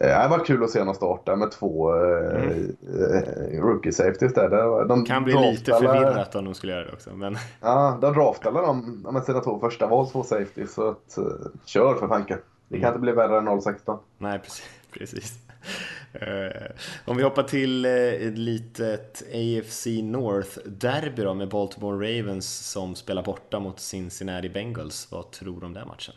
Uh, 0.00 0.06
det 0.06 0.28
varit 0.28 0.46
kul 0.46 0.64
att 0.64 0.70
se 0.70 0.78
honom 0.78 0.94
starta 0.94 1.36
med 1.36 1.50
två 1.50 1.92
mm. 1.92 2.76
uh, 2.88 3.60
rookie 3.60 3.92
safeties 3.92 4.34
där. 4.34 4.84
De 4.84 5.04
kan 5.04 5.24
bli 5.24 5.34
lite 5.34 5.72
förvirrat 5.72 6.34
om 6.34 6.44
de 6.44 6.54
skulle 6.54 6.72
göra 6.72 6.84
det 6.84 6.92
också. 6.92 7.10
Men... 7.10 7.36
Ja, 7.60 7.98
de 8.00 8.14
draftade 8.14 8.60
de 8.60 9.06
med 9.12 9.24
sina 9.24 9.40
två 9.40 9.58
första 9.58 9.86
val, 9.86 10.10
två 10.10 10.22
safeties. 10.22 10.74
Så 10.74 10.88
att, 10.88 11.18
kör 11.64 11.94
för 11.94 12.08
fanken. 12.08 12.38
Det 12.68 12.80
kan 12.80 12.84
mm. 12.84 12.94
inte 12.94 13.00
bli 13.00 13.12
värre 13.12 13.38
än 13.38 13.62
016. 13.62 13.98
Nej, 14.18 14.38
precis. 14.38 14.68
precis. 14.92 15.38
Om 17.04 17.16
vi 17.16 17.22
hoppar 17.22 17.42
till 17.42 17.84
ett 17.84 18.38
litet 18.38 19.22
AFC 19.22 19.86
North-derby 19.86 21.24
då 21.24 21.34
med 21.34 21.48
Baltimore 21.48 22.20
Ravens 22.20 22.70
som 22.70 22.94
spelar 22.94 23.22
borta 23.22 23.60
mot 23.60 23.80
Cincinnati 23.80 24.48
Bengals. 24.48 25.08
Vad 25.12 25.30
tror 25.30 25.60
du 25.60 25.66
om 25.66 25.74
den 25.74 25.88
matchen? 25.88 26.14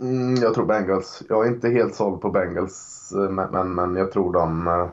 Mm, 0.00 0.34
jag 0.34 0.54
tror 0.54 0.66
Bengals. 0.66 1.22
Jag 1.28 1.46
är 1.46 1.50
inte 1.50 1.68
helt 1.68 1.94
såld 1.94 2.20
på 2.20 2.30
Bengals, 2.30 3.12
eh, 3.16 3.30
men, 3.30 3.50
men, 3.50 3.74
men 3.74 3.96
jag 3.96 4.12
tror 4.12 4.32
de, 4.32 4.66
eh, 4.66 4.88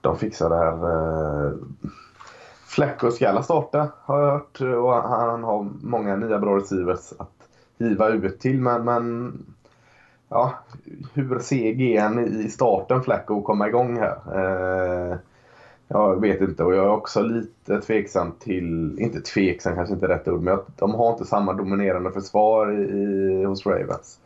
de 0.00 0.18
fixar 0.18 0.50
det 0.50 0.56
här. 0.56 1.46
Eh, 1.46 1.52
Flecko 2.66 3.10
ska 3.10 3.42
starta, 3.42 3.88
har 4.02 4.22
jag 4.22 4.32
hört. 4.32 4.60
Och 4.60 4.92
han 4.94 5.44
har 5.44 5.68
många 5.82 6.16
nya 6.16 6.38
bra 6.38 6.56
receivers 6.56 7.12
att 7.18 7.32
hiva 7.78 8.08
ut 8.08 8.40
till. 8.40 8.60
Men, 8.60 8.84
men 8.84 9.32
ja, 10.28 10.54
hur 11.14 11.38
seg 11.38 11.80
är 11.82 12.20
i 12.20 12.48
starten, 12.48 13.02
Flecko, 13.02 13.42
komma 13.42 13.68
igång 13.68 13.98
här? 13.98 14.18
Eh, 14.34 15.16
jag 15.88 16.20
vet 16.20 16.40
inte 16.40 16.64
och 16.64 16.74
jag 16.74 16.84
är 16.84 16.90
också 16.90 17.22
lite 17.22 17.80
tveksam 17.80 18.32
till, 18.38 18.98
inte 18.98 19.20
tveksam 19.20 19.74
kanske 19.74 19.94
inte 19.94 20.08
rätt 20.08 20.28
ord, 20.28 20.42
men 20.42 20.58
de 20.76 20.94
har 20.94 21.12
inte 21.12 21.24
samma 21.24 21.52
dominerande 21.52 22.12
försvar 22.12 22.72
i, 22.72 23.44
hos 23.44 23.66
Ravens. 23.66 24.18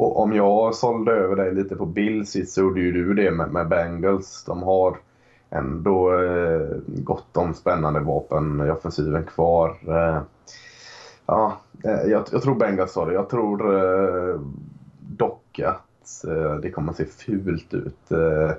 Och 0.00 0.20
om 0.20 0.32
jag 0.32 0.74
sålde 0.74 1.12
över 1.12 1.36
dig 1.36 1.54
lite 1.54 1.76
på 1.76 1.86
Bills 1.86 2.36
så 2.46 2.60
gjorde 2.60 2.80
ju 2.80 2.92
du 2.92 3.14
det 3.14 3.30
med, 3.30 3.52
med 3.52 3.68
Bengals. 3.68 4.44
De 4.44 4.62
har 4.62 4.96
ändå 5.50 6.22
eh, 6.22 6.76
gott 6.86 7.36
om 7.36 7.54
spännande 7.54 8.00
vapen 8.00 8.66
i 8.66 8.70
offensiven 8.70 9.24
kvar. 9.24 9.76
Eh, 9.88 10.22
ja, 11.26 11.60
eh, 11.84 12.10
jag, 12.10 12.24
jag, 12.32 12.42
tror 12.42 12.54
Bengals 12.54 12.96
har 12.96 13.06
det. 13.06 13.12
Jag 13.12 13.28
tror 13.28 13.76
eh, 13.76 14.40
dock 15.00 15.60
att 15.64 16.24
eh, 16.24 16.54
det 16.54 16.70
kommer 16.70 16.90
att 16.90 16.96
se 16.96 17.04
fult 17.04 17.74
ut. 17.74 18.12
Eh, 18.12 18.50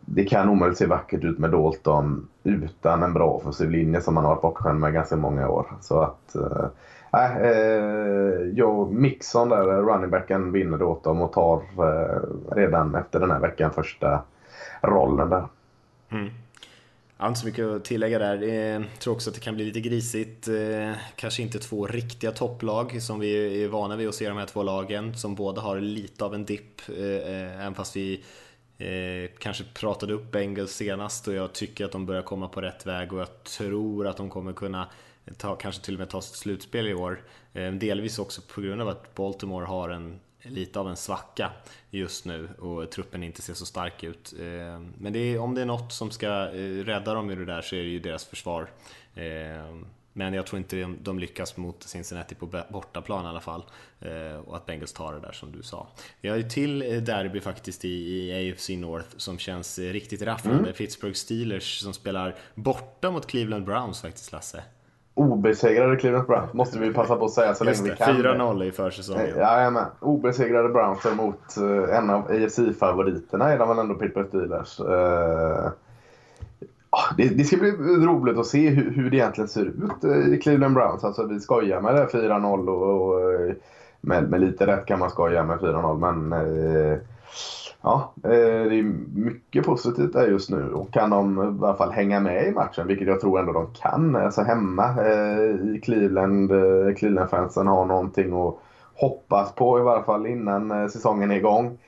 det 0.00 0.24
kan 0.24 0.48
omöjligt 0.48 0.78
se 0.78 0.86
vackert 0.86 1.24
ut 1.24 1.38
med 1.38 1.50
Dalton 1.50 2.28
utan 2.44 3.02
en 3.02 3.12
bra 3.12 3.30
offensiv 3.30 3.70
linje 3.70 4.00
som 4.00 4.14
man 4.14 4.24
har 4.24 4.30
varit 4.30 4.42
bortskämd 4.42 4.80
med 4.80 4.92
ganska 4.92 5.16
många 5.16 5.48
år. 5.48 5.66
Så 5.80 6.00
att 6.00 6.34
eh, 6.34 6.66
Nej, 7.14 7.52
eh, 7.52 8.48
Joe 8.58 8.90
Mixon 8.90 9.48
där, 9.48 9.68
eh, 9.68 9.86
runningbacken, 9.86 10.52
vinner 10.52 10.78
det 10.78 10.84
åt 10.84 11.04
dem 11.04 11.20
och 11.20 11.32
tar 11.32 11.56
eh, 11.56 12.54
redan 12.56 12.94
efter 12.94 13.20
den 13.20 13.30
här 13.30 13.40
veckan 13.40 13.70
första 13.70 14.22
rollen 14.82 15.30
där. 15.30 15.46
Mm. 16.10 16.30
Jag 17.16 17.24
har 17.24 17.28
inte 17.28 17.40
så 17.40 17.46
mycket 17.46 17.66
att 17.66 17.84
tillägga 17.84 18.18
där. 18.18 18.42
Jag 18.42 18.84
tror 18.98 19.14
också 19.14 19.30
att 19.30 19.34
det 19.34 19.40
kan 19.40 19.54
bli 19.54 19.64
lite 19.64 19.80
grisigt. 19.80 20.48
Eh, 20.48 20.92
kanske 21.16 21.42
inte 21.42 21.58
två 21.58 21.86
riktiga 21.86 22.32
topplag 22.32 23.02
som 23.02 23.20
vi 23.20 23.64
är 23.64 23.68
vana 23.68 23.96
vid 23.96 24.08
att 24.08 24.14
se 24.14 24.28
de 24.28 24.38
här 24.38 24.46
två 24.46 24.62
lagen 24.62 25.14
som 25.14 25.34
båda 25.34 25.60
har 25.60 25.80
lite 25.80 26.24
av 26.24 26.34
en 26.34 26.44
dipp. 26.44 26.80
Eh, 26.88 27.60
även 27.60 27.74
fast 27.74 27.96
vi 27.96 28.24
kanske 29.38 29.64
pratade 29.74 30.12
upp 30.12 30.30
Bengals 30.30 30.72
senast 30.72 31.28
och 31.28 31.34
jag 31.34 31.52
tycker 31.52 31.84
att 31.84 31.92
de 31.92 32.06
börjar 32.06 32.22
komma 32.22 32.48
på 32.48 32.60
rätt 32.60 32.86
väg 32.86 33.12
och 33.12 33.20
jag 33.20 33.44
tror 33.44 34.06
att 34.06 34.16
de 34.16 34.30
kommer 34.30 34.52
kunna 34.52 34.88
ta, 35.36 35.56
kanske 35.56 35.84
till 35.84 35.94
och 35.94 35.98
med 35.98 36.10
ta 36.10 36.20
sitt 36.20 36.36
slutspel 36.36 36.88
i 36.88 36.94
år. 36.94 37.22
Eh, 37.52 37.72
delvis 37.72 38.18
också 38.18 38.42
på 38.54 38.60
grund 38.60 38.82
av 38.82 38.88
att 38.88 39.14
Baltimore 39.14 39.66
har 39.66 39.88
en 39.88 40.20
lite 40.42 40.80
av 40.80 40.88
en 40.88 40.96
svacka 40.96 41.52
just 41.90 42.24
nu 42.24 42.48
och 42.58 42.90
truppen 42.90 43.22
inte 43.22 43.42
ser 43.42 43.54
så 43.54 43.66
stark 43.66 44.04
ut. 44.04 44.34
Eh, 44.38 44.80
men 44.98 45.12
det 45.12 45.18
är, 45.18 45.38
om 45.38 45.54
det 45.54 45.60
är 45.60 45.66
något 45.66 45.92
som 45.92 46.10
ska 46.10 46.26
eh, 46.26 46.84
rädda 46.84 47.14
dem 47.14 47.30
ur 47.30 47.36
det 47.36 47.44
där 47.44 47.62
så 47.62 47.76
är 47.76 47.82
det 47.82 47.88
ju 47.88 47.98
deras 47.98 48.24
försvar. 48.24 48.70
Men 50.16 50.34
jag 50.34 50.46
tror 50.46 50.58
inte 50.58 50.94
de 51.02 51.18
lyckas 51.18 51.56
mot 51.56 51.82
Cincinnati 51.82 52.34
på 52.34 52.64
bortaplan 52.68 53.24
i 53.24 53.28
alla 53.28 53.40
fall. 53.40 53.64
Och 54.44 54.56
att 54.56 54.66
Bengals 54.66 54.92
tar 54.92 55.12
det 55.12 55.20
där 55.20 55.32
som 55.32 55.52
du 55.52 55.62
sa. 55.62 55.88
Vi 56.20 56.28
har 56.28 56.36
ju 56.36 56.42
till 56.42 56.78
derby 56.78 57.40
faktiskt 57.40 57.84
i, 57.84 58.52
AFC 58.52 58.68
North 58.68 59.08
som 59.16 59.38
känns 59.38 59.78
riktigt 59.78 60.22
rafflande. 60.22 60.62
Mm. 60.62 60.72
Pittsburgh 60.72 61.14
Steelers 61.14 61.78
som 61.78 61.94
spelar 61.94 62.36
borta 62.54 63.10
mot 63.10 63.26
Cleveland 63.26 63.64
Browns 63.64 64.00
faktiskt, 64.00 64.32
Lasse 64.32 64.64
obesegrade 65.14 65.96
Cleveland 65.96 66.26
Browns 66.26 66.52
måste 66.52 66.78
vi 66.78 66.92
passa 66.92 67.16
på 67.16 67.24
att 67.24 67.30
säga 67.30 67.54
så 67.54 67.64
länge 67.64 67.82
vi 67.82 67.90
kan. 67.90 68.16
4-0 68.16 68.64
i 68.64 68.72
försäsongen. 68.72 69.28
Jajamän. 69.36 69.86
Obesegrade 70.00 70.68
Browns 70.68 71.04
mot 71.16 71.56
uh, 71.58 71.96
en 71.96 72.10
av 72.10 72.30
AFC-favoriterna 72.30 73.52
är 73.52 73.58
de 73.58 73.68
väl 73.68 73.78
ändå 73.78 73.94
Pittsburgh 73.94 74.28
Steelers. 74.28 74.80
Uh, 74.80 75.70
det, 77.16 77.28
det, 77.28 77.44
ska 77.44 77.56
bli 77.56 77.70
roligt 78.06 78.38
att 78.38 78.46
se 78.46 78.68
hur, 78.68 78.90
hur 78.90 79.10
det 79.10 79.16
egentligen 79.16 79.48
ser 79.48 79.64
ut 79.64 80.04
i 80.32 80.38
Cleveland 80.38 80.74
Browns. 80.74 81.04
Alltså 81.04 81.26
vi 81.26 81.40
skojar 81.40 81.80
med 81.80 81.94
det 81.94 82.06
4-0 82.06 82.68
och, 82.68 83.10
och 83.10 83.54
med, 84.00 84.30
med, 84.30 84.40
lite 84.40 84.66
rätt 84.66 84.86
kan 84.86 84.98
man 84.98 85.10
skoja 85.10 85.44
med 85.44 85.58
4-0 85.58 85.98
men 85.98 86.32
uh, 86.32 86.98
Ja, 87.84 88.12
eh, 88.24 88.30
det 88.68 88.78
är 88.78 88.82
mycket 89.14 89.64
positivt 89.64 90.12
där 90.12 90.28
just 90.28 90.50
nu 90.50 90.72
och 90.72 90.92
kan 90.92 91.10
de 91.10 91.38
i 91.38 91.64
alla 91.64 91.74
fall 91.74 91.90
hänga 91.90 92.20
med 92.20 92.46
i 92.46 92.50
matchen, 92.50 92.86
vilket 92.86 93.08
jag 93.08 93.20
tror 93.20 93.38
ändå 93.38 93.52
de 93.52 93.66
kan. 93.74 94.16
Alltså 94.16 94.42
hemma 94.42 94.84
eh, 94.84 95.74
i 95.74 95.80
Cleveland, 95.82 96.52
eh, 96.52 96.94
Cleveland-fansen 96.96 97.66
har 97.66 97.84
någonting 97.84 98.32
att, 98.32 98.54
hoppas 98.94 99.54
på 99.54 99.78
i 99.78 99.82
varje 99.82 100.04
fall 100.04 100.26
innan 100.26 100.90
säsongen 100.90 101.30
är 101.30 101.36
igång. 101.36 101.78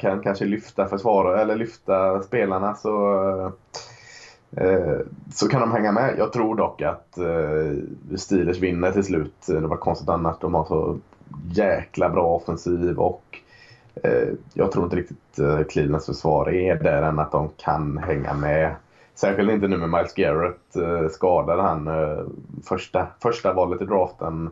Kan 0.00 0.20
kanske 0.20 0.44
lyfta 0.44 0.86
försvarare 0.86 1.40
eller 1.40 1.56
lyfta 1.56 2.22
spelarna 2.22 2.74
så, 2.74 3.52
så 5.34 5.48
kan 5.48 5.60
de 5.60 5.72
hänga 5.72 5.92
med. 5.92 6.14
Jag 6.18 6.32
tror 6.32 6.56
dock 6.56 6.82
att 6.82 7.18
Steelers 8.16 8.58
vinner 8.58 8.92
till 8.92 9.04
slut. 9.04 9.46
Det 9.46 9.60
var 9.60 9.76
konstigt 9.76 10.08
annars. 10.08 10.36
De 10.40 10.54
har 10.54 10.64
så 10.64 10.98
jäkla 11.52 12.08
bra 12.08 12.26
offensiv 12.26 12.98
och 12.98 13.40
Eh, 14.02 14.28
jag 14.54 14.72
tror 14.72 14.84
inte 14.84 14.96
riktigt 14.96 15.38
eh, 15.38 15.62
Clevelands 15.62 16.06
försvar 16.06 16.50
är 16.50 16.74
där 16.74 17.02
än 17.02 17.18
att 17.18 17.32
de 17.32 17.48
kan 17.56 17.98
hänga 17.98 18.34
med. 18.34 18.74
Särskilt 19.14 19.50
inte 19.50 19.68
nu 19.68 19.76
med 19.76 19.90
Miles 19.90 20.14
Garrett 20.14 20.76
eh, 20.76 21.08
skadad 21.08 21.60
han 21.60 21.90
första, 22.64 23.06
första 23.22 23.52
valet 23.52 23.82
i 23.82 23.84
draften 23.84 24.50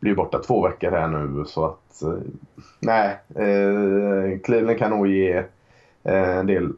blir 0.00 0.14
borta 0.14 0.38
två 0.38 0.66
veckor 0.68 0.90
här 0.90 1.08
nu 1.08 1.44
så 1.44 1.64
att 1.64 2.02
nej, 2.80 3.18
Cleveland 4.44 4.78
kan 4.78 4.90
nog 4.90 5.06
ge 5.06 5.44
en 6.02 6.46
del 6.46 6.72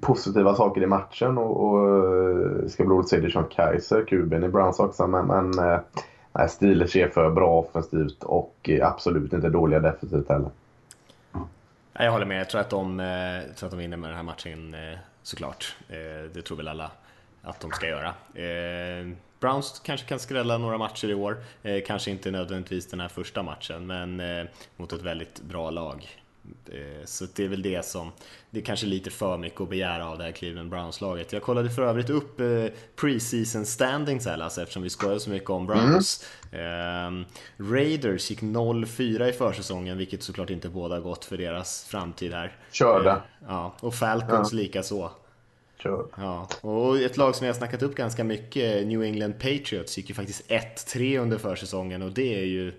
positiva 0.00 0.54
saker 0.54 0.82
i 0.82 0.86
matchen 0.86 1.38
och, 1.38 1.60
och 1.60 2.70
ska 2.70 2.84
bli 2.84 2.94
roligt 2.94 3.04
att 3.04 3.08
se 3.08 3.20
Dijon 3.20 3.44
Kaiser, 3.50 4.04
kuben 4.04 4.44
i 4.44 4.48
Browns 4.48 4.80
också 4.80 5.06
men, 5.06 5.26
men 5.26 5.50
nej, 6.32 6.48
Steelers 6.48 6.96
är 6.96 7.08
för 7.08 7.30
bra 7.30 7.58
offensivt 7.58 8.22
och 8.22 8.70
absolut 8.82 9.32
inte 9.32 9.48
dåliga 9.48 9.80
defensivt 9.80 10.28
heller. 10.28 10.50
Jag 11.98 12.12
håller 12.12 12.26
med, 12.26 12.40
jag 12.40 12.50
tror 12.50 12.60
att 12.60 12.70
de, 12.70 13.00
eh, 13.00 13.06
jag 13.06 13.56
tror 13.56 13.66
att 13.66 13.70
de 13.70 13.78
vinner 13.78 13.96
med 13.96 14.10
den 14.10 14.16
här 14.16 14.22
matchen 14.22 14.74
eh, 14.74 14.98
såklart. 15.22 15.76
Eh, 15.88 16.30
det 16.34 16.42
tror 16.42 16.56
väl 16.56 16.68
alla 16.68 16.90
att 17.42 17.60
de 17.60 17.70
ska 17.70 17.88
göra. 17.88 18.14
Browns 19.40 19.80
kanske 19.84 20.06
kan 20.06 20.18
skrälla 20.18 20.58
några 20.58 20.78
matcher 20.78 21.08
i 21.08 21.14
år, 21.14 21.36
kanske 21.86 22.10
inte 22.10 22.30
nödvändigtvis 22.30 22.86
den 22.86 23.00
här 23.00 23.08
första 23.08 23.42
matchen, 23.42 23.86
men 23.86 24.22
mot 24.76 24.92
ett 24.92 25.02
väldigt 25.02 25.42
bra 25.42 25.70
lag. 25.70 26.08
Eh, 26.72 27.04
så 27.04 27.26
det 27.34 27.44
är 27.44 27.48
väl 27.48 27.62
det 27.62 27.84
som, 27.84 28.12
det 28.50 28.60
är 28.60 28.64
kanske 28.64 28.86
lite 28.86 29.10
för 29.10 29.38
mycket 29.38 29.60
att 29.60 29.68
begära 29.68 30.08
av 30.08 30.18
det 30.18 30.24
här 30.24 30.32
Cleveland 30.32 30.70
Browns-laget. 30.70 31.32
Jag 31.32 31.42
kollade 31.42 31.70
för 31.70 31.82
övrigt 31.82 32.10
upp 32.10 32.40
eh, 32.40 32.66
preseason 32.96 33.66
standings 33.66 34.26
här 34.26 34.38
alltså, 34.38 34.62
eftersom 34.62 34.82
vi 34.82 34.90
skojar 34.90 35.18
så 35.18 35.30
mycket 35.30 35.50
om 35.50 35.66
Browns. 35.66 36.26
Mm. 36.52 37.20
Eh, 37.20 37.26
Raiders 37.56 38.30
gick 38.30 38.40
0-4 38.42 39.28
i 39.28 39.32
försäsongen, 39.32 39.98
vilket 39.98 40.22
såklart 40.22 40.50
inte 40.50 40.68
båda 40.68 41.00
gott 41.00 41.24
för 41.24 41.36
deras 41.36 41.84
framtid 41.84 42.32
här. 42.32 42.56
Körde. 42.72 43.10
Eh, 43.10 43.16
ja, 43.46 43.74
och 43.80 43.94
Falcons 43.94 44.52
ja. 44.52 44.56
lika 44.56 44.82
så. 44.82 45.10
Ja, 46.16 46.48
och 46.60 46.98
ett 46.98 47.16
lag 47.16 47.34
som 47.34 47.46
jag 47.46 47.54
har 47.54 47.58
snackat 47.58 47.82
upp 47.82 47.94
ganska 47.94 48.24
mycket, 48.24 48.86
New 48.86 49.02
England 49.02 49.32
Patriots, 49.32 49.96
gick 49.96 50.08
ju 50.08 50.14
faktiskt 50.14 50.50
1-3 50.50 51.18
under 51.18 51.38
försäsongen 51.38 52.02
och 52.02 52.12
det 52.12 52.40
är 52.40 52.44
ju 52.44 52.72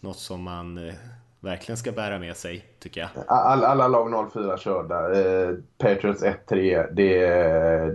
något 0.00 0.18
som 0.18 0.42
man 0.42 0.88
eh, 0.88 0.94
verkligen 1.42 1.76
ska 1.76 1.92
bära 1.92 2.18
med 2.18 2.36
sig, 2.36 2.64
tycker 2.78 3.00
jag. 3.00 3.10
All, 3.26 3.64
alla 3.64 3.88
lag 3.88 4.30
04 4.32 4.58
körda. 4.58 5.20
Eh, 5.20 5.54
Patriots 5.78 6.22
1-3, 6.22 6.92
det, 6.92 7.16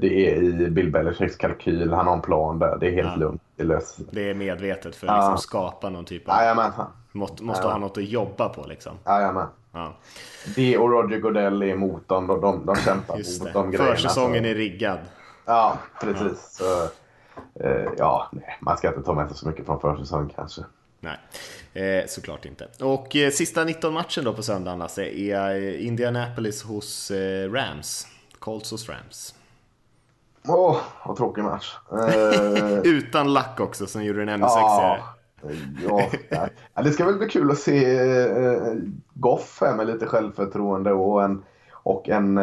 det 0.01 0.29
är 0.29 0.43
i 0.43 0.69
Bill 0.69 0.91
Belichicks 0.91 1.35
kalkyl. 1.35 1.93
Han 1.93 2.07
har 2.07 2.13
en 2.13 2.21
plan 2.21 2.59
där. 2.59 2.77
Det 2.79 2.87
är 2.87 2.91
helt 2.91 3.07
ja. 3.07 3.15
lugnt. 3.15 3.41
Det, 3.55 3.63
löser. 3.63 4.05
det 4.11 4.29
är 4.29 4.33
medvetet 4.33 4.95
för 4.95 5.07
att 5.07 5.13
ja. 5.13 5.29
liksom 5.29 5.37
skapa 5.37 5.89
någon 5.89 6.05
typ 6.05 6.29
av... 6.29 6.35
Jajamän. 6.35 6.71
Måste, 7.11 7.43
måste 7.43 7.67
ha 7.67 7.77
något 7.77 7.97
att 7.97 8.03
jobba 8.03 8.49
på 8.49 8.65
liksom. 8.67 8.93
Jajamän. 9.05 9.47
Ja. 9.71 9.93
Det 10.55 10.77
och 10.77 10.91
Roger 10.91 11.19
Goodell 11.19 11.61
är 11.61 11.75
motorn. 11.75 12.27
De, 12.27 12.41
de, 12.41 12.65
de 12.65 12.75
kämpar 12.75 13.17
Just 13.17 13.43
mot 13.43 13.53
de 13.53 13.71
grejerna. 13.71 13.95
Försäsongen 13.95 14.43
så. 14.43 14.49
är 14.49 14.55
riggad. 14.55 14.99
Ja, 15.45 15.77
precis. 16.01 16.59
Ja. 16.61 16.65
Så, 16.65 16.83
eh, 17.63 17.89
ja, 17.97 18.29
nej, 18.31 18.57
man 18.61 18.77
ska 18.77 18.87
inte 18.87 19.01
ta 19.01 19.13
med 19.13 19.27
sig 19.27 19.37
så 19.37 19.47
mycket 19.47 19.65
från 19.65 19.79
försäsongen 19.79 20.29
kanske. 20.35 20.61
Nej, 20.99 21.17
eh, 21.77 22.05
såklart 22.07 22.45
inte. 22.45 22.67
Och 22.81 23.15
eh, 23.15 23.29
sista 23.31 23.63
19 23.63 23.93
matchen 23.93 24.23
då 24.23 24.33
på 24.33 24.43
söndagen 24.43 24.79
Lasse 24.79 25.05
är 25.05 25.55
eh, 25.55 25.87
Indianapolis 25.87 26.63
hos 26.63 27.11
eh, 27.11 27.51
Rams. 27.51 28.07
Colts 28.39 28.71
hos 28.71 28.89
Rams. 28.89 29.35
Åh, 30.47 30.71
oh, 30.71 30.77
vad 31.05 31.17
tråkig 31.17 31.43
match. 31.43 31.75
Eh, 31.91 32.79
Utan 32.83 33.33
lack 33.33 33.59
också 33.59 33.87
som 33.87 34.03
gjorde 34.03 34.19
den 34.19 34.29
ännu 34.29 34.45
sexigare. 34.45 35.01
Ja, 35.87 36.49
ja, 36.73 36.81
det 36.81 36.91
ska 36.91 37.05
väl 37.05 37.17
bli 37.17 37.29
kul 37.29 37.51
att 37.51 37.59
se 37.59 37.99
eh, 37.99 38.73
Goff 39.13 39.57
här 39.61 39.75
med 39.75 39.87
lite 39.87 40.05
självförtroende 40.05 40.91
och 40.91 41.23
en, 41.23 41.43
och 41.71 42.09
en 42.09 42.39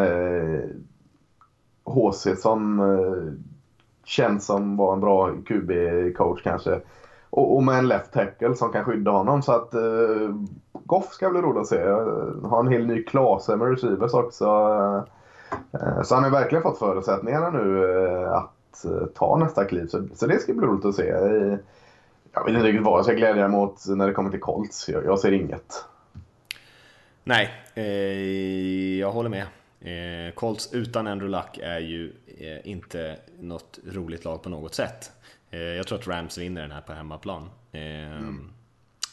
HC 1.84 2.26
som 2.38 2.82
känns 4.04 4.46
som 4.46 4.76
var 4.76 4.92
en 4.92 5.00
bra 5.00 5.30
QB-coach 5.30 6.42
kanske. 6.42 6.80
Och, 7.36 7.56
och, 7.56 7.62
med 7.62 7.78
en 7.78 7.88
left 7.88 8.12
tackle 8.12 8.54
som 8.54 8.72
kan 8.72 8.84
skydda 8.84 9.10
honom. 9.10 9.42
Så 9.42 9.52
att 9.52 9.74
eh, 9.74 10.34
Goff 10.72 11.12
ska 11.12 11.30
bli 11.30 11.40
roligt 11.40 11.60
att 11.60 11.66
se. 11.66 11.82
Har 12.48 12.60
en 12.60 12.72
hel 12.72 12.86
ny 12.86 13.02
klase 13.02 13.56
med 13.56 13.70
receivers 13.70 14.14
också. 14.14 14.44
Eh, 15.72 16.02
så 16.02 16.14
han 16.14 16.24
har 16.24 16.30
verkligen 16.30 16.62
fått 16.62 16.78
förutsättningarna 16.78 17.50
nu 17.50 17.84
eh, 17.84 18.32
att 18.32 18.84
eh, 18.84 19.06
ta 19.14 19.36
nästa 19.36 19.64
kliv. 19.64 19.86
Så, 19.86 20.06
så 20.14 20.26
det 20.26 20.38
ska 20.38 20.52
bli 20.52 20.66
roligt 20.66 20.84
att 20.84 20.94
se. 20.94 21.08
Eh, 21.08 21.56
jag 22.32 22.44
vet 22.44 22.54
inte 22.54 22.66
riktigt 22.66 22.86
vad 22.86 22.98
jag 22.98 23.04
ska 23.04 23.14
glädja 23.14 23.48
mig 23.48 23.60
åt 23.60 23.84
när 23.88 24.06
det 24.06 24.12
kommer 24.12 24.30
till 24.30 24.40
Colts. 24.40 24.88
Jag, 24.88 25.04
jag 25.04 25.18
ser 25.18 25.32
inget. 25.32 25.84
Nej, 27.24 27.50
eh, 27.74 28.98
jag 28.98 29.12
håller 29.12 29.30
med. 29.30 29.46
Eh, 29.80 30.34
Colts 30.34 30.72
utan 30.72 31.06
Andrew 31.06 31.38
Luck 31.38 31.58
är 31.62 31.78
ju 31.78 32.12
eh, 32.38 32.70
inte 32.70 33.16
något 33.40 33.78
roligt 33.92 34.24
lag 34.24 34.42
på 34.42 34.48
något 34.48 34.74
sätt. 34.74 35.10
Eh, 35.54 35.60
jag 35.60 35.86
tror 35.86 35.98
att 35.98 36.06
Rams 36.06 36.38
vinner 36.38 36.62
den 36.62 36.70
här 36.70 36.80
på 36.80 36.92
hemmaplan. 36.92 37.50
Eh, 37.72 38.16
mm. 38.16 38.50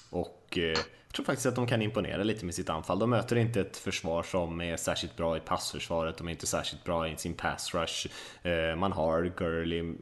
Och 0.10 0.58
eh, 0.58 0.63
jag 1.08 1.15
tror 1.15 1.25
faktiskt 1.25 1.45
att 1.45 1.56
de 1.56 1.67
kan 1.67 1.82
imponera 1.82 2.23
lite 2.23 2.45
med 2.45 2.56
sitt 2.56 2.69
anfall. 2.69 2.99
De 2.99 3.10
möter 3.10 3.36
inte 3.36 3.62
ett 3.62 3.77
försvar 3.77 4.23
som 4.23 4.62
är 4.62 4.77
särskilt 4.77 5.17
bra 5.17 5.38
i 5.38 5.39
passförsvaret, 5.39 6.17
de 6.17 6.27
är 6.27 6.32
inte 6.32 6.47
särskilt 6.47 6.84
bra 6.84 7.08
i 7.08 7.17
sin 7.17 7.34
pass 7.34 7.73
rush. 7.73 8.08
Eh, 8.43 8.75
man 8.75 8.91
har 8.91 9.34
Gurley, 9.38 9.93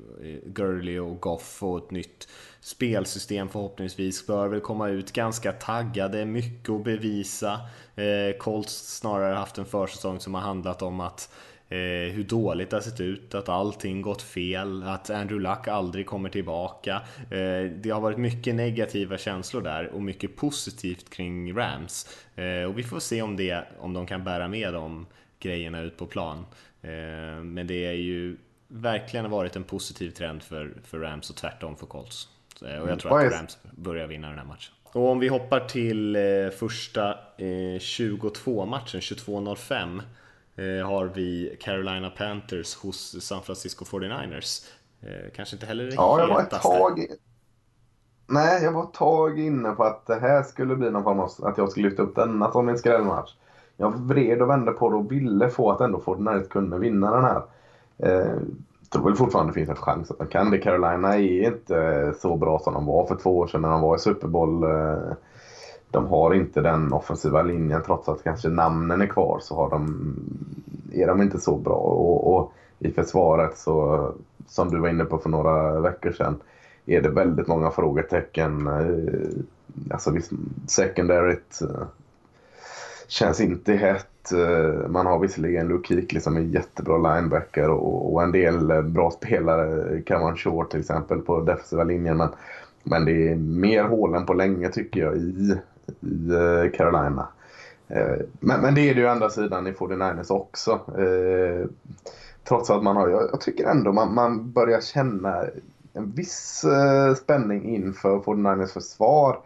Gurley 0.45 0.99
och 0.99 1.19
Goff 1.19 1.63
och 1.63 1.77
ett 1.77 1.91
nytt 1.91 2.27
spelsystem 2.59 3.49
förhoppningsvis 3.49 4.27
bör 4.27 4.47
väl 4.47 4.61
komma 4.61 4.89
ut 4.89 5.11
ganska 5.11 5.51
taggade, 5.51 6.25
mycket 6.25 6.69
att 6.69 6.83
bevisa. 6.83 7.59
Colts 8.39 8.97
snarare 8.97 9.35
haft 9.35 9.57
en 9.57 9.65
försäsong 9.65 10.19
som 10.19 10.33
har 10.33 10.41
handlat 10.41 10.81
om 10.81 10.99
att 10.99 11.29
eh, 11.69 12.13
hur 12.13 12.23
dåligt 12.23 12.69
det 12.69 12.75
har 12.75 12.81
sett 12.81 12.99
ut, 12.99 13.35
att 13.35 13.49
allting 13.49 14.01
gått 14.01 14.21
fel, 14.21 14.83
att 14.83 15.09
Andrew 15.09 15.49
Luck 15.49 15.67
aldrig 15.67 16.05
kommer 16.05 16.29
tillbaka. 16.29 17.01
Eh, 17.31 17.71
det 17.71 17.89
har 17.89 18.01
varit 18.01 18.17
mycket 18.17 18.55
negativa 18.55 19.17
känslor 19.17 19.61
där 19.61 19.87
och 19.87 20.01
mycket 20.01 20.35
positivt 20.35 21.09
kring 21.09 21.57
Rams. 21.57 22.25
Eh, 22.35 22.63
och 22.63 22.77
vi 22.77 22.83
får 22.83 22.99
se 22.99 23.21
om, 23.21 23.35
det, 23.35 23.63
om 23.79 23.93
de 23.93 24.05
kan 24.05 24.23
bära 24.23 24.47
med 24.47 24.73
de 24.73 25.05
grejerna 25.39 25.81
ut 25.81 25.97
på 25.97 26.05
plan. 26.05 26.45
Eh, 26.81 26.89
men 27.43 27.67
det 27.67 27.85
är 27.85 27.93
ju 27.93 28.37
verkligen 28.67 29.29
varit 29.29 29.55
en 29.55 29.63
positiv 29.63 30.11
trend 30.11 30.43
för, 30.43 30.73
för 30.83 30.99
Rams 30.99 31.29
och 31.29 31.35
tvärtom 31.35 31.75
för 31.75 31.85
Colts. 31.85 32.27
Eh, 32.61 32.79
och 32.79 32.89
jag 32.89 32.99
tror 32.99 33.25
att 33.25 33.33
Rams 33.33 33.57
börjar 33.71 34.07
vinna 34.07 34.27
den 34.29 34.37
här 34.37 34.45
matchen. 34.45 34.73
Och 34.83 35.09
om 35.09 35.19
vi 35.19 35.27
hoppar 35.27 35.59
till 35.59 36.15
eh, 36.15 36.21
första 36.59 37.17
22-matchen, 37.37 38.99
22.05 38.99 39.97
Eh, 39.97 40.03
har 40.85 41.11
vi 41.15 41.57
Carolina 41.59 42.09
Panthers 42.09 42.75
hos 42.75 43.25
San 43.25 43.41
Francisco 43.41 43.85
49ers. 43.85 44.65
Eh, 45.01 45.31
kanske 45.35 45.55
inte 45.55 45.65
heller 45.65 45.83
det 45.85 45.93
Ja, 45.93 46.19
jag 46.19 46.27
var 46.27 46.41
ett 46.41 46.61
tag... 46.61 47.05
Nej, 48.27 48.63
jag 48.63 48.71
var 48.71 48.83
ett 48.83 48.93
tag 48.93 49.39
inne 49.39 49.71
på 49.71 49.83
att 49.83 50.05
det 50.05 50.19
här 50.19 50.43
skulle 50.43 50.75
bli 50.75 50.91
någon 50.91 51.03
form 51.03 51.19
av... 51.19 51.31
Att 51.43 51.57
jag 51.57 51.71
skulle 51.71 51.89
lyfta 51.89 52.03
upp 52.03 52.15
denna 52.15 52.51
som 52.51 52.69
en 52.69 52.77
skrällmatch. 52.77 53.33
Jag 53.77 53.99
vred 53.99 54.41
och 54.41 54.49
vände 54.49 54.71
på 54.71 54.89
det 54.89 54.95
och 54.95 55.11
ville 55.11 55.49
få 55.49 55.71
att 55.71 55.81
ändå 55.81 55.99
49ers 55.99 56.47
kunde 56.47 56.77
vinna 56.77 57.11
den 57.11 57.23
här. 57.23 57.41
Eh, 57.97 58.37
tror 58.89 59.05
väl 59.05 59.15
fortfarande 59.15 59.51
det 59.51 59.55
finns 59.55 59.69
en 59.69 59.75
chans 59.75 60.11
att 60.11 60.17
de 60.17 60.27
kan 60.27 60.51
det. 60.51 60.57
Carolina 60.57 61.17
är 61.17 61.47
inte 61.47 62.13
så 62.19 62.37
bra 62.37 62.59
som 62.59 62.73
de 62.73 62.85
var 62.85 63.07
för 63.07 63.15
två 63.15 63.37
år 63.37 63.47
sedan 63.47 63.61
när 63.61 63.69
de 63.69 63.81
var 63.81 63.95
i 63.95 63.99
Super 63.99 64.27
Bowl. 64.27 64.63
De 65.91 66.07
har 66.07 66.33
inte 66.33 66.61
den 66.61 66.93
offensiva 66.93 67.41
linjen 67.41 67.81
trots 67.85 68.09
att 68.09 68.23
kanske 68.23 68.49
namnen 68.49 69.01
är 69.01 69.07
kvar 69.07 69.39
så 69.41 69.55
har 69.55 69.69
de, 69.69 70.13
är 70.93 71.07
de 71.07 71.21
inte 71.21 71.39
så 71.39 71.57
bra. 71.57 71.75
Och, 71.75 72.35
och 72.35 72.53
i 72.79 72.91
försvaret 72.91 73.57
så, 73.57 74.07
som 74.47 74.69
du 74.69 74.79
var 74.79 74.89
inne 74.89 75.05
på 75.05 75.17
för 75.17 75.29
några 75.29 75.79
veckor 75.79 76.11
sedan, 76.11 76.35
är 76.85 77.01
det 77.01 77.09
väldigt 77.09 77.47
många 77.47 77.71
frågetecken. 77.71 78.67
Eh, 78.67 79.91
alltså 79.93 80.11
visst, 80.11 80.31
secondaryt 80.67 81.61
eh, 81.61 81.87
känns 83.07 83.41
inte 83.41 83.73
hett. 83.73 84.31
Eh, 84.31 84.89
man 84.89 85.05
har 85.05 85.19
visserligen 85.19 85.67
Luke 85.67 85.87
Kuechly 85.87 86.19
som 86.19 86.37
är 86.37 86.41
jättebra 86.41 86.97
linebacker 86.97 87.69
och, 87.69 88.13
och 88.13 88.23
en 88.23 88.31
del 88.31 88.83
bra 88.83 89.11
spelare, 89.11 90.01
Cameron 90.01 90.37
Short 90.37 90.71
till 90.71 90.79
exempel 90.79 91.19
på 91.19 91.41
defensiva 91.41 91.83
linjen. 91.83 92.17
Men, 92.17 92.29
men 92.83 93.05
det 93.05 93.31
är 93.31 93.35
mer 93.35 93.83
hål 93.83 94.15
än 94.15 94.25
på 94.25 94.33
länge 94.33 94.69
tycker 94.69 94.99
jag 94.99 95.17
i 95.17 95.57
i 95.99 96.31
eh, 96.31 96.71
Carolina. 96.77 97.27
Eh, 97.87 98.17
men, 98.39 98.61
men, 98.61 98.75
det 98.75 98.89
är 98.89 98.95
det 98.95 99.01
ju 99.01 99.07
andra 99.07 99.29
sidan 99.29 99.67
i 99.67 99.71
49ers 99.71 100.31
också. 100.31 100.71
Eh, 100.97 101.67
trots 102.47 102.69
att 102.69 102.83
man 102.83 102.95
har, 102.95 103.09
jag, 103.09 103.41
tycker 103.41 103.65
ändå 103.65 103.91
man, 103.91 104.13
man 104.13 104.51
börjar 104.51 104.81
känna 104.81 105.43
en 105.93 106.11
viss 106.11 106.65
spänning 107.17 107.75
inför 107.75 108.19
49ers 108.19 108.73
försvar. 108.73 109.39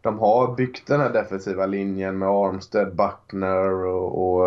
de 0.00 0.18
har 0.18 0.54
byggt 0.54 0.86
den 0.86 1.00
här 1.00 1.10
defensiva 1.10 1.66
linjen 1.66 2.18
med 2.18 2.28
Armstead, 2.28 2.96
Buckner 2.96 3.72
och, 3.72 4.38
och 4.38 4.46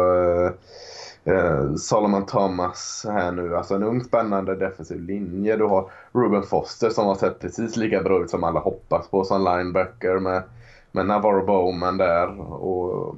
eh, 1.23 1.75
Solomon 1.75 2.25
Thomas 2.25 3.05
här 3.09 3.31
nu. 3.31 3.55
Alltså 3.55 3.75
en 3.75 3.83
ung 3.83 4.03
spännande 4.03 4.55
defensiv 4.55 5.01
linje. 5.01 5.57
Du 5.57 5.63
har 5.63 5.91
Ruben 6.11 6.43
Foster 6.43 6.89
som 6.89 7.05
har 7.05 7.15
sett 7.15 7.39
precis 7.39 7.75
lika 7.75 8.01
bra 8.01 8.23
ut 8.23 8.29
som 8.29 8.43
alla 8.43 8.59
hoppas 8.59 9.07
på 9.07 9.23
som 9.23 9.43
linebacker 9.43 10.19
med, 10.19 10.43
med 10.91 11.05
Navarro 11.05 11.45
Bowman 11.45 11.97
där. 11.97 12.39
Och 12.41 13.15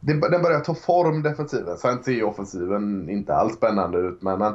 den 0.00 0.20
börjar 0.20 0.60
ta 0.60 0.74
form 0.74 1.22
defensiven. 1.22 1.78
Sen 1.78 2.02
ser 2.02 2.24
offensiven 2.24 3.10
inte 3.10 3.34
alls 3.34 3.54
spännande 3.54 3.98
ut 3.98 4.22
men, 4.22 4.38
men, 4.38 4.54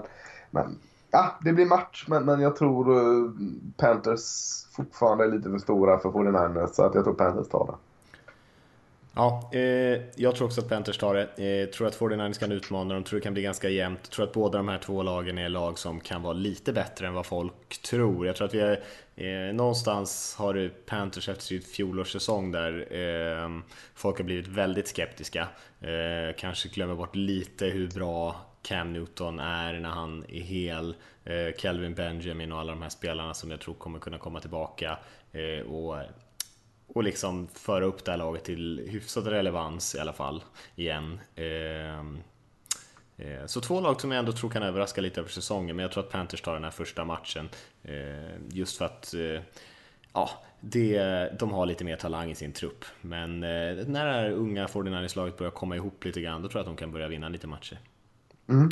men 0.51 0.79
ja, 1.11 1.35
det 1.41 1.53
blir 1.53 1.65
match 1.65 2.05
men, 2.07 2.25
men 2.25 2.39
jag 2.39 2.55
tror 2.55 2.97
eh, 2.97 3.31
Panthers 3.77 4.21
fortfarande 4.75 5.23
är 5.23 5.27
lite 5.27 5.49
för 5.49 5.57
stora 5.57 5.99
för 5.99 6.09
49ers 6.09 6.67
så 6.67 6.83
att 6.83 6.95
jag 6.95 7.03
tror 7.03 7.13
Panthers 7.13 7.47
tar 7.47 7.65
det. 7.65 7.75
Ja, 9.15 9.49
eh, 9.53 10.01
jag 10.15 10.35
tror 10.35 10.45
också 10.45 10.61
att 10.61 10.69
Panthers 10.69 10.97
tar 10.97 11.13
det. 11.13 11.61
Eh, 11.61 11.69
tror 11.69 11.87
att 11.87 11.99
49ers 11.99 12.39
kan 12.39 12.51
utmana 12.51 12.93
dem, 12.93 13.03
tror 13.03 13.19
det 13.19 13.23
kan 13.23 13.33
bli 13.33 13.41
ganska 13.43 13.69
jämnt. 13.69 14.11
Tror 14.11 14.25
att 14.25 14.33
båda 14.33 14.57
de 14.57 14.67
här 14.67 14.77
två 14.77 15.03
lagen 15.03 15.37
är 15.37 15.49
lag 15.49 15.79
som 15.79 15.99
kan 15.99 16.21
vara 16.21 16.33
lite 16.33 16.73
bättre 16.73 17.07
än 17.07 17.13
vad 17.13 17.25
folk 17.25 17.81
tror. 17.81 18.27
Jag 18.27 18.35
tror 18.35 18.47
att 18.47 18.53
vi 18.53 18.59
är, 18.59 18.83
eh, 19.15 19.53
någonstans 19.53 20.35
har 20.37 20.53
du 20.53 20.69
Panthers 20.69 21.29
efter 21.29 21.43
sin 21.43 21.61
fjolårssäsong 21.61 22.51
där 22.51 22.87
eh, 22.91 23.49
folk 23.95 24.17
har 24.17 24.23
blivit 24.23 24.47
väldigt 24.47 24.87
skeptiska. 24.87 25.47
Eh, 25.81 26.35
kanske 26.37 26.69
glömmer 26.69 26.95
bort 26.95 27.15
lite 27.15 27.65
hur 27.65 27.87
bra 27.87 28.35
Cam 28.61 28.93
Newton 28.93 29.39
är 29.39 29.73
när 29.73 29.89
han 29.89 30.25
är 30.29 30.41
hel. 30.41 30.95
Eh, 31.25 31.55
Kelvin 31.57 31.95
Benjamin 31.95 32.51
och 32.51 32.59
alla 32.59 32.71
de 32.71 32.81
här 32.81 32.89
spelarna 32.89 33.33
som 33.33 33.51
jag 33.51 33.59
tror 33.59 33.73
kommer 33.73 33.99
kunna 33.99 34.17
komma 34.17 34.39
tillbaka. 34.39 34.97
Eh, 35.31 35.65
och 35.65 35.97
och 36.93 37.03
liksom 37.03 37.47
föra 37.53 37.85
upp 37.85 38.05
det 38.05 38.11
här 38.11 38.17
laget 38.17 38.43
till 38.43 38.87
hyfsad 38.89 39.27
relevans 39.27 39.95
i 39.95 39.99
alla 39.99 40.13
fall 40.13 40.43
igen. 40.75 41.19
Ehm, 41.35 42.19
eh, 43.17 43.45
så 43.45 43.61
två 43.61 43.81
lag 43.81 44.01
som 44.01 44.11
jag 44.11 44.19
ändå 44.19 44.31
tror 44.31 44.49
kan 44.49 44.63
överraska 44.63 45.01
lite 45.01 45.19
över 45.19 45.29
säsongen, 45.29 45.75
men 45.75 45.83
jag 45.83 45.91
tror 45.91 46.03
att 46.03 46.11
Panthers 46.11 46.41
tar 46.41 46.53
den 46.53 46.63
här 46.63 46.71
första 46.71 47.05
matchen. 47.05 47.49
Eh, 47.83 48.37
just 48.49 48.77
för 48.77 48.85
att 48.85 49.13
eh, 49.13 49.41
ja, 50.13 50.29
det, 50.59 51.29
de 51.39 51.51
har 51.51 51.65
lite 51.65 51.83
mer 51.83 51.95
talang 51.95 52.31
i 52.31 52.35
sin 52.35 52.53
trupp. 52.53 52.85
Men 53.01 53.39
när 53.39 54.05
det 54.05 54.11
här 54.11 54.31
unga 54.31 54.67
49ers-laget 54.67 55.37
börjar 55.37 55.51
komma 55.51 55.75
ihop 55.75 56.05
lite 56.05 56.21
grann, 56.21 56.41
då 56.41 56.49
tror 56.49 56.59
jag 56.59 56.63
att 56.63 56.77
de 56.77 56.79
kan 56.79 56.91
börja 56.91 57.07
vinna 57.07 57.29
lite 57.29 57.47
matcher. 57.47 57.79
Mm, 58.49 58.71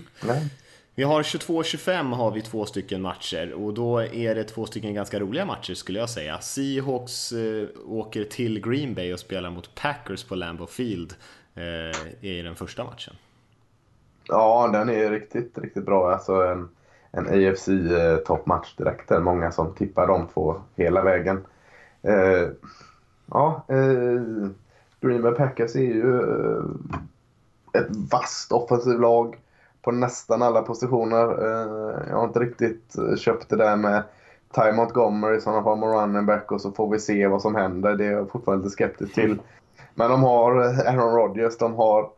vi 1.02 1.06
har 1.06 1.24
22-25 1.24 2.14
har 2.14 2.32
vi 2.32 2.41
två 2.41 2.66
stycken 2.66 3.02
matcher 3.02 3.54
och 3.54 3.74
då 3.74 4.02
är 4.02 4.36
det 4.36 4.43
två 4.43 4.66
stycken 4.66 4.93
ganska 4.93 5.20
roliga 5.20 5.45
matcher 5.45 5.74
skulle 5.74 5.99
jag 5.99 6.10
säga. 6.10 6.39
Seahawks 6.39 7.32
eh, 7.32 7.68
åker 7.88 8.24
till 8.24 8.62
Green 8.62 8.93
Bay 8.93 9.14
och 9.14 9.20
spelar 9.20 9.49
mot 9.49 9.76
Packers 9.76 10.24
på 10.24 10.36
Lambeau 10.36 10.68
Field 10.68 11.14
eh, 11.56 12.26
i 12.30 12.41
den 12.41 12.56
första 12.56 12.84
matchen. 12.84 13.14
Ja, 14.28 14.70
den 14.74 14.89
är 14.89 15.12
riktigt, 15.12 15.58
riktigt 15.58 15.86
bra. 15.86 16.12
Alltså 16.12 16.34
en, 16.34 16.70
en 17.12 17.49
AFC 17.49 17.68
eh, 17.68 18.18
toppmatch 18.18 18.76
direkt. 18.76 19.10
Det 19.10 19.16
är 19.16 19.20
många 19.20 19.52
som 19.52 19.76
tippar 19.76 20.08
de 20.08 20.28
två 20.34 20.62
hela 20.76 21.04
vägen. 21.04 21.45
Eh, 22.02 22.49
ja, 23.26 23.66
eh, 23.68 24.49
Green 25.02 25.22
Bay 25.22 25.32
Packers 25.32 25.76
är 25.76 25.80
ju 25.80 26.20
eh, 26.20 27.82
ett 27.82 27.88
vasst 28.12 28.52
offensivt 28.52 28.99
lag 28.99 29.38
på 29.82 29.91
nästan 29.91 30.41
alla 30.41 30.61
positioner. 30.61 31.25
Eh, 31.25 32.09
jag 32.09 32.15
har 32.17 32.23
inte 32.23 32.39
riktigt 32.39 32.95
köpt 33.17 33.49
det 33.49 33.55
där 33.55 33.75
med 33.75 34.03
Ty 34.55 34.71
Montgomery 34.71 35.39
som 35.39 35.53
har 35.53 35.75
med 35.75 35.89
running 35.89 36.25
back 36.25 36.51
och 36.51 36.61
så 36.61 36.71
får 36.71 36.91
vi 36.91 36.99
se 36.99 37.27
vad 37.27 37.41
som 37.41 37.55
händer. 37.55 37.95
Det 37.95 38.05
är 38.05 38.11
jag 38.11 38.29
fortfarande 38.29 38.63
lite 38.63 38.73
skeptisk 38.73 39.13
till. 39.13 39.39
Men 39.95 40.11
de 40.11 40.23
har 40.23 40.61
eh, 40.61 40.79
Aaron 40.79 41.15
Rodgers, 41.15 41.57
de 41.57 41.75
har 41.75 42.09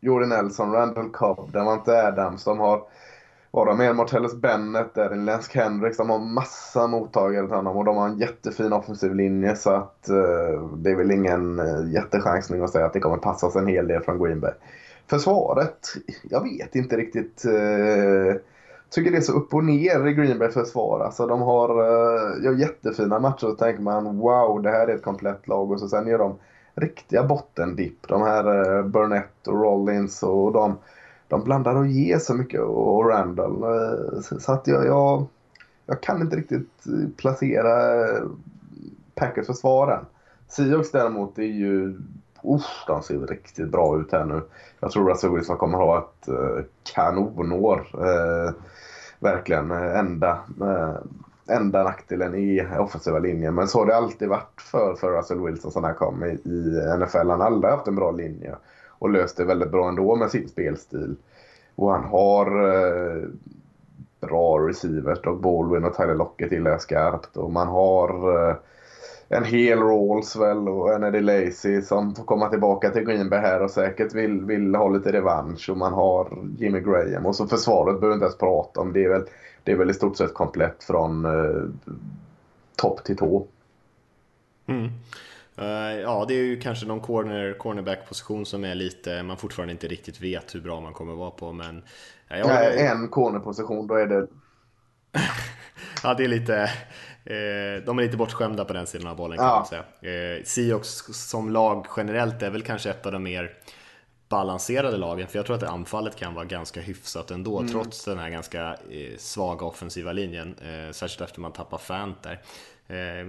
Jordan 0.00 0.28
Nelson, 0.28 0.72
Randall 0.72 1.10
Cobb, 1.10 1.52
Davante 1.52 2.06
Adams, 2.06 2.44
de 2.44 2.58
har 2.58 2.82
vad 3.52 3.66
de 3.66 3.78
mer, 3.78 3.92
Martellus 3.92 4.34
Bennett, 4.34 4.94
där 4.94 5.16
Lensk 5.16 5.54
Hendrix, 5.54 5.96
de 5.96 6.10
har 6.10 6.18
massa 6.18 6.86
mottagare 6.86 7.46
till 7.46 7.56
honom 7.56 7.76
och 7.76 7.84
de 7.84 7.96
har 7.96 8.08
en 8.08 8.18
jättefin 8.18 8.72
offensiv 8.72 9.14
linje 9.14 9.56
så 9.56 9.70
att 9.70 10.08
eh, 10.08 10.66
det 10.76 10.90
är 10.90 10.96
väl 10.96 11.10
ingen 11.10 11.60
jättechansning 11.92 12.62
att 12.62 12.70
säga 12.70 12.86
att 12.86 12.92
det 12.92 13.00
kommer 13.00 13.16
passas 13.16 13.56
en 13.56 13.66
hel 13.66 13.88
del 13.88 14.02
från 14.02 14.22
Green 14.22 14.40
Bay. 14.40 14.52
Försvaret, 15.10 15.88
jag 16.22 16.42
vet 16.42 16.74
inte 16.74 16.96
riktigt. 16.96 17.44
Eh, 17.44 18.40
tycker 18.90 19.10
det 19.10 19.16
är 19.16 19.20
så 19.20 19.32
upp 19.32 19.54
och 19.54 19.64
ner 19.64 20.06
i 20.06 20.14
Green 20.14 20.38
Bay 20.38 20.50
försvar. 20.50 21.00
Alltså 21.00 21.26
de 21.26 21.40
har 21.40 21.68
eh, 21.68 22.44
gör 22.44 22.54
jättefina 22.54 23.18
matcher 23.18 23.44
och 23.44 23.50
så 23.50 23.56
tänker 23.56 23.82
man 23.82 24.18
wow 24.18 24.62
det 24.62 24.70
här 24.70 24.88
är 24.88 24.94
ett 24.94 25.02
komplett 25.02 25.48
lag 25.48 25.70
och 25.70 25.80
så 25.80 25.88
sen 25.88 26.06
gör 26.06 26.18
de 26.18 26.38
riktiga 26.74 27.24
bottendipp. 27.24 28.08
De 28.08 28.22
här 28.22 28.76
eh, 28.78 28.84
Burnett 28.84 29.46
och 29.46 29.62
Rollins 29.62 30.22
och 30.22 30.52
de, 30.52 30.78
de 31.28 31.44
blandar 31.44 31.76
och 31.76 31.86
ger 31.86 32.18
så 32.18 32.34
mycket 32.34 32.60
och 32.60 33.08
Randall. 33.08 33.62
Eh, 33.62 34.20
så 34.20 34.52
att 34.52 34.66
jag, 34.66 34.86
jag, 34.86 35.26
jag 35.86 36.00
kan 36.00 36.20
inte 36.20 36.36
riktigt 36.36 36.86
eh, 36.86 37.08
placera 37.16 38.04
eh, 38.08 38.22
Packers 39.14 39.46
försvar 39.46 39.92
än. 39.92 40.04
Seahawks 40.48 40.90
däremot 40.90 41.38
är 41.38 41.42
ju 41.42 41.98
usch, 42.44 42.84
de 42.86 43.02
ser 43.02 43.18
riktigt 43.18 43.68
bra 43.68 44.00
ut 44.00 44.12
här 44.12 44.24
nu. 44.24 44.42
Jag 44.80 44.90
tror 44.90 45.12
att 45.12 45.24
Wilson 45.24 45.56
kommer 45.56 45.78
ha 45.78 45.98
ett 45.98 46.28
eh, 46.28 46.64
kanonår. 46.94 47.86
Eh, 47.94 48.54
verkligen 49.18 49.70
enda, 49.70 50.38
eh, 50.60 50.94
enda 51.56 51.78
eh, 51.78 51.84
nackdelen 51.84 52.34
i 52.34 52.66
offensiva 52.78 53.18
linjen. 53.18 53.54
Men 53.54 53.68
så 53.68 53.78
har 53.78 53.86
det 53.86 53.96
alltid 53.96 54.28
varit 54.28 54.60
för, 54.70 54.94
för 54.94 55.10
Russell 55.10 55.40
Wilson 55.40 55.72
sedan 55.72 55.84
han 55.84 55.94
kom 55.94 56.24
i, 56.24 56.28
i 56.28 56.82
NFL. 56.98 57.30
Han 57.30 57.40
har 57.40 57.46
aldrig 57.46 57.72
haft 57.72 57.88
en 57.88 57.96
bra 57.96 58.10
linje 58.10 58.54
och 58.88 59.10
löst 59.10 59.36
det 59.36 59.44
väldigt 59.44 59.70
bra 59.70 59.88
ändå 59.88 60.16
med 60.16 60.30
sin 60.30 60.48
spelstil. 60.48 61.16
Och 61.74 61.92
han 61.92 62.04
har 62.04 62.46
eh, 62.68 63.22
bra 64.20 64.68
receivers. 64.68 65.22
Doug 65.22 65.40
Baldwin 65.40 65.84
och 65.84 65.96
Tyler 65.96 66.14
Lockett 66.14 66.52
gillar 66.52 66.70
jag 66.70 66.82
skarpt. 66.82 67.36
Och 67.36 67.52
man 67.52 67.68
har 67.68 68.08
eh, 68.48 68.56
en 69.32 69.44
hel 69.44 69.78
Rawlswell 69.78 70.68
och 70.68 70.94
en 70.94 71.04
Eddie 71.04 71.20
Lacy 71.20 71.82
som 71.82 72.14
får 72.14 72.24
komma 72.24 72.48
tillbaka 72.48 72.90
till 72.90 73.04
Green 73.04 73.28
Bay 73.28 73.40
här 73.40 73.62
och 73.62 73.70
säkert 73.70 74.14
vill, 74.14 74.44
vill 74.44 74.74
ha 74.74 74.88
lite 74.88 75.12
revansch. 75.12 75.70
Och 75.70 75.76
man 75.76 75.92
har 75.92 76.38
Jimmy 76.58 76.80
Graham 76.80 77.26
och 77.26 77.36
så 77.36 77.46
försvaret 77.46 78.00
behöver 78.00 78.14
inte 78.14 78.24
ens 78.24 78.38
prata 78.38 78.80
om. 78.80 78.92
Det 78.92 79.04
är 79.04 79.08
väl, 79.08 79.24
det 79.64 79.72
är 79.72 79.76
väl 79.76 79.90
i 79.90 79.94
stort 79.94 80.16
sett 80.16 80.34
komplett 80.34 80.84
från 80.84 81.24
eh, 81.24 81.62
topp 82.76 83.04
till 83.04 83.16
tå. 83.16 83.46
Mm. 84.66 84.90
Uh, 85.58 86.00
ja, 86.00 86.24
det 86.28 86.34
är 86.34 86.44
ju 86.44 86.60
kanske 86.60 86.86
någon 86.86 87.00
corner, 87.00 87.52
cornerback-position 87.58 88.46
som 88.46 88.64
är 88.64 88.74
lite, 88.74 89.22
man 89.22 89.36
fortfarande 89.36 89.72
inte 89.72 89.88
riktigt 89.88 90.20
vet 90.20 90.54
hur 90.54 90.60
bra 90.60 90.80
man 90.80 90.92
kommer 90.92 91.14
vara 91.14 91.30
på, 91.30 91.52
men... 91.52 91.76
Uh, 91.76 92.46
Nej, 92.46 92.86
en 92.86 93.08
cornerposition, 93.08 93.86
då 93.86 93.94
är 93.94 94.06
det... 94.06 94.26
ja, 96.02 96.14
det 96.14 96.24
är 96.24 96.28
lite... 96.28 96.70
Eh, 97.24 97.84
de 97.86 97.98
är 97.98 98.02
lite 98.02 98.16
bortskämda 98.16 98.64
på 98.64 98.72
den 98.72 98.86
sidan 98.86 99.06
av 99.06 99.16
bollen 99.16 99.38
kan 99.38 99.46
ja. 99.46 99.54
man 99.54 99.66
säga. 99.66 100.36
Eh, 100.36 100.44
Seahawks 100.44 100.88
som 101.12 101.50
lag 101.50 101.86
generellt 101.96 102.42
är 102.42 102.50
väl 102.50 102.62
kanske 102.62 102.90
ett 102.90 103.06
av 103.06 103.12
de 103.12 103.22
mer 103.22 103.52
balanserade 104.28 104.96
lagen, 104.96 105.28
för 105.28 105.38
jag 105.38 105.46
tror 105.46 105.56
att 105.56 105.62
anfallet 105.62 106.16
kan 106.16 106.34
vara 106.34 106.44
ganska 106.44 106.80
hyfsat 106.80 107.30
ändå, 107.30 107.58
mm. 107.58 107.72
trots 107.72 108.04
den 108.04 108.18
här 108.18 108.30
ganska 108.30 108.76
eh, 108.90 109.16
svaga 109.18 109.66
offensiva 109.66 110.12
linjen, 110.12 110.54
eh, 110.58 110.92
särskilt 110.92 111.20
efter 111.20 111.40
man 111.40 111.52
tappar 111.52 111.78
Fant 111.78 112.22
där. 112.22 112.40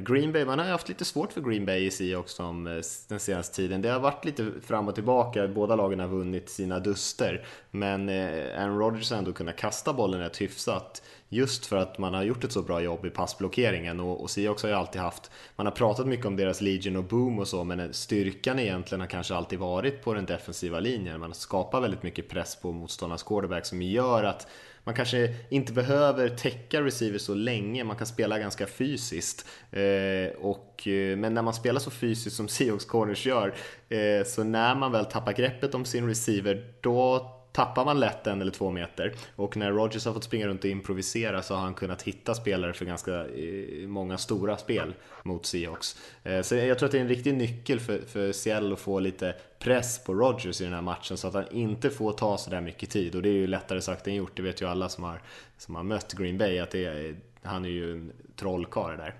Green 0.03 0.31
Bay, 0.31 0.45
man 0.45 0.59
har 0.59 0.65
haft 0.65 0.89
lite 0.89 1.05
svårt 1.05 1.33
för 1.33 1.41
Green 1.41 1.65
Bay 1.65 1.85
i 1.85 1.91
Seahawks 1.91 2.31
som, 2.31 2.81
den 3.07 3.19
senaste 3.19 3.55
tiden. 3.55 3.81
Det 3.81 3.89
har 3.89 3.99
varit 3.99 4.25
lite 4.25 4.51
fram 4.65 4.87
och 4.87 4.95
tillbaka, 4.95 5.47
båda 5.47 5.75
lagen 5.75 5.99
har 5.99 6.07
vunnit 6.07 6.49
sina 6.49 6.79
duster. 6.79 7.45
Men 7.71 8.09
Aaron 8.09 8.79
Rodgers 8.79 9.11
har 9.11 9.17
ändå 9.17 9.33
kunnat 9.33 9.57
kasta 9.57 9.93
bollen 9.93 10.19
rätt 10.19 10.41
hyfsat. 10.41 11.01
Just 11.33 11.65
för 11.65 11.77
att 11.77 11.97
man 11.97 12.13
har 12.13 12.23
gjort 12.23 12.43
ett 12.43 12.51
så 12.51 12.61
bra 12.61 12.81
jobb 12.81 13.05
i 13.05 13.09
passblockeringen 13.09 13.99
och, 13.99 14.21
och 14.21 14.29
Seahawks 14.29 14.63
har 14.63 14.69
ju 14.69 14.75
alltid 14.75 15.01
haft, 15.01 15.31
man 15.55 15.65
har 15.65 15.73
pratat 15.73 16.07
mycket 16.07 16.25
om 16.25 16.35
deras 16.35 16.61
Legion 16.61 16.95
och 16.95 17.03
Boom 17.03 17.39
och 17.39 17.47
så, 17.47 17.63
men 17.63 17.93
styrkan 17.93 18.59
egentligen 18.59 19.01
har 19.01 19.07
kanske 19.07 19.35
alltid 19.35 19.59
varit 19.59 20.03
på 20.03 20.13
den 20.13 20.25
defensiva 20.25 20.79
linjen. 20.79 21.19
Man 21.19 21.33
skapar 21.33 21.81
väldigt 21.81 22.03
mycket 22.03 22.29
press 22.29 22.55
på 22.55 22.71
motståndarnas 22.71 23.23
quarterback 23.23 23.65
som 23.65 23.81
gör 23.81 24.23
att 24.23 24.47
man 24.83 24.95
kanske 24.95 25.35
inte 25.49 25.73
behöver 25.73 26.29
täcka 26.29 26.81
receivers 26.81 27.21
så 27.21 27.33
länge, 27.33 27.83
man 27.83 27.95
kan 27.95 28.07
spela 28.07 28.39
ganska 28.39 28.67
fysiskt. 28.67 29.45
Eh, 29.71 30.35
och, 30.41 30.87
eh, 30.87 31.17
men 31.17 31.33
när 31.33 31.41
man 31.41 31.53
spelar 31.53 31.79
så 31.79 31.91
fysiskt 31.91 32.35
som 32.35 32.47
Seahawks 32.47 32.85
corners 32.85 33.25
gör, 33.25 33.53
eh, 33.89 34.25
så 34.25 34.43
när 34.43 34.75
man 34.75 34.91
väl 34.91 35.05
tappar 35.05 35.33
greppet 35.33 35.75
om 35.75 35.85
sin 35.85 36.07
receiver, 36.07 36.73
då 36.81 37.31
tappar 37.51 37.85
man 37.85 37.99
lätt 37.99 38.27
en 38.27 38.41
eller 38.41 38.51
två 38.51 38.71
meter 38.71 39.13
och 39.35 39.57
när 39.57 39.71
Rogers 39.71 40.05
har 40.05 40.13
fått 40.13 40.23
springa 40.23 40.47
runt 40.47 40.63
och 40.63 40.69
improvisera 40.69 41.41
så 41.41 41.55
har 41.55 41.61
han 41.61 41.73
kunnat 41.73 42.01
hitta 42.01 42.33
spelare 42.33 42.73
för 42.73 42.85
ganska 42.85 43.13
eh, 43.13 43.87
många 43.87 44.17
stora 44.17 44.57
spel 44.57 44.93
mot 45.23 45.45
Seahawks. 45.45 45.97
Eh, 46.23 46.41
så 46.41 46.55
jag 46.55 46.79
tror 46.79 46.87
att 46.87 46.91
det 46.91 46.97
är 46.97 47.01
en 47.01 47.07
riktig 47.07 47.33
nyckel 47.33 47.79
för, 47.79 47.99
för 48.07 48.31
Seattle 48.31 48.73
att 48.73 48.79
få 48.79 48.99
lite 48.99 49.35
press 49.59 50.03
på 50.03 50.13
Rogers 50.13 50.61
i 50.61 50.63
den 50.63 50.73
här 50.73 50.81
matchen 50.81 51.17
så 51.17 51.27
att 51.27 51.33
han 51.33 51.51
inte 51.51 51.89
får 51.89 52.13
ta 52.13 52.37
så 52.37 52.49
där 52.49 52.61
mycket 52.61 52.89
tid 52.89 53.15
och 53.15 53.21
det 53.21 53.29
är 53.29 53.33
ju 53.33 53.47
lättare 53.47 53.81
sagt 53.81 54.07
än 54.07 54.15
gjort, 54.15 54.31
det 54.35 54.41
vet 54.41 54.61
ju 54.61 54.67
alla 54.67 54.89
som 54.89 55.03
har, 55.03 55.21
som 55.57 55.75
har 55.75 55.83
mött 55.83 56.13
Green 56.13 56.37
Bay 56.37 56.59
att 56.59 56.71
det 56.71 56.85
är, 56.85 57.15
han 57.43 57.65
är 57.65 57.69
ju 57.69 57.91
en 57.91 58.11
trollkarl 58.35 58.97
där. 58.97 59.15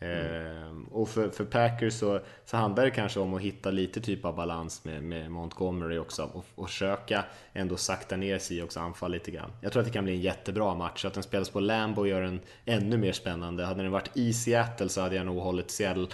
Mm. 0.00 0.84
och 0.84 1.08
för, 1.08 1.30
för 1.30 1.44
Packers 1.44 1.94
så, 1.94 2.20
så 2.44 2.56
handlar 2.56 2.84
det 2.84 2.90
kanske 2.90 3.20
om 3.20 3.34
att 3.34 3.40
hitta 3.40 3.70
lite 3.70 4.00
typ 4.00 4.24
av 4.24 4.36
balans 4.36 4.84
med, 4.84 5.02
med 5.02 5.30
Montgomery 5.30 5.98
också 5.98 6.30
och, 6.32 6.44
och 6.54 6.68
försöka 6.68 7.24
ändå 7.52 7.76
sakta 7.76 8.16
ner 8.16 8.38
sig 8.38 8.62
också 8.62 8.80
anfall 8.80 9.10
lite 9.10 9.30
grann. 9.30 9.50
Jag 9.60 9.72
tror 9.72 9.80
att 9.80 9.86
det 9.86 9.92
kan 9.92 10.04
bli 10.04 10.12
en 10.12 10.20
jättebra 10.20 10.74
match, 10.74 11.04
att 11.04 11.14
den 11.14 11.22
spelas 11.22 11.50
på 11.50 11.60
Lambo 11.60 12.06
gör 12.06 12.22
den 12.22 12.40
ännu 12.64 12.96
mer 12.96 13.12
spännande. 13.12 13.64
Hade 13.64 13.82
den 13.82 13.92
varit 13.92 14.16
i 14.16 14.32
Seattle 14.32 14.88
så 14.88 15.00
hade 15.00 15.16
jag 15.16 15.26
nog 15.26 15.38
hållit 15.38 15.70
Seattle 15.70 16.06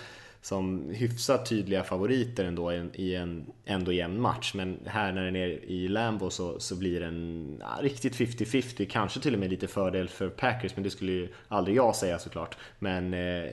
som 0.42 0.90
hyfsat 0.90 1.46
tydliga 1.46 1.82
favoriter 1.82 2.44
ändå 2.44 2.72
i 2.72 3.14
en 3.14 3.46
ändå 3.64 3.92
jämn 3.92 4.20
match. 4.20 4.54
Men 4.54 4.78
här 4.86 5.12
när 5.12 5.24
den 5.24 5.36
är 5.36 5.48
i 5.64 5.88
Lambo 5.88 6.30
så, 6.30 6.60
så 6.60 6.76
blir 6.76 7.00
den 7.00 7.56
ja, 7.60 7.78
riktigt 7.82 8.16
50-50, 8.16 8.86
kanske 8.90 9.20
till 9.20 9.34
och 9.34 9.40
med 9.40 9.50
lite 9.50 9.66
fördel 9.66 10.08
för 10.08 10.28
Packers, 10.28 10.76
men 10.76 10.82
det 10.82 10.90
skulle 10.90 11.12
ju 11.12 11.28
aldrig 11.48 11.76
jag 11.76 11.96
säga 11.96 12.18
såklart. 12.18 12.56
Men, 12.78 13.14
eh, 13.14 13.50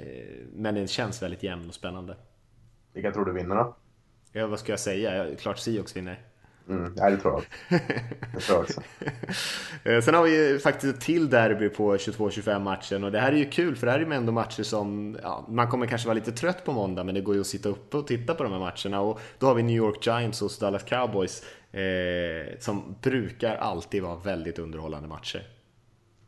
men 0.53 0.75
den 0.75 0.87
känns 0.87 1.21
väldigt 1.21 1.43
jämn 1.43 1.67
och 1.67 1.75
spännande. 1.75 2.15
Vilka 2.93 3.11
tror 3.11 3.25
du 3.25 3.33
vinner 3.33 3.55
då? 3.55 3.75
Ja, 4.31 4.47
vad 4.47 4.59
ska 4.59 4.71
jag 4.71 4.79
säga? 4.79 5.35
Klart 5.35 5.59
Seahawks 5.59 5.95
vinner. 5.95 6.19
Mm, 6.69 6.93
ja, 6.95 7.09
det 7.09 7.17
tror 7.17 7.33
jag 7.33 7.79
Det 8.33 8.39
tror 8.39 8.57
jag 8.57 8.63
också. 8.63 8.81
Eh, 9.83 10.01
sen 10.01 10.13
har 10.13 10.23
vi 10.23 10.49
ju 10.49 10.59
faktiskt 10.59 10.95
ett 10.95 11.01
till 11.01 11.29
derby 11.29 11.69
på 11.69 11.95
22-25 11.95 12.59
matchen 12.59 13.03
och 13.03 13.11
det 13.11 13.19
här 13.19 13.31
är 13.31 13.37
ju 13.37 13.49
kul 13.49 13.75
för 13.75 13.85
det 13.85 13.91
här 13.91 13.99
är 13.99 14.05
ju 14.05 14.13
ändå 14.13 14.31
matcher 14.31 14.63
som, 14.63 15.17
ja, 15.23 15.45
man 15.49 15.67
kommer 15.67 15.85
kanske 15.85 16.07
vara 16.07 16.15
lite 16.15 16.31
trött 16.31 16.65
på 16.65 16.71
måndag 16.71 17.03
men 17.03 17.15
det 17.15 17.21
går 17.21 17.35
ju 17.35 17.41
att 17.41 17.47
sitta 17.47 17.69
uppe 17.69 17.97
och 17.97 18.07
titta 18.07 18.35
på 18.35 18.43
de 18.43 18.51
här 18.51 18.59
matcherna 18.59 19.01
och 19.01 19.19
då 19.39 19.47
har 19.47 19.55
vi 19.55 19.63
New 19.63 19.75
York 19.75 20.07
Giants 20.07 20.41
och 20.41 20.51
Dallas 20.59 20.83
Cowboys 20.83 21.43
eh, 21.71 22.59
som 22.59 22.95
brukar 23.01 23.55
alltid 23.55 24.03
vara 24.03 24.15
väldigt 24.15 24.59
underhållande 24.59 25.07
matcher. 25.07 25.47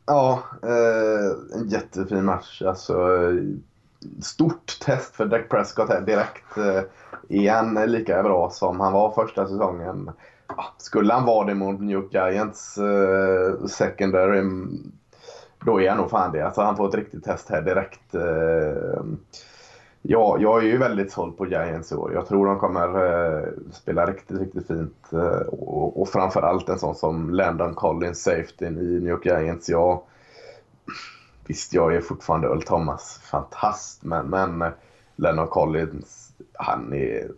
Ja, 0.06 0.42
eh, 0.62 1.58
en 1.60 1.68
jättefin 1.68 2.24
match. 2.24 2.62
Alltså, 2.62 2.96
stort 4.22 4.78
test 4.80 5.16
för 5.16 5.26
Dak 5.26 5.48
Prescott 5.48 5.88
här 5.88 6.00
direkt. 6.00 6.56
Eh, 6.56 6.82
igen 7.28 7.74
lika 7.74 8.22
bra 8.22 8.50
som 8.50 8.80
han 8.80 8.92
var 8.92 9.12
första 9.12 9.48
säsongen 9.48 10.10
skulle 10.76 11.12
han 11.12 11.26
vara 11.26 11.46
det 11.46 11.54
mot 11.54 11.80
New 11.80 11.90
York 11.90 12.14
Giants 12.14 12.78
eh, 12.78 13.66
secondary, 13.66 14.38
mm, 14.38 14.92
då 15.64 15.80
är 15.80 15.88
han 15.88 15.98
nog 15.98 16.10
fan 16.10 16.32
det. 16.32 16.46
Alltså 16.46 16.60
han 16.60 16.76
får 16.76 16.88
ett 16.88 16.94
riktigt 16.94 17.24
test 17.24 17.50
här 17.50 17.62
direkt. 17.62 18.14
Eh, 18.14 19.02
ja, 20.02 20.36
jag 20.40 20.58
är 20.58 20.66
ju 20.66 20.78
väldigt 20.78 21.12
såld 21.12 21.38
på 21.38 21.46
Giants 21.46 21.92
i 21.92 21.94
år. 21.94 22.12
Jag 22.14 22.26
tror 22.26 22.46
de 22.46 22.58
kommer 22.58 22.88
eh, 22.88 23.48
spela 23.72 24.06
riktigt, 24.06 24.40
riktigt 24.40 24.66
fint. 24.66 25.12
Eh, 25.12 25.46
och, 25.48 26.00
och 26.00 26.08
framförallt 26.08 26.68
en 26.68 26.78
sån 26.78 26.94
som 26.94 27.30
Landon 27.30 27.74
Collins, 27.74 28.22
safety 28.22 28.64
i 28.64 28.70
New 28.70 29.08
York 29.08 29.26
Giants. 29.26 29.68
Jag, 29.68 30.02
visst, 31.46 31.74
jag 31.74 31.94
är 31.94 32.00
fortfarande 32.00 32.46
Earl 32.46 32.62
Thomas, 32.62 33.20
fantast, 33.30 34.02
men, 34.02 34.26
men 34.26 34.62
eh, 34.62 34.68
Landon 35.16 35.48
Collins, 35.48 36.32
han 36.54 36.92
är 36.92 37.28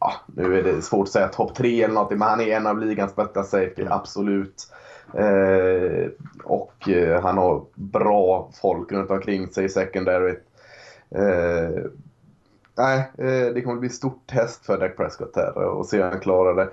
ja, 0.00 0.12
nu 0.26 0.58
är 0.58 0.62
det 0.62 0.82
svårt 0.82 1.06
att 1.06 1.12
säga 1.12 1.28
topp 1.28 1.54
tre 1.54 1.82
eller 1.82 1.94
något, 1.94 2.10
men 2.10 2.22
han 2.22 2.40
är 2.40 2.56
en 2.56 2.66
av 2.66 2.78
ligans 2.78 3.16
bästa 3.16 3.42
safety, 3.42 3.86
absolut. 3.90 4.72
Eh, 5.14 6.10
och 6.44 6.88
eh, 6.88 7.22
han 7.22 7.38
har 7.38 7.64
bra 7.74 8.50
folk 8.62 8.92
runt 8.92 9.10
omkring 9.10 9.48
sig 9.48 9.64
i 9.64 9.68
secondary. 9.68 10.36
Eh, 11.10 11.84
nej, 12.76 13.10
eh, 13.18 13.54
det 13.54 13.62
kommer 13.62 13.80
bli 13.80 13.88
stort 13.88 14.26
test 14.26 14.66
för 14.66 14.78
Dak 14.78 14.96
Prescott 14.96 15.36
här 15.36 15.58
och 15.58 15.86
se 15.86 16.02
om 16.02 16.10
han 16.10 16.20
klarar 16.20 16.54
det. 16.54 16.70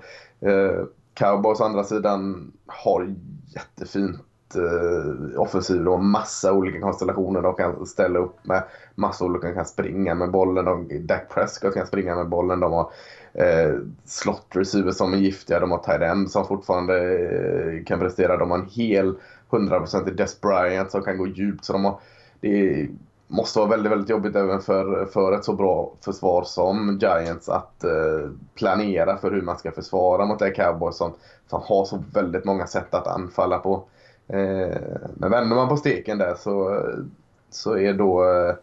Eh, 0.50 0.84
Cowboys 1.14 1.60
å 1.60 1.64
andra 1.64 1.84
sidan 1.84 2.52
har 2.66 3.14
jättefint 3.46 4.20
eh, 4.54 5.40
offensiv 5.40 5.88
och 5.88 6.04
massa 6.04 6.52
olika 6.52 6.80
konstellationer. 6.80 7.42
De 7.42 7.54
kan 7.54 7.86
ställa 7.86 8.18
upp 8.18 8.46
med 8.46 8.62
massa 8.94 9.24
olika, 9.24 9.54
kan 9.54 9.66
springa 9.66 10.14
med 10.14 10.30
bollen. 10.30 10.64
De, 10.64 11.06
Dak 11.06 11.28
Prescott 11.34 11.74
kan 11.74 11.86
springa 11.86 12.16
med 12.16 12.28
bollen. 12.28 12.60
De 12.60 12.72
har 12.72 12.90
eh, 13.38 13.74
slot 14.04 14.46
receivers 14.48 14.96
som 14.96 15.12
är 15.12 15.18
giftiga. 15.18 15.60
De 15.60 15.70
har 15.70 15.78
tight 15.78 16.02
end 16.02 16.30
som 16.30 16.46
fortfarande 16.46 16.98
eh, 16.98 17.84
kan 17.84 17.98
prestera. 17.98 18.36
De 18.36 18.50
har 18.50 18.58
en 18.58 18.68
hel 18.70 19.14
100% 19.50 20.10
Des 20.10 20.40
Bryant 20.40 20.90
som 20.90 21.02
kan 21.02 21.18
gå 21.18 21.26
djupt. 21.26 21.64
Så 21.64 21.72
de 21.72 21.84
har, 21.84 22.00
det 22.40 22.88
måste 23.28 23.58
vara 23.58 23.68
väldigt, 23.68 23.92
väldigt 23.92 24.10
jobbigt 24.10 24.36
även 24.36 24.60
för, 24.60 25.04
för 25.06 25.32
ett 25.32 25.44
så 25.44 25.52
bra 25.52 25.92
försvar 26.00 26.44
som 26.44 26.98
Giants 27.02 27.48
att 27.48 27.84
eh, 27.84 28.30
planera 28.54 29.16
för 29.16 29.30
hur 29.30 29.42
man 29.42 29.58
ska 29.58 29.72
försvara 29.72 30.26
mot 30.26 30.38
det 30.38 30.50
Cowboys 30.50 30.96
som, 30.96 31.12
som 31.50 31.62
har 31.64 31.84
så 31.84 32.04
väldigt 32.12 32.44
många 32.44 32.66
sätt 32.66 32.94
att 32.94 33.06
anfalla 33.06 33.58
på. 33.58 33.84
Eh, 34.28 34.76
men 35.14 35.30
vänder 35.30 35.56
man 35.56 35.68
på 35.68 35.76
steken 35.76 36.18
där 36.18 36.34
så, 36.34 36.82
så 37.50 37.78
är 37.78 37.94
då 37.94 38.24
eh, 38.24 38.54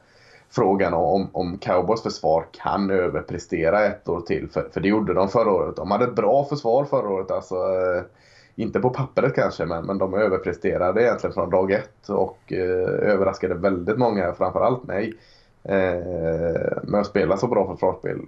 frågan 0.56 0.94
om, 0.94 1.30
om 1.32 1.58
Cowboys 1.58 2.04
försvar 2.04 2.46
kan 2.52 2.90
överprestera 2.90 3.86
ett 3.86 4.10
år 4.10 4.22
till. 4.22 4.50
För, 4.50 4.70
för 4.74 4.82
det 4.82 4.88
gjorde 4.88 5.14
de 5.14 5.30
förra 5.30 5.52
året. 5.52 5.76
De 5.76 5.92
hade 5.92 6.06
ett 6.06 6.16
bra 6.16 6.46
försvar 6.46 6.86
förra 6.86 7.10
året. 7.10 7.32
Alltså, 7.32 7.56
eh, 7.56 8.04
inte 8.56 8.80
på 8.80 8.90
pappret 8.90 9.36
kanske, 9.36 9.66
men, 9.66 9.86
men 9.86 9.98
de 9.98 10.14
överpresterade 10.14 11.04
egentligen 11.04 11.34
från 11.34 11.50
dag 11.50 11.72
ett 11.72 12.10
och 12.10 12.54
eh, 12.54 13.12
överraskade 13.12 13.56
väldigt 13.56 13.98
många, 13.98 14.34
framförallt 14.34 14.84
mig. 14.84 15.14
Eh, 15.64 16.84
med 16.84 17.00
att 17.00 17.08
spela 17.08 17.38
så 17.38 17.48
bra 17.48 17.74
försvarsspel. 17.74 18.22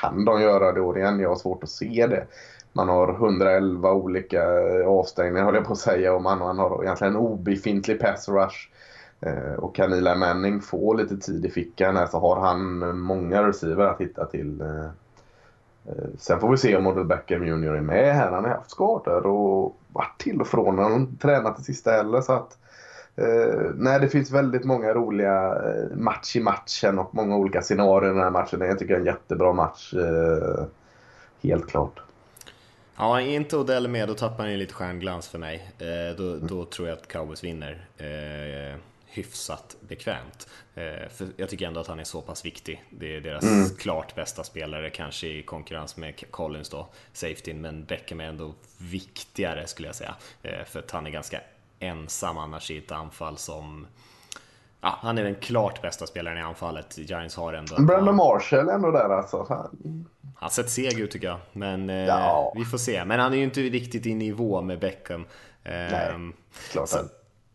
Kan 0.00 0.24
de 0.24 0.40
göra 0.40 0.72
det 0.72 0.80
år 0.80 0.98
igen? 0.98 1.20
Jag 1.20 1.28
har 1.28 1.36
svårt 1.36 1.62
att 1.62 1.70
se 1.70 2.06
det. 2.06 2.26
Man 2.72 2.88
har 2.88 3.08
111 3.08 3.92
olika 3.92 4.42
eh, 4.42 4.86
avstängningar 4.86 5.44
höll 5.44 5.54
jag 5.54 5.64
på 5.64 5.72
att 5.72 5.78
säga 5.78 6.14
och 6.14 6.22
man, 6.22 6.38
man 6.38 6.58
har 6.58 6.84
egentligen 6.84 7.14
en 7.14 7.20
obefintlig 7.20 8.00
pass 8.00 8.28
rush. 8.28 8.68
Eh, 9.20 9.52
och 9.52 9.74
kan 9.74 9.92
Eli 9.92 10.14
Manning 10.14 10.60
få 10.60 10.94
lite 10.94 11.16
tid 11.16 11.46
i 11.46 11.50
fickan 11.50 11.96
här 11.96 12.06
så 12.06 12.18
har 12.18 12.40
han 12.40 12.98
många 12.98 13.48
receiver 13.48 13.84
att 13.84 14.00
hitta 14.00 14.24
till. 14.24 14.60
Eh, 14.60 14.84
eh, 15.86 16.08
sen 16.18 16.40
får 16.40 16.50
vi 16.50 16.56
se 16.56 16.76
om 16.76 16.86
Odell 16.86 17.04
Beckham 17.04 17.46
Jr 17.46 17.74
är 17.74 17.80
med 17.80 18.14
här. 18.14 18.32
Han 18.32 18.44
har 18.44 18.50
haft 18.50 18.70
skador 18.70 19.26
och 19.26 19.76
varit 19.92 20.18
till 20.18 20.40
och 20.40 20.46
från. 20.46 20.78
Han 20.78 20.92
har 20.92 20.98
inte 20.98 21.22
tränat 21.22 21.56
det 21.56 21.62
sista 21.62 21.90
heller. 21.90 22.20
Så 22.20 22.32
att, 22.32 22.58
eh, 23.16 23.60
nej, 23.74 24.00
det 24.00 24.08
finns 24.08 24.30
väldigt 24.30 24.64
många 24.64 24.94
roliga 24.94 25.54
match 25.94 26.36
i 26.36 26.40
matchen 26.40 26.98
och 26.98 27.14
många 27.14 27.36
olika 27.36 27.62
scenarier 27.62 28.10
i 28.10 28.14
den 28.14 28.22
här 28.22 28.30
matchen. 28.30 28.60
Jag 28.60 28.78
tycker 28.78 28.94
det 28.94 28.98
är 28.98 29.00
en 29.00 29.06
jättebra 29.06 29.52
match. 29.52 29.94
Eh, 29.94 30.64
helt 31.42 31.68
klart. 31.68 32.00
Ja, 32.96 33.20
är 33.20 33.26
inte 33.26 33.56
Odell 33.56 33.88
med 33.88 34.08
då 34.08 34.14
tappar 34.14 34.44
han 34.44 34.52
ju 34.52 34.56
lite 34.56 34.74
stjärnglans 34.74 35.28
för 35.28 35.38
mig. 35.38 35.72
Eh, 35.78 36.16
då, 36.16 36.36
då 36.36 36.64
tror 36.64 36.88
jag 36.88 36.98
att 36.98 37.08
Cowboys 37.08 37.44
vinner. 37.44 37.86
Eh, 37.96 38.78
hyfsat 39.08 39.76
bekvämt. 39.80 40.48
Eh, 40.74 41.08
för 41.08 41.28
jag 41.36 41.48
tycker 41.48 41.66
ändå 41.66 41.80
att 41.80 41.86
han 41.86 42.00
är 42.00 42.04
så 42.04 42.22
pass 42.22 42.44
viktig. 42.44 42.84
Det 42.90 43.16
är 43.16 43.20
deras 43.20 43.44
mm. 43.44 43.68
klart 43.78 44.14
bästa 44.14 44.44
spelare, 44.44 44.90
kanske 44.90 45.26
i 45.26 45.42
konkurrens 45.42 45.96
med 45.96 46.30
Collins 46.30 46.68
då, 46.68 46.88
safety, 47.12 47.54
men 47.54 47.84
Beckham 47.84 48.20
är 48.20 48.24
ändå 48.24 48.54
viktigare 48.78 49.66
skulle 49.66 49.88
jag 49.88 49.94
säga. 49.94 50.14
Eh, 50.42 50.64
för 50.64 50.78
att 50.78 50.90
han 50.90 51.06
är 51.06 51.10
ganska 51.10 51.40
ensam 51.78 52.38
annars 52.38 52.70
i 52.70 52.78
ett 52.78 52.92
anfall 52.92 53.38
som 53.38 53.86
Ja, 54.80 54.98
han 55.00 55.18
är 55.18 55.24
den 55.24 55.34
klart 55.34 55.82
bästa 55.82 56.06
spelaren 56.06 56.38
i 56.38 56.40
anfallet. 56.40 56.98
Giants 56.98 57.36
har 57.36 57.52
ändå... 57.52 57.82
Brandon 57.82 58.16
Marshall 58.16 58.68
är 58.68 58.72
ändå 58.72 58.90
där 58.90 59.08
alltså. 59.08 59.68
Han 60.36 60.50
sett 60.50 60.70
seg 60.70 61.00
ut 61.00 61.10
tycker 61.10 61.26
jag, 61.26 61.38
men 61.52 61.90
eh, 61.90 61.96
ja. 61.96 62.52
vi 62.56 62.64
får 62.64 62.78
se. 62.78 63.04
Men 63.04 63.20
han 63.20 63.32
är 63.32 63.36
ju 63.36 63.44
inte 63.44 63.60
riktigt 63.60 64.06
i 64.06 64.14
nivå 64.14 64.62
med 64.62 64.80
Beckham. 64.80 65.26
Nej, 65.64 66.10
ehm, 66.10 66.32
klart 66.72 66.88
så, 66.88 66.98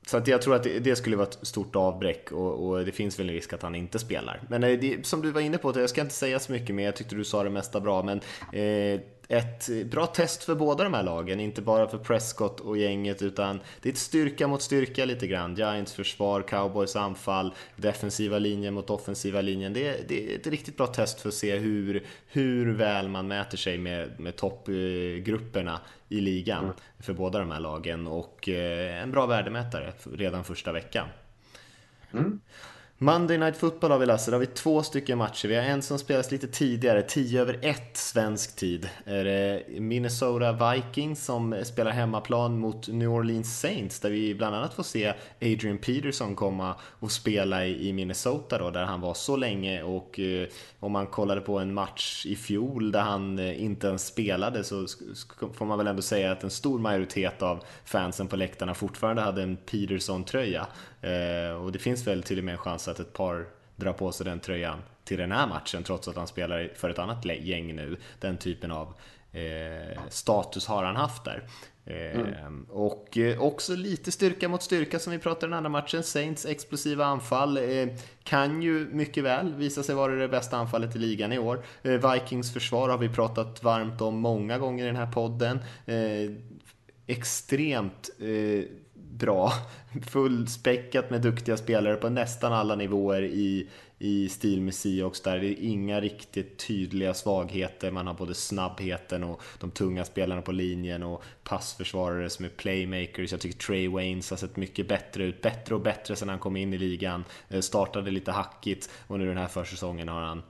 så 0.08 0.18
att 0.18 0.28
jag 0.28 0.42
tror 0.42 0.56
att 0.56 0.64
det, 0.64 0.96
skulle 0.96 1.16
vara 1.16 1.28
ett 1.28 1.40
stort 1.42 1.76
avbräck 1.76 2.32
och, 2.32 2.68
och, 2.68 2.86
det 2.86 2.92
finns 2.92 3.20
väl 3.20 3.30
en 3.30 3.36
risk 3.36 3.54
att 3.54 3.62
han 3.62 3.76
inte 3.76 4.00
spelar. 4.00 4.42
Men 4.50 4.64
eh, 4.64 4.80
det, 4.80 5.06
som 5.06 5.22
du 5.22 5.32
var 5.32 5.42
inne 5.42 5.58
på, 5.58 5.74
jag 5.76 5.90
ska 5.90 6.02
inte 6.02 6.14
säga 6.14 6.40
så 6.40 6.52
mycket 6.52 6.76
mer, 6.76 6.86
jag 6.86 6.96
tyckte 6.96 7.16
du 7.16 7.24
sa 7.24 7.44
det 7.44 7.50
mesta 7.50 7.80
bra, 7.80 8.04
men 8.04 8.22
eh, 8.54 9.02
ett 9.28 9.70
bra 9.86 10.06
test 10.06 10.44
för 10.44 10.56
båda 10.56 10.84
de 10.84 10.94
här 10.94 11.04
lagen, 11.04 11.40
inte 11.40 11.62
bara 11.62 11.88
för 11.88 11.98
Prescott 11.98 12.60
och 12.60 12.78
gänget 12.78 13.22
utan 13.22 13.60
det 13.82 13.90
är 13.90 13.94
ett 13.94 14.00
styrka 14.00 14.48
mot 14.48 14.62
styrka 14.62 15.06
lite 15.06 15.28
grann. 15.28 15.56
Giants 15.56 15.94
försvar, 15.94 16.42
Cowboys 16.42 16.96
anfall, 16.96 17.54
defensiva 17.76 18.40
linjen 18.40 18.74
mot 18.74 18.90
offensiva 18.90 19.42
linjen. 19.42 19.74
Det 19.74 19.88
är, 19.88 19.98
det 20.08 20.32
är 20.32 20.40
ett 20.40 20.48
riktigt 20.48 20.78
bra 20.78 20.88
test 20.88 21.22
för 21.22 21.30
att 21.30 21.36
se 21.36 21.56
hur, 21.58 22.04
hur 22.28 22.74
väl 22.74 23.08
man 23.08 23.28
mäter 23.28 23.58
sig 23.58 23.78
med, 23.78 24.20
med 24.20 24.36
toppgrupperna 24.36 25.80
i 26.10 26.22
ligan 26.22 26.64
mm. 26.64 26.76
för 27.00 27.14
båda 27.14 27.40
de 27.40 27.52
här 27.52 27.60
lagen 27.60 28.08
och 28.08 28.50
eh, 28.50 29.04
en 29.04 29.12
bra 29.12 29.26
värdemätare 29.26 29.94
redan 30.14 30.44
första 30.44 30.72
veckan. 30.72 31.08
Mm. 32.14 32.40
Monday 32.98 33.38
Night 33.38 33.58
Football 33.58 33.92
har 33.92 34.00
vi 34.00 34.06
Lasse, 34.06 34.32
där 34.32 34.38
har 34.38 34.40
vi 34.40 34.46
två 34.46 34.84
stycken 34.84 35.18
matcher. 35.18 35.48
Vi 35.48 35.56
har 35.56 35.64
en 35.64 35.82
som 35.82 36.00
spelas 36.00 36.32
lite 36.32 36.48
tidigare, 36.48 37.02
10 37.02 37.42
över 37.42 37.60
1 37.62 37.98
svensk 37.98 38.56
tid. 38.56 38.90
Är 39.06 39.24
det 39.24 39.64
Minnesota 39.80 40.74
Vikings 40.74 41.26
som 41.26 41.56
spelar 41.64 41.92
hemmaplan 41.92 42.60
mot 42.60 42.88
New 42.88 43.10
Orleans 43.10 43.60
Saints 43.60 44.00
där 44.00 44.10
vi 44.10 44.36
bland 44.36 44.56
annat 44.56 44.74
får 44.74 44.84
se 44.84 45.14
Adrian 45.42 45.78
Peterson 45.78 46.36
komma 46.36 46.76
och 46.82 47.12
spela 47.12 47.66
i 47.66 47.94
Minnesota 47.94 48.58
då, 48.58 48.70
där 48.70 48.84
han 48.84 49.02
var 49.02 49.14
så 49.14 49.36
länge 49.36 49.84
och 49.84 50.20
eh, 50.20 50.48
om 50.80 50.92
man 50.92 51.08
kollade 51.08 51.42
på 51.42 51.60
en 51.60 51.74
match 51.74 52.26
i 52.26 52.36
fjol 52.36 52.92
där 52.92 53.02
han 53.02 53.40
eh, 53.40 53.64
inte 53.64 53.88
ens 53.88 54.08
spelade 54.08 54.64
så 54.64 54.86
får 55.54 55.66
man 55.66 55.78
väl 55.78 55.88
ändå 55.88 56.02
säga 56.02 56.32
att 56.32 56.44
en 56.44 56.50
stor 56.50 56.80
majoritet 56.80 57.42
av 57.42 57.64
fansen 57.86 58.28
på 58.28 58.36
läktarna 58.36 58.74
fortfarande 58.74 59.22
hade 59.22 59.44
en 59.44 59.58
Peterson-tröja. 59.58 60.68
Eh, 61.04 61.56
och 61.56 61.72
det 61.72 61.80
finns 61.80 62.08
väl 62.08 62.24
till 62.24 62.38
och 62.38 62.44
med 62.44 62.52
en 62.52 62.58
chans 62.58 62.88
att 62.88 63.00
ett 63.00 63.14
par 63.14 63.46
dra 63.76 63.94
på 63.94 64.12
sig 64.12 64.26
den 64.26 64.40
tröjan 64.40 64.80
till 65.04 65.18
den 65.18 65.32
här 65.32 65.48
matchen 65.48 65.84
trots 65.84 66.08
att 66.08 66.16
han 66.16 66.28
spelar 66.28 66.72
för 66.76 66.90
ett 66.90 67.00
annat 67.00 67.26
gäng 67.26 67.76
nu. 67.76 67.98
Den 68.20 68.38
typen 68.38 68.72
av 68.72 68.94
eh, 69.32 70.00
status 70.10 70.68
har 70.68 70.84
han 70.84 70.96
haft 70.96 71.26
där. 71.26 71.44
Mm. 71.86 72.66
Och 72.70 73.18
eh, 73.18 73.42
också 73.42 73.76
lite 73.76 74.12
styrka 74.12 74.50
mot 74.50 74.64
styrka 74.64 75.00
som 75.00 75.14
vi 75.14 75.20
pratade 75.20 75.48
den 75.48 75.54
andra 75.54 75.70
matchen. 75.70 76.04
Saints 76.04 76.46
explosiva 76.46 77.06
anfall 77.06 77.58
eh, 77.58 77.88
kan 78.24 78.62
ju 78.62 78.88
mycket 78.92 79.24
väl 79.24 79.54
visa 79.54 79.84
sig 79.84 79.96
vara 79.96 80.16
det 80.16 80.28
bästa 80.28 80.58
anfallet 80.58 80.96
i 80.96 81.00
ligan 81.00 81.34
i 81.34 81.40
år. 81.40 81.64
Vikings 81.82 82.54
försvar 82.54 82.90
har 82.90 82.98
vi 82.98 83.10
pratat 83.10 83.64
varmt 83.64 84.02
om 84.02 84.16
många 84.16 84.58
gånger 84.58 84.84
i 84.84 84.88
den 84.88 84.96
här 84.96 85.12
podden. 85.12 85.60
Extremt 87.08 88.10
bra, 89.20 89.54
fullspäckat 90.08 91.10
med 91.10 91.22
duktiga 91.22 91.58
spelare 91.58 91.96
på 91.96 92.10
nästan 92.10 92.54
alla 92.54 92.76
nivåer 92.76 93.24
i 93.24 93.68
i 94.04 94.30
stil 94.30 94.62
med 94.62 94.74
Seahawks 94.74 95.22
där. 95.22 95.40
Det 95.40 95.48
är 95.48 95.64
inga 95.64 96.02
riktigt 96.02 96.58
tydliga 96.68 97.14
svagheter. 97.14 97.92
Man 97.92 98.08
har 98.08 98.14
både 98.14 98.34
snabbheten 98.34 99.24
och 99.24 99.42
de 99.60 99.72
tunga 99.72 100.06
spelarna 100.06 100.42
på 100.42 100.52
linjen 100.52 101.04
och 101.04 101.24
passförsvarare 101.44 102.30
som 102.30 102.46
är 102.46 102.50
playmakers. 102.50 103.32
Jag 103.32 103.42
tycker 103.42 103.60
Trey 103.60 103.88
Waynes 103.88 104.30
har 104.30 104.38
sett 104.38 104.58
mycket 104.58 104.88
bättre 104.88 105.24
ut. 105.24 105.42
Bättre 105.42 105.76
och 105.76 105.82
bättre 105.82 106.16
sedan 106.16 106.30
han 106.30 106.40
kom 106.40 106.56
in 106.56 106.74
i 106.74 106.78
ligan. 106.78 107.24
Eh, 107.50 107.62
startade 107.62 108.12
lite 108.12 108.32
hackigt 108.32 108.90
och 109.08 109.20
nu 109.20 109.26
den 109.26 109.38
här 109.38 109.48
försäsongen 109.48 110.08
har 110.08 110.22
han 110.22 110.44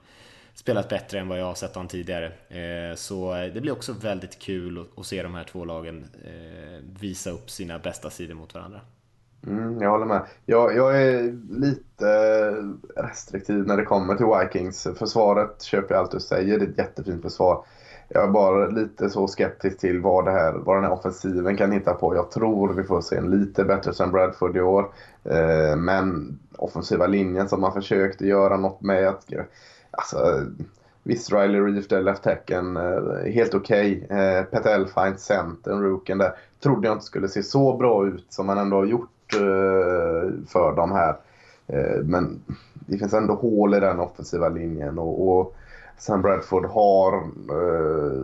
spelat 0.54 0.88
bättre 0.88 1.18
än 1.18 1.28
vad 1.28 1.40
jag 1.40 1.44
har 1.44 1.54
sett 1.54 1.74
honom 1.74 1.88
tidigare. 1.88 2.26
Eh, 2.48 2.96
så 2.96 3.32
det 3.54 3.60
blir 3.60 3.72
också 3.72 3.92
väldigt 3.92 4.38
kul 4.38 4.86
att 4.96 5.06
se 5.06 5.22
de 5.22 5.34
här 5.34 5.44
två 5.44 5.64
lagen 5.64 6.06
eh, 6.24 7.00
visa 7.00 7.30
upp 7.30 7.50
sina 7.50 7.78
bästa 7.78 8.10
sidor 8.10 8.34
mot 8.34 8.54
varandra. 8.54 8.80
Mm, 9.46 9.82
jag 9.82 9.90
håller 9.90 10.06
med. 10.06 10.22
Jag, 10.46 10.76
jag, 10.76 11.02
är 11.02 11.22
lite 11.60 12.08
eh, 12.96 13.02
restriktiv 13.02 13.66
när 13.66 13.76
det 13.76 13.84
kommer 13.84 14.14
till 14.14 14.26
Vikings. 14.26 14.88
Försvaret 14.98 15.62
köper 15.62 15.94
jag 15.94 16.00
allt 16.02 16.10
du 16.10 16.20
säger. 16.20 16.58
Det 16.58 16.64
är 16.64 16.68
ett 16.68 16.78
jättefint 16.78 17.22
försvar. 17.22 17.64
Jag 18.08 18.24
är 18.24 18.28
bara 18.28 18.66
lite 18.66 19.10
så 19.10 19.28
skeptisk 19.28 19.78
till 19.78 20.00
vad, 20.00 20.24
det 20.24 20.30
här, 20.30 20.52
vad 20.52 20.76
den 20.76 20.84
här 20.84 20.92
offensiven 20.92 21.56
kan 21.56 21.72
hitta 21.72 21.94
på. 21.94 22.14
Jag 22.14 22.30
tror 22.30 22.72
vi 22.72 22.82
får 22.82 23.00
se 23.00 23.16
en 23.16 23.30
lite 23.30 23.64
bättre 23.64 23.94
Sam 23.94 24.10
Bradford 24.10 24.56
i 24.56 24.60
år. 24.60 24.92
Men 25.76 26.38
offensiva 26.56 27.06
linjen 27.06 27.48
som 27.48 27.60
man 27.60 27.72
försökte 27.72 28.26
göra 28.26 28.56
något 28.56 28.80
med. 28.80 29.08
Att, 29.08 29.24
alltså, 29.96 30.46
Visst, 31.06 31.32
Riley 31.32 31.60
Reef 31.60 31.88
där, 31.88 32.02
left 32.02 32.22
tacken, 32.22 32.76
eh, 32.76 33.32
helt 33.32 33.54
okej. 33.54 34.02
Okay. 34.04 34.18
Eh, 34.18 34.44
Pet 34.44 34.66
Elfine, 34.66 35.16
centern, 35.16 35.82
rooken 35.82 36.18
där. 36.18 36.32
Trodde 36.62 36.88
jag 36.88 36.94
inte 36.94 37.04
skulle 37.04 37.28
se 37.28 37.42
så 37.42 37.76
bra 37.76 38.06
ut 38.06 38.26
som 38.28 38.46
man 38.46 38.58
ändå 38.58 38.76
har 38.76 38.86
gjort 38.86 39.10
Eh, 39.32 40.30
för 40.48 40.76
dem 40.76 40.92
här. 40.92 41.16
Eh, 41.66 42.02
men 42.04 42.40
det 42.74 42.98
finns 42.98 43.14
ändå 43.14 43.34
hål 43.34 43.74
i 43.74 43.80
den 43.80 44.00
offensiva 44.00 44.48
linjen 44.48 44.98
och, 44.98 45.28
och 45.28 45.56
Sam 45.98 46.22
Bradford 46.22 46.66
har 46.66 47.12
eh, 47.50 48.22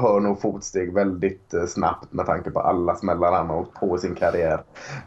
hör 0.00 0.20
nog 0.20 0.40
fotsteg 0.40 0.94
väldigt 0.94 1.54
eh, 1.54 1.66
snabbt 1.66 2.12
med 2.12 2.26
tanke 2.26 2.50
på 2.50 2.60
alla 2.60 2.96
smällar 2.96 3.32
han 3.32 3.46
har 3.46 3.58
åkt 3.58 3.80
på 3.80 3.96
i 3.96 3.98
sin 3.98 4.14
karriär. 4.14 4.62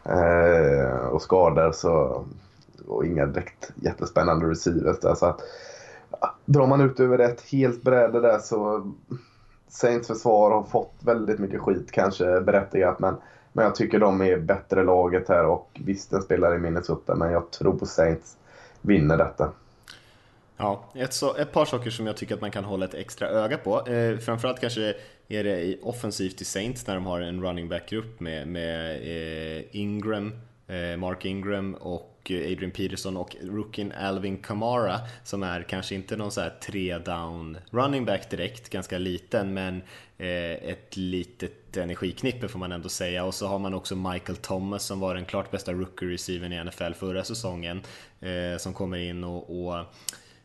Eh, 0.05 1.07
och 1.07 1.22
skador 1.22 1.72
så, 1.72 2.26
och 2.88 3.05
inga 3.05 3.26
direkt 3.26 3.72
jättespännande 3.76 4.49
receivers 4.49 4.99
där. 4.99 5.16
Så 5.16 5.26
att, 5.26 5.41
drar 6.45 6.67
man 6.67 6.82
ut 6.82 6.99
över 6.99 7.19
ett 7.19 7.41
helt 7.41 7.84
bräde 7.84 8.21
där 8.21 8.39
så 8.39 8.91
Saints 9.67 10.07
försvar 10.07 10.51
har 10.51 10.63
fått 10.63 10.93
väldigt 10.99 11.39
mycket 11.39 11.61
skit, 11.61 11.91
kanske 11.91 12.41
berättigat, 12.41 12.99
men 12.99 13.15
men 13.53 13.65
jag 13.65 13.76
tycker 13.76 13.99
de 13.99 14.21
är 14.21 14.38
bättre 14.38 14.84
laget 14.84 15.30
här 15.30 15.45
och 15.45 15.69
visst 15.86 16.11
den 16.11 16.21
spelar 16.21 16.55
i 16.55 16.59
Minnesota 16.59 17.15
men 17.15 17.32
jag 17.32 17.51
tror 17.51 17.74
på 17.74 17.86
Saints 17.86 18.38
vinner 18.82 19.17
detta. 19.17 19.51
Ja, 20.57 20.84
ett, 20.95 21.13
så, 21.13 21.36
ett 21.36 21.51
par 21.51 21.65
saker 21.65 21.89
som 21.89 22.07
jag 22.07 22.17
tycker 22.17 22.36
att 22.36 22.41
man 22.41 22.51
kan 22.51 22.63
hålla 22.63 22.86
ett 22.86 22.93
extra 22.93 23.28
öga 23.28 23.57
på. 23.57 23.88
Eh, 23.88 24.17
framförallt 24.17 24.59
kanske 24.59 24.95
är 25.28 25.43
det 25.43 25.80
offensivt 25.82 26.41
i 26.41 26.45
Saints 26.45 26.88
när 26.88 26.95
de 26.95 27.05
har 27.05 27.21
en 27.21 27.43
running 27.43 27.69
back-grupp 27.69 28.19
med, 28.19 28.47
med 28.47 28.95
eh, 28.95 29.63
Ingram, 29.71 30.32
Eh, 30.68 30.97
Mark 30.97 31.26
Ingram 31.26 31.74
och 31.74 32.32
eh, 32.32 32.51
Adrian 32.51 32.72
Peterson 32.72 33.18
och 33.18 33.36
rookien 33.41 33.91
Alvin 33.91 34.38
Kamara 34.38 34.99
som 35.24 35.43
är 35.43 35.64
kanske 35.64 35.95
inte 35.95 36.18
någon 36.18 36.32
så 36.32 36.41
här 36.41 36.53
tre 36.61 36.97
down 36.97 37.57
running 37.72 38.05
back 38.05 38.30
direkt, 38.30 38.70
ganska 38.70 38.97
liten 38.97 39.53
men 39.53 39.82
eh, 40.18 40.51
ett 40.51 40.97
litet 40.97 41.78
energiknippe 41.78 42.47
får 42.47 42.59
man 42.59 42.72
ändå 42.72 42.89
säga. 42.89 43.24
Och 43.24 43.34
så 43.34 43.47
har 43.47 43.59
man 43.59 43.74
också 43.74 43.95
Michael 43.95 44.38
Thomas 44.38 44.84
som 44.86 44.99
var 44.99 45.16
den 45.16 45.26
klart 45.26 45.51
bästa 45.51 45.74
rookie 45.74 46.09
receivern 46.09 46.53
i 46.53 46.64
NFL 46.64 46.93
förra 46.93 47.24
säsongen 47.24 47.82
som 48.57 48.74
kommer 48.74 48.97
in 48.97 49.24
och, 49.24 49.66
och 49.68 49.86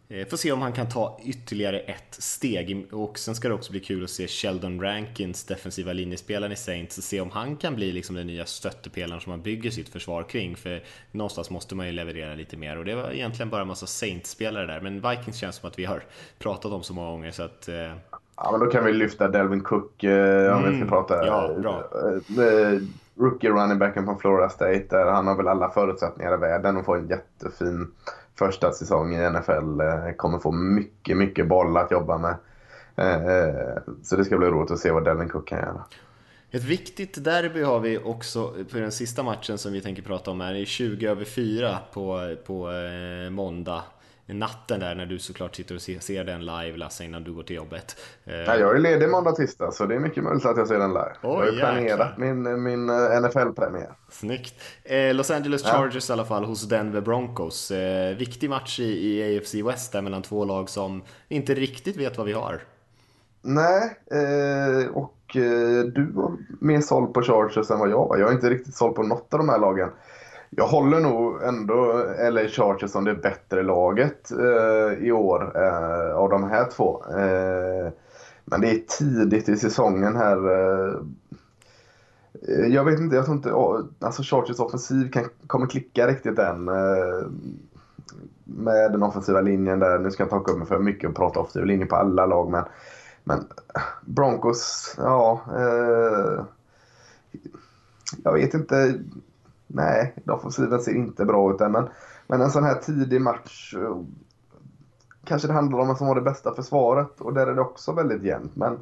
får 0.08 0.36
se 0.36 0.52
om 0.52 0.62
han 0.62 0.72
kan 0.72 0.88
ta 0.88 1.20
ytterligare 1.24 1.78
ett 1.80 2.14
steg 2.18 2.86
och 2.92 3.18
sen 3.18 3.34
ska 3.34 3.48
det 3.48 3.54
också 3.54 3.72
bli 3.72 3.80
kul 3.80 4.04
att 4.04 4.10
se 4.10 4.28
Sheldon 4.28 4.82
Rankins, 4.82 5.44
defensiva 5.44 5.92
linjespelaren 5.92 6.52
i 6.52 6.56
Saints, 6.56 6.98
och 6.98 7.04
se 7.04 7.20
om 7.20 7.30
han 7.30 7.56
kan 7.56 7.74
bli 7.74 7.92
liksom 7.92 8.16
den 8.16 8.26
nya 8.26 8.46
stöttepelaren 8.46 9.20
som 9.20 9.30
man 9.30 9.42
bygger 9.42 9.70
sitt 9.70 9.88
försvar 9.88 10.22
kring. 10.22 10.56
För 10.56 10.82
någonstans 11.12 11.50
måste 11.50 11.74
man 11.74 11.86
ju 11.86 11.92
leverera 11.92 12.34
lite 12.34 12.56
mer 12.56 12.78
och 12.78 12.84
det 12.84 12.94
var 12.94 13.10
egentligen 13.10 13.50
bara 13.50 13.62
en 13.62 13.68
massa 13.68 13.86
Saints-spelare 13.86 14.66
där. 14.66 14.80
Men 14.80 15.00
Vikings 15.00 15.36
känns 15.36 15.56
som 15.56 15.68
att 15.68 15.78
vi 15.78 15.84
har 15.84 16.02
pratat 16.38 16.72
om 16.72 16.82
så 16.82 16.94
många 16.94 17.10
gånger 17.10 17.30
så 17.30 17.42
att... 17.42 17.68
Eh... 17.68 17.92
Ja, 18.36 18.50
men 18.50 18.60
då 18.60 18.66
kan 18.66 18.84
vi 18.84 18.92
lyfta 18.92 19.28
Delvin 19.28 19.62
Cook 19.62 20.04
eh, 20.04 20.56
om 20.56 20.58
mm. 20.58 20.62
vi 20.62 20.68
ska 20.68 20.76
mm. 20.76 20.88
prata. 20.88 21.26
Ja, 21.26 21.54
bra. 21.58 21.90
Eh, 22.44 22.80
rookie 23.14 23.50
running 23.50 23.78
backen 23.78 24.04
från 24.04 24.18
Florida 24.18 24.48
State, 24.48 24.86
där 24.90 25.06
han 25.06 25.26
har 25.26 25.36
väl 25.36 25.48
alla 25.48 25.70
förutsättningar 25.70 26.34
i 26.34 26.36
världen 26.36 26.76
att 26.76 26.84
få 26.84 26.94
en 26.94 27.08
jättefin 27.08 27.90
första 28.38 28.72
säsong 28.72 29.14
i 29.14 29.30
NFL. 29.30 29.80
Eh, 29.80 30.12
kommer 30.16 30.38
få 30.38 30.52
mycket, 30.52 31.16
mycket 31.16 31.48
boll 31.48 31.76
att 31.76 31.90
jobba 31.90 32.18
med. 32.18 32.36
Eh, 32.96 33.26
eh, 33.26 33.78
så 34.02 34.16
det 34.16 34.24
ska 34.24 34.38
bli 34.38 34.48
roligt 34.48 34.70
att 34.70 34.78
se 34.78 34.90
vad 34.90 35.04
Delvin 35.04 35.28
Cook 35.28 35.48
kan 35.48 35.58
göra. 35.58 35.84
Ett 36.50 36.64
viktigt 36.64 37.24
derby 37.24 37.62
har 37.62 37.80
vi 37.80 37.98
också 37.98 38.54
på 38.72 38.78
den 38.78 38.92
sista 38.92 39.22
matchen 39.22 39.58
som 39.58 39.72
vi 39.72 39.80
tänker 39.80 40.02
prata 40.02 40.30
om 40.30 40.40
här. 40.40 40.54
Det 40.54 40.60
är 40.60 40.64
20 40.64 41.08
över 41.08 41.24
4 41.24 41.78
på, 41.92 42.36
på 42.46 42.70
måndag 43.30 43.82
natten 44.34 44.80
där 44.80 44.94
när 44.94 45.06
du 45.06 45.18
såklart 45.18 45.56
sitter 45.56 45.74
och 45.74 45.82
ser, 45.82 45.98
ser 45.98 46.24
den 46.24 46.46
live 46.46 46.76
Lasse 46.76 47.04
innan 47.04 47.24
du 47.24 47.32
går 47.32 47.42
till 47.42 47.56
jobbet. 47.56 47.96
Eh, 48.24 48.34
ja, 48.34 48.56
jag 48.56 48.76
är 48.76 48.78
ledig 48.78 49.08
måndag 49.08 49.32
tisdag 49.32 49.72
så 49.72 49.86
det 49.86 49.94
är 49.94 49.98
mycket 49.98 50.24
möjligt 50.24 50.46
att 50.46 50.56
jag 50.56 50.68
ser 50.68 50.78
den 50.78 50.90
live. 50.90 51.12
Oh, 51.22 51.30
jag 51.30 51.38
har 51.38 51.44
ju 51.46 51.58
planerat 51.58 52.18
min, 52.18 52.62
min 52.62 52.90
eh, 52.90 53.20
NFL-premiär. 53.22 53.92
Snyggt. 54.10 54.54
Eh, 54.84 55.14
Los 55.14 55.30
Angeles 55.30 55.62
Chargers 55.62 56.08
ja. 56.08 56.12
i 56.12 56.14
alla 56.14 56.24
fall 56.24 56.44
hos 56.44 56.68
Denver 56.68 57.00
Broncos. 57.00 57.70
Eh, 57.70 58.16
viktig 58.16 58.50
match 58.50 58.80
i, 58.80 58.84
i 58.84 59.38
AFC 59.38 59.54
West 59.54 59.92
där 59.92 60.02
mellan 60.02 60.22
två 60.22 60.44
lag 60.44 60.68
som 60.68 61.02
inte 61.28 61.54
riktigt 61.54 61.96
vet 61.96 62.18
vad 62.18 62.26
vi 62.26 62.32
har. 62.32 62.62
Nej, 63.42 63.98
eh, 64.10 64.88
och 64.88 65.36
eh, 65.36 65.84
du 65.84 66.12
var 66.12 66.36
mer 66.60 66.80
såld 66.80 67.14
på 67.14 67.22
Chargers 67.22 67.70
än 67.70 67.78
vad 67.78 67.90
jag 67.90 68.08
var. 68.08 68.18
Jag 68.18 68.28
är 68.28 68.34
inte 68.34 68.50
riktigt 68.50 68.74
såld 68.74 68.94
på 68.94 69.02
något 69.02 69.34
av 69.34 69.38
de 69.38 69.48
här 69.48 69.58
lagen 69.58 69.88
jag 70.50 70.66
håller 70.66 71.00
nog 71.00 71.42
ändå 71.42 72.04
LA 72.30 72.48
Chargers 72.48 72.90
som 72.90 73.04
det 73.04 73.14
bättre 73.14 73.62
laget 73.62 74.30
eh, 74.30 75.06
i 75.06 75.12
år 75.12 75.52
eh, 75.64 76.14
av 76.14 76.28
de 76.28 76.44
här 76.44 76.70
två. 76.70 77.04
Eh, 77.10 77.92
men 78.44 78.60
det 78.60 78.70
är 78.70 78.80
tidigt 78.98 79.48
i 79.48 79.56
säsongen 79.56 80.16
här. 80.16 80.36
Eh, 80.50 80.94
eh 82.48 82.66
jag 82.66 82.84
vet 82.84 83.00
inte, 83.00 83.16
jag 83.16 83.24
tror 83.24 83.36
inte 83.36 83.52
alltså 84.06 84.22
Chargers 84.22 84.60
offensiv 84.60 85.10
kan, 85.10 85.24
kommer 85.46 85.66
klicka 85.66 86.06
riktigt 86.06 86.38
än. 86.38 86.68
Eh, 86.68 87.26
med 88.44 88.92
den 88.92 89.02
offensiva 89.02 89.40
linjen 89.40 89.78
där. 89.78 89.98
Nu 89.98 90.10
ska 90.10 90.22
jag 90.22 90.26
inte 90.26 90.34
haka 90.34 90.52
upp 90.52 90.58
mig 90.58 90.66
för 90.66 90.78
mycket 90.78 91.10
och 91.10 91.16
prata 91.16 91.40
offensiv 91.40 91.64
linje 91.64 91.86
på 91.86 91.96
alla 91.96 92.26
lag 92.26 92.50
men, 92.50 92.64
men 93.24 93.46
Broncos, 94.04 94.94
ja. 94.96 95.40
Eh, 95.56 96.44
jag 98.24 98.32
vet 98.32 98.54
inte 98.54 98.94
nej, 99.68 100.14
offensiven 100.26 100.80
ser 100.80 100.94
inte 100.94 101.24
bra 101.24 101.54
ut 101.54 101.60
än. 101.60 101.72
Men, 101.72 101.88
men 102.26 102.40
en 102.40 102.50
sån 102.50 102.64
här 102.64 102.74
tidig 102.74 103.20
match 103.20 103.74
eh, 103.74 103.96
kanske 105.24 105.48
det 105.48 105.54
handlar 105.54 105.78
om 105.78 105.86
vem 105.86 105.96
som 105.96 106.06
har 106.06 106.14
det 106.14 106.20
bästa 106.20 106.54
försvaret 106.54 107.20
och 107.20 107.34
där 107.34 107.46
är 107.46 107.54
det 107.54 107.60
också 107.60 107.92
väldigt 107.92 108.22
jämnt. 108.22 108.56
Men, 108.56 108.78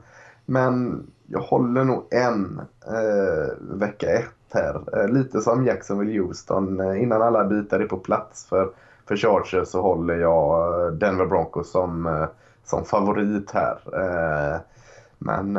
men 0.47 1.07
jag 1.27 1.41
håller 1.41 1.85
nog 1.85 2.05
en 2.11 2.61
eh, 2.87 3.55
vecka 3.61 4.07
ett 4.07 4.55
här. 4.55 5.01
Eh, 5.01 5.09
lite 5.09 5.41
som 5.41 5.67
Jacksonville 5.67 6.21
Houston. 6.21 6.81
Eh, 6.81 7.03
innan 7.03 7.23
alla 7.23 7.45
bitar 7.45 7.81
är 7.81 7.87
på 7.87 7.97
plats 7.97 8.47
för, 8.47 8.71
för 9.09 9.17
Chargers 9.17 9.69
så 9.69 9.83
håller 9.83 10.15
jag 10.15 10.81
eh, 10.87 10.93
Denver 10.93 11.27
Broncos 11.27 11.71
som, 11.71 12.07
eh, 12.07 12.27
som 12.65 12.85
favorit 12.85 13.51
här. 13.51 13.79
Eh, 13.93 14.61
men 15.19 15.59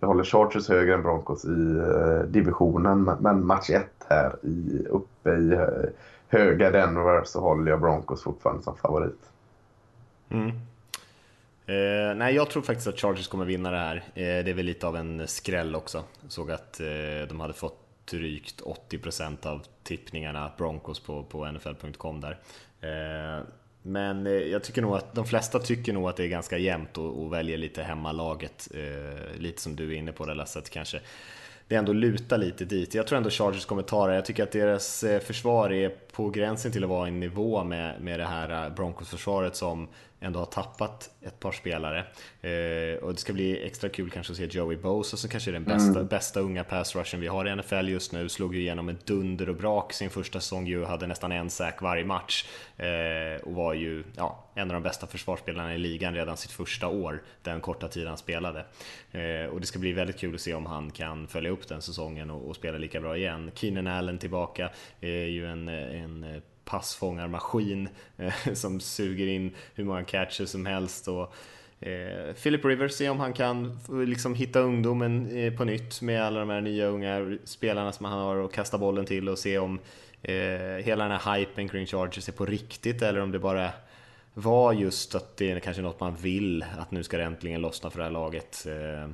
jag 0.00 0.08
håller 0.08 0.24
Chargers 0.24 0.68
högre 0.68 0.94
än 0.94 1.02
Broncos 1.02 1.44
i 1.44 1.78
eh, 1.78 2.26
divisionen. 2.28 3.04
Men 3.20 3.46
match 3.46 3.70
1 3.70 3.86
här 4.08 4.36
i, 4.42 4.86
uppe 4.90 5.30
i 5.30 5.52
eh, 5.52 5.90
höga 6.28 6.70
Denver 6.70 7.24
så 7.24 7.40
håller 7.40 7.70
jag 7.70 7.80
Broncos 7.80 8.22
fortfarande 8.22 8.62
som 8.62 8.76
favorit. 8.76 9.30
Mm. 10.28 10.48
Eh, 11.66 12.14
nej, 12.16 12.34
jag 12.34 12.50
tror 12.50 12.62
faktiskt 12.62 12.88
att 12.88 13.00
Chargers 13.00 13.28
kommer 13.28 13.44
vinna 13.44 13.70
det 13.70 13.76
här. 13.76 13.96
Eh, 13.96 14.04
det 14.14 14.50
är 14.50 14.54
väl 14.54 14.66
lite 14.66 14.86
av 14.86 14.96
en 14.96 15.28
skräll 15.28 15.74
också. 15.74 16.04
Jag 16.22 16.32
såg 16.32 16.50
att 16.50 16.80
eh, 16.80 17.28
de 17.28 17.40
hade 17.40 17.54
fått 17.54 17.78
drygt 18.10 18.62
80% 18.90 19.46
av 19.46 19.62
tippningarna 19.82 20.52
Broncos 20.56 21.00
på, 21.00 21.22
på 21.22 21.52
NFL.com 21.52 22.20
där. 22.20 22.38
Eh, 22.80 23.44
men 23.88 24.26
eh, 24.26 24.32
jag 24.32 24.64
tycker 24.64 24.82
nog 24.82 24.94
att 24.94 25.14
de 25.14 25.26
flesta 25.26 25.58
tycker 25.58 25.92
nog 25.92 26.08
att 26.08 26.16
det 26.16 26.24
är 26.24 26.28
ganska 26.28 26.58
jämnt 26.58 26.98
och, 26.98 27.22
och 27.22 27.32
väljer 27.32 27.58
lite 27.58 27.82
hemmalaget. 27.82 28.68
Eh, 28.74 29.40
lite 29.40 29.62
som 29.62 29.76
du 29.76 29.92
är 29.94 29.98
inne 29.98 30.12
på 30.12 30.26
det 30.26 30.34
Lasse, 30.34 30.58
att 30.58 30.70
kanske 30.70 31.00
det 31.68 31.74
ändå 31.74 31.92
lutar 31.92 32.38
lite 32.38 32.64
dit. 32.64 32.94
Jag 32.94 33.06
tror 33.06 33.16
ändå 33.16 33.30
Chargers 33.30 33.64
kommer 33.64 33.82
ta 33.82 34.06
det. 34.06 34.14
Jag 34.14 34.24
tycker 34.24 34.42
att 34.42 34.52
deras 34.52 35.04
eh, 35.04 35.20
försvar 35.20 35.72
är 35.72 35.88
på 35.88 36.30
gränsen 36.30 36.72
till 36.72 36.84
att 36.84 36.90
vara 36.90 37.08
i 37.08 37.10
nivå 37.10 37.64
med, 37.64 38.00
med 38.00 38.20
det 38.20 38.26
här 38.26 38.64
eh, 38.64 38.74
Broncos-försvaret 38.74 39.56
som 39.56 39.88
ändå 40.20 40.38
har 40.38 40.46
tappat 40.46 41.10
ett 41.22 41.40
par 41.40 41.52
spelare. 41.52 41.98
Eh, 42.40 43.02
och 43.02 43.12
det 43.12 43.20
ska 43.20 43.32
bli 43.32 43.66
extra 43.66 43.88
kul 43.88 44.10
kanske 44.10 44.32
att 44.32 44.36
se 44.36 44.58
Joey 44.58 44.76
Bosa 44.76 45.16
som 45.16 45.30
kanske 45.30 45.50
är 45.50 45.52
den 45.52 45.64
bästa, 45.64 45.98
mm. 45.98 46.06
bästa 46.06 46.40
unga 46.40 46.64
pass 46.64 46.96
rushen 46.96 47.20
vi 47.20 47.26
har 47.26 47.48
i 47.48 47.56
NFL 47.56 47.88
just 47.88 48.12
nu. 48.12 48.28
Slog 48.28 48.54
ju 48.54 48.60
igenom 48.60 48.88
en 48.88 48.98
dunder 49.04 49.48
och 49.48 49.56
brak 49.56 49.92
sin 49.92 50.10
första 50.10 50.40
säsong 50.40 50.66
ju, 50.66 50.84
hade 50.84 51.06
nästan 51.06 51.32
en 51.32 51.50
sack 51.50 51.82
varje 51.82 52.04
match. 52.04 52.46
Eh, 52.76 53.42
och 53.42 53.54
var 53.54 53.74
ju 53.74 54.04
ja, 54.16 54.44
en 54.54 54.70
av 54.70 54.74
de 54.74 54.82
bästa 54.82 55.06
försvarsspelarna 55.06 55.74
i 55.74 55.78
ligan 55.78 56.14
redan 56.14 56.36
sitt 56.36 56.50
första 56.50 56.88
år, 56.88 57.22
den 57.42 57.60
korta 57.60 57.88
tid 57.88 58.06
han 58.06 58.18
spelade. 58.18 58.64
Eh, 59.12 59.50
och 59.52 59.60
det 59.60 59.66
ska 59.66 59.78
bli 59.78 59.92
väldigt 59.92 60.18
kul 60.18 60.34
att 60.34 60.40
se 60.40 60.54
om 60.54 60.66
han 60.66 60.90
kan 60.90 61.26
följa 61.26 61.50
upp 61.50 61.68
den 61.68 61.82
säsongen 61.82 62.30
och, 62.30 62.48
och 62.48 62.56
spela 62.56 62.78
lika 62.78 63.00
bra 63.00 63.16
igen. 63.16 63.50
Keenan 63.54 63.86
Allen 63.86 64.18
tillbaka 64.18 64.70
är 65.00 65.26
ju 65.26 65.46
en, 65.46 65.68
en 65.68 66.42
passfångarmaskin 66.68 67.88
eh, 68.16 68.34
som 68.54 68.80
suger 68.80 69.26
in 69.26 69.54
hur 69.74 69.84
många 69.84 70.04
catches 70.04 70.50
som 70.50 70.66
helst. 70.66 71.08
Och, 71.08 71.34
eh, 71.86 72.32
Philip 72.42 72.64
Rivers, 72.64 72.92
se 72.92 73.08
om 73.08 73.20
han 73.20 73.32
kan 73.32 73.78
liksom 74.06 74.34
hitta 74.34 74.60
ungdomen 74.60 75.36
eh, 75.36 75.52
på 75.52 75.64
nytt 75.64 76.02
med 76.02 76.22
alla 76.22 76.40
de 76.40 76.50
här 76.50 76.60
nya 76.60 76.86
unga 76.86 77.38
spelarna 77.44 77.92
som 77.92 78.06
han 78.06 78.18
har 78.18 78.44
att 78.44 78.52
kasta 78.52 78.78
bollen 78.78 79.06
till 79.06 79.28
och 79.28 79.38
se 79.38 79.58
om 79.58 79.78
eh, 80.22 80.34
hela 80.84 81.08
den 81.08 81.18
här 81.20 81.38
hypen 81.38 81.68
kring 81.68 81.86
Chargers 81.86 82.28
är 82.28 82.32
på 82.32 82.46
riktigt 82.46 83.02
eller 83.02 83.20
om 83.20 83.30
det 83.30 83.38
bara 83.38 83.70
var 84.34 84.72
just 84.72 85.14
att 85.14 85.36
det 85.36 85.50
är 85.50 85.60
kanske 85.60 85.82
något 85.82 86.00
man 86.00 86.16
vill, 86.16 86.64
att 86.78 86.90
nu 86.90 87.02
ska 87.02 87.18
det 87.18 87.24
äntligen 87.24 87.60
lossna 87.60 87.90
för 87.90 87.98
det 87.98 88.04
här 88.04 88.10
laget. 88.10 88.66
Eh, 88.66 89.10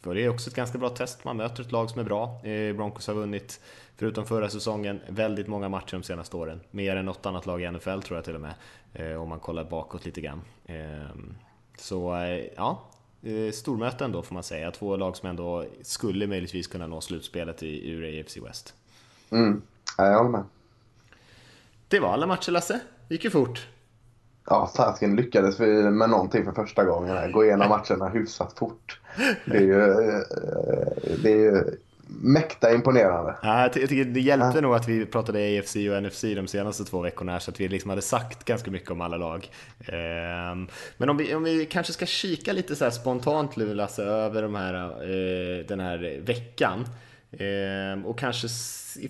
för 0.00 0.14
det 0.14 0.24
är 0.24 0.28
också 0.28 0.50
ett 0.50 0.56
ganska 0.56 0.78
bra 0.78 0.88
test, 0.88 1.24
man 1.24 1.36
möter 1.36 1.62
ett 1.62 1.72
lag 1.72 1.90
som 1.90 2.00
är 2.00 2.04
bra. 2.04 2.40
Broncos 2.74 3.06
har 3.06 3.14
vunnit 3.14 3.60
förutom 3.96 4.26
förra 4.26 4.50
säsongen, 4.50 5.00
väldigt 5.08 5.46
många 5.46 5.68
matcher 5.68 5.92
de 5.92 6.02
senaste 6.02 6.36
åren. 6.36 6.60
Mer 6.70 6.96
än 6.96 7.04
något 7.04 7.26
annat 7.26 7.46
lag 7.46 7.62
i 7.62 7.70
NFL 7.70 8.00
tror 8.00 8.16
jag 8.16 8.24
till 8.24 8.34
och 8.34 8.40
med, 8.40 8.54
eh, 8.92 9.22
om 9.22 9.28
man 9.28 9.40
kollar 9.40 9.64
bakåt 9.64 10.04
lite 10.04 10.20
grann. 10.20 10.42
Ehm, 10.66 11.34
så 11.78 12.16
eh, 12.16 12.44
ja, 12.56 12.82
eh, 13.22 13.52
stormöten 13.52 14.12
då 14.12 14.22
får 14.22 14.34
man 14.34 14.42
säga. 14.42 14.70
Två 14.70 14.96
lag 14.96 15.16
som 15.16 15.28
ändå 15.28 15.64
skulle 15.82 16.26
möjligtvis 16.26 16.66
kunna 16.66 16.86
nå 16.86 17.00
slutspelet 17.00 17.62
i, 17.62 17.90
ur 17.90 18.20
AFC 18.20 18.36
West. 18.36 18.74
Mm, 19.30 19.62
jag 19.98 20.16
håller 20.16 20.30
med. 20.30 20.44
Det 21.88 22.00
var 22.00 22.08
alla 22.08 22.26
matcher 22.26 22.52
Lasse, 22.52 22.80
gick 23.08 23.24
ju 23.24 23.30
fort. 23.30 23.68
Ja, 24.46 24.70
Saskin 24.74 25.16
lyckades 25.16 25.60
vi 25.60 25.82
med 25.82 26.10
någonting 26.10 26.44
för 26.44 26.52
första 26.52 26.84
gången. 26.84 27.32
Gå 27.32 27.44
igenom 27.44 27.68
matcherna 27.68 28.08
hyfsat 28.08 28.58
fort. 28.58 29.00
Det 29.44 29.56
är 29.56 29.60
ju, 29.60 29.76
det 31.22 31.32
är 31.32 31.36
ju 31.36 31.76
mäkta 32.06 32.74
imponerande. 32.74 33.36
Ja, 33.42 33.62
jag 33.62 33.72
tycker 33.72 34.04
det 34.04 34.20
hjälpte 34.20 34.52
ja. 34.54 34.60
nog 34.60 34.74
att 34.74 34.88
vi 34.88 35.06
pratade 35.06 35.58
AFC 35.58 35.76
och 35.76 36.02
NFC 36.02 36.22
de 36.22 36.46
senaste 36.46 36.84
två 36.84 37.00
veckorna 37.00 37.40
så 37.40 37.50
att 37.50 37.60
vi 37.60 37.68
liksom 37.68 37.90
hade 37.90 38.02
sagt 38.02 38.44
ganska 38.44 38.70
mycket 38.70 38.90
om 38.90 39.00
alla 39.00 39.16
lag. 39.16 39.50
Ehm, 39.86 40.68
men 40.96 41.08
om 41.08 41.16
vi, 41.16 41.34
om 41.34 41.42
vi 41.42 41.66
kanske 41.66 41.92
ska 41.92 42.06
kika 42.06 42.52
lite 42.52 42.76
så 42.76 42.90
spontant 42.90 43.56
Lasse 43.56 44.02
över 44.02 44.42
de 44.42 44.54
här, 44.54 44.74
eh, 44.74 45.66
den 45.66 45.80
här 45.80 46.20
veckan 46.20 46.84
ehm, 47.38 48.06
och 48.06 48.18
kanske 48.18 48.48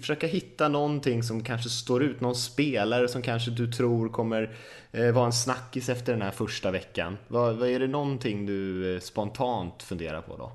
försöka 0.00 0.26
hitta 0.26 0.68
någonting 0.68 1.22
som 1.22 1.42
kanske 1.42 1.68
står 1.68 2.02
ut, 2.02 2.20
någon 2.20 2.36
spelare 2.36 3.08
som 3.08 3.22
kanske 3.22 3.50
du 3.50 3.72
tror 3.72 4.08
kommer 4.08 4.56
eh, 4.92 5.12
vara 5.12 5.26
en 5.26 5.32
snackis 5.32 5.88
efter 5.88 6.12
den 6.12 6.22
här 6.22 6.30
första 6.30 6.70
veckan. 6.70 7.18
Vad, 7.28 7.56
vad 7.56 7.68
är 7.68 7.80
det 7.80 7.88
någonting 7.88 8.46
du 8.46 8.94
eh, 8.94 9.00
spontant 9.00 9.82
funderar 9.82 10.20
på 10.20 10.36
då? 10.36 10.52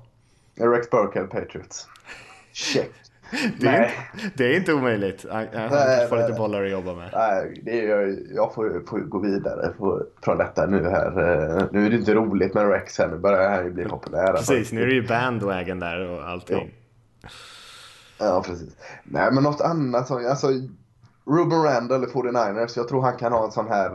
Rex 0.66 0.90
Burkhead 0.90 1.26
Patriots. 1.26 1.88
Check. 2.60 2.90
Det 3.60 3.66
är, 3.66 3.82
inte, 3.82 4.32
det 4.34 4.44
är, 4.44 4.56
inte, 4.56 4.72
omöjligt. 4.72 5.26
Han, 5.30 5.46
han 5.54 5.70
får 6.08 6.16
lite 6.16 6.38
bollar 6.38 6.64
att 6.64 6.70
jobba 6.70 6.94
med. 6.94 7.10
Nej, 7.12 7.60
det 7.64 7.90
är, 7.90 8.18
jag 8.34 8.54
får, 8.54 8.86
får 8.86 8.98
gå 8.98 9.18
vidare 9.18 9.72
från 10.24 10.38
detta 10.38 10.66
nu 10.66 10.88
här. 10.88 11.06
Eh, 11.06 11.64
nu 11.72 11.86
är 11.86 11.90
det 11.90 11.96
inte 11.96 12.14
roligt 12.14 12.54
med 12.54 12.70
Rex 12.70 12.98
här. 12.98 13.08
Nu 13.08 13.18
börjar 13.18 13.50
han 13.50 13.64
ju 13.64 13.70
bli 13.70 13.84
populär. 13.84 14.32
Precis, 14.32 14.72
nu 14.72 14.82
är 14.82 14.86
det 14.86 14.94
ju 14.94 15.06
bandwagon 15.06 15.80
där 15.80 16.10
och 16.10 16.28
allting. 16.28 16.74
Ja, 18.18 18.26
ja 18.26 18.42
precis. 18.46 18.76
Nej, 19.04 19.32
men 19.32 19.42
något 19.42 19.60
annat 19.60 20.06
som... 20.06 20.16
Alltså, 20.16 20.48
Ruben 21.26 21.62
Randall 21.62 22.04
i 22.04 22.06
49ers. 22.06 22.72
Jag 22.76 22.88
tror 22.88 23.02
han 23.02 23.16
kan 23.16 23.32
ha 23.32 23.44
en 23.44 23.52
sån 23.52 23.68
här 23.68 23.90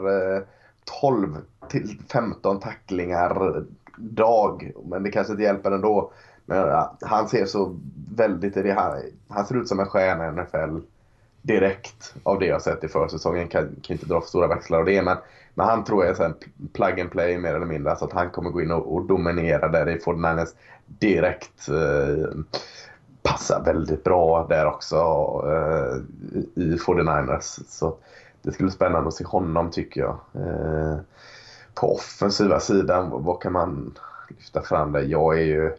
12 1.00 1.36
till 1.68 2.00
15 2.12 2.60
tacklingar 2.60 3.64
dag. 3.96 4.72
Men 4.84 5.02
det 5.02 5.10
kanske 5.10 5.32
inte 5.32 5.42
hjälper 5.42 5.70
ändå. 5.70 6.12
Men 6.46 6.84
han 7.00 7.28
ser 7.28 7.46
så 7.46 7.76
väldigt... 8.16 8.54
Det, 8.54 8.72
Han, 8.72 9.02
han 9.28 9.46
ser 9.46 9.56
ut 9.56 9.68
som 9.68 9.80
en 9.80 9.86
stjärna 9.86 10.28
i 10.28 10.32
NFL 10.32 10.78
direkt 11.42 12.14
av 12.22 12.38
det 12.38 12.46
jag 12.46 12.62
sett 12.62 12.84
i 12.84 12.88
försäsongen. 12.88 13.48
Kan, 13.48 13.68
kan 13.82 13.94
inte 13.94 14.06
dra 14.06 14.20
för 14.20 14.28
stora 14.28 14.46
växlar 14.46 14.78
av 14.78 14.84
det. 14.84 15.02
Men, 15.02 15.16
men 15.54 15.66
han 15.66 15.84
tror 15.84 16.04
jag 16.04 16.20
är 16.20 16.24
en 16.24 16.34
plug 16.72 17.00
and 17.00 17.10
play 17.10 17.38
mer 17.38 17.54
eller 17.54 17.66
mindre. 17.66 17.96
Så 17.96 18.04
att 18.04 18.12
han 18.12 18.30
kommer 18.30 18.50
gå 18.50 18.62
in 18.62 18.70
och, 18.70 18.94
och 18.94 19.06
dominera 19.06 19.68
där 19.68 19.88
i 19.88 19.98
49ers 19.98 20.48
direkt. 20.86 21.68
Eh, 21.68 22.28
passar 23.22 23.62
väldigt 23.64 24.04
bra 24.04 24.46
där 24.48 24.66
också 24.66 24.96
eh, 25.46 25.96
i 26.62 26.76
49ers. 26.76 27.60
Så 27.68 27.96
det 28.42 28.52
skulle 28.52 28.66
bli 28.66 28.74
spännande 28.74 29.08
att 29.08 29.14
se 29.14 29.24
honom 29.24 29.70
tycker 29.70 30.00
jag. 30.00 30.18
Eh, 30.34 30.96
på 31.74 31.94
offensiva 31.94 32.60
sidan, 32.60 33.10
vad 33.10 33.42
kan 33.42 33.52
man 33.52 33.98
lyfta 34.28 34.62
fram 34.62 34.92
där? 34.92 35.00
Jag 35.00 35.38
är 35.38 35.44
ju 35.44 35.72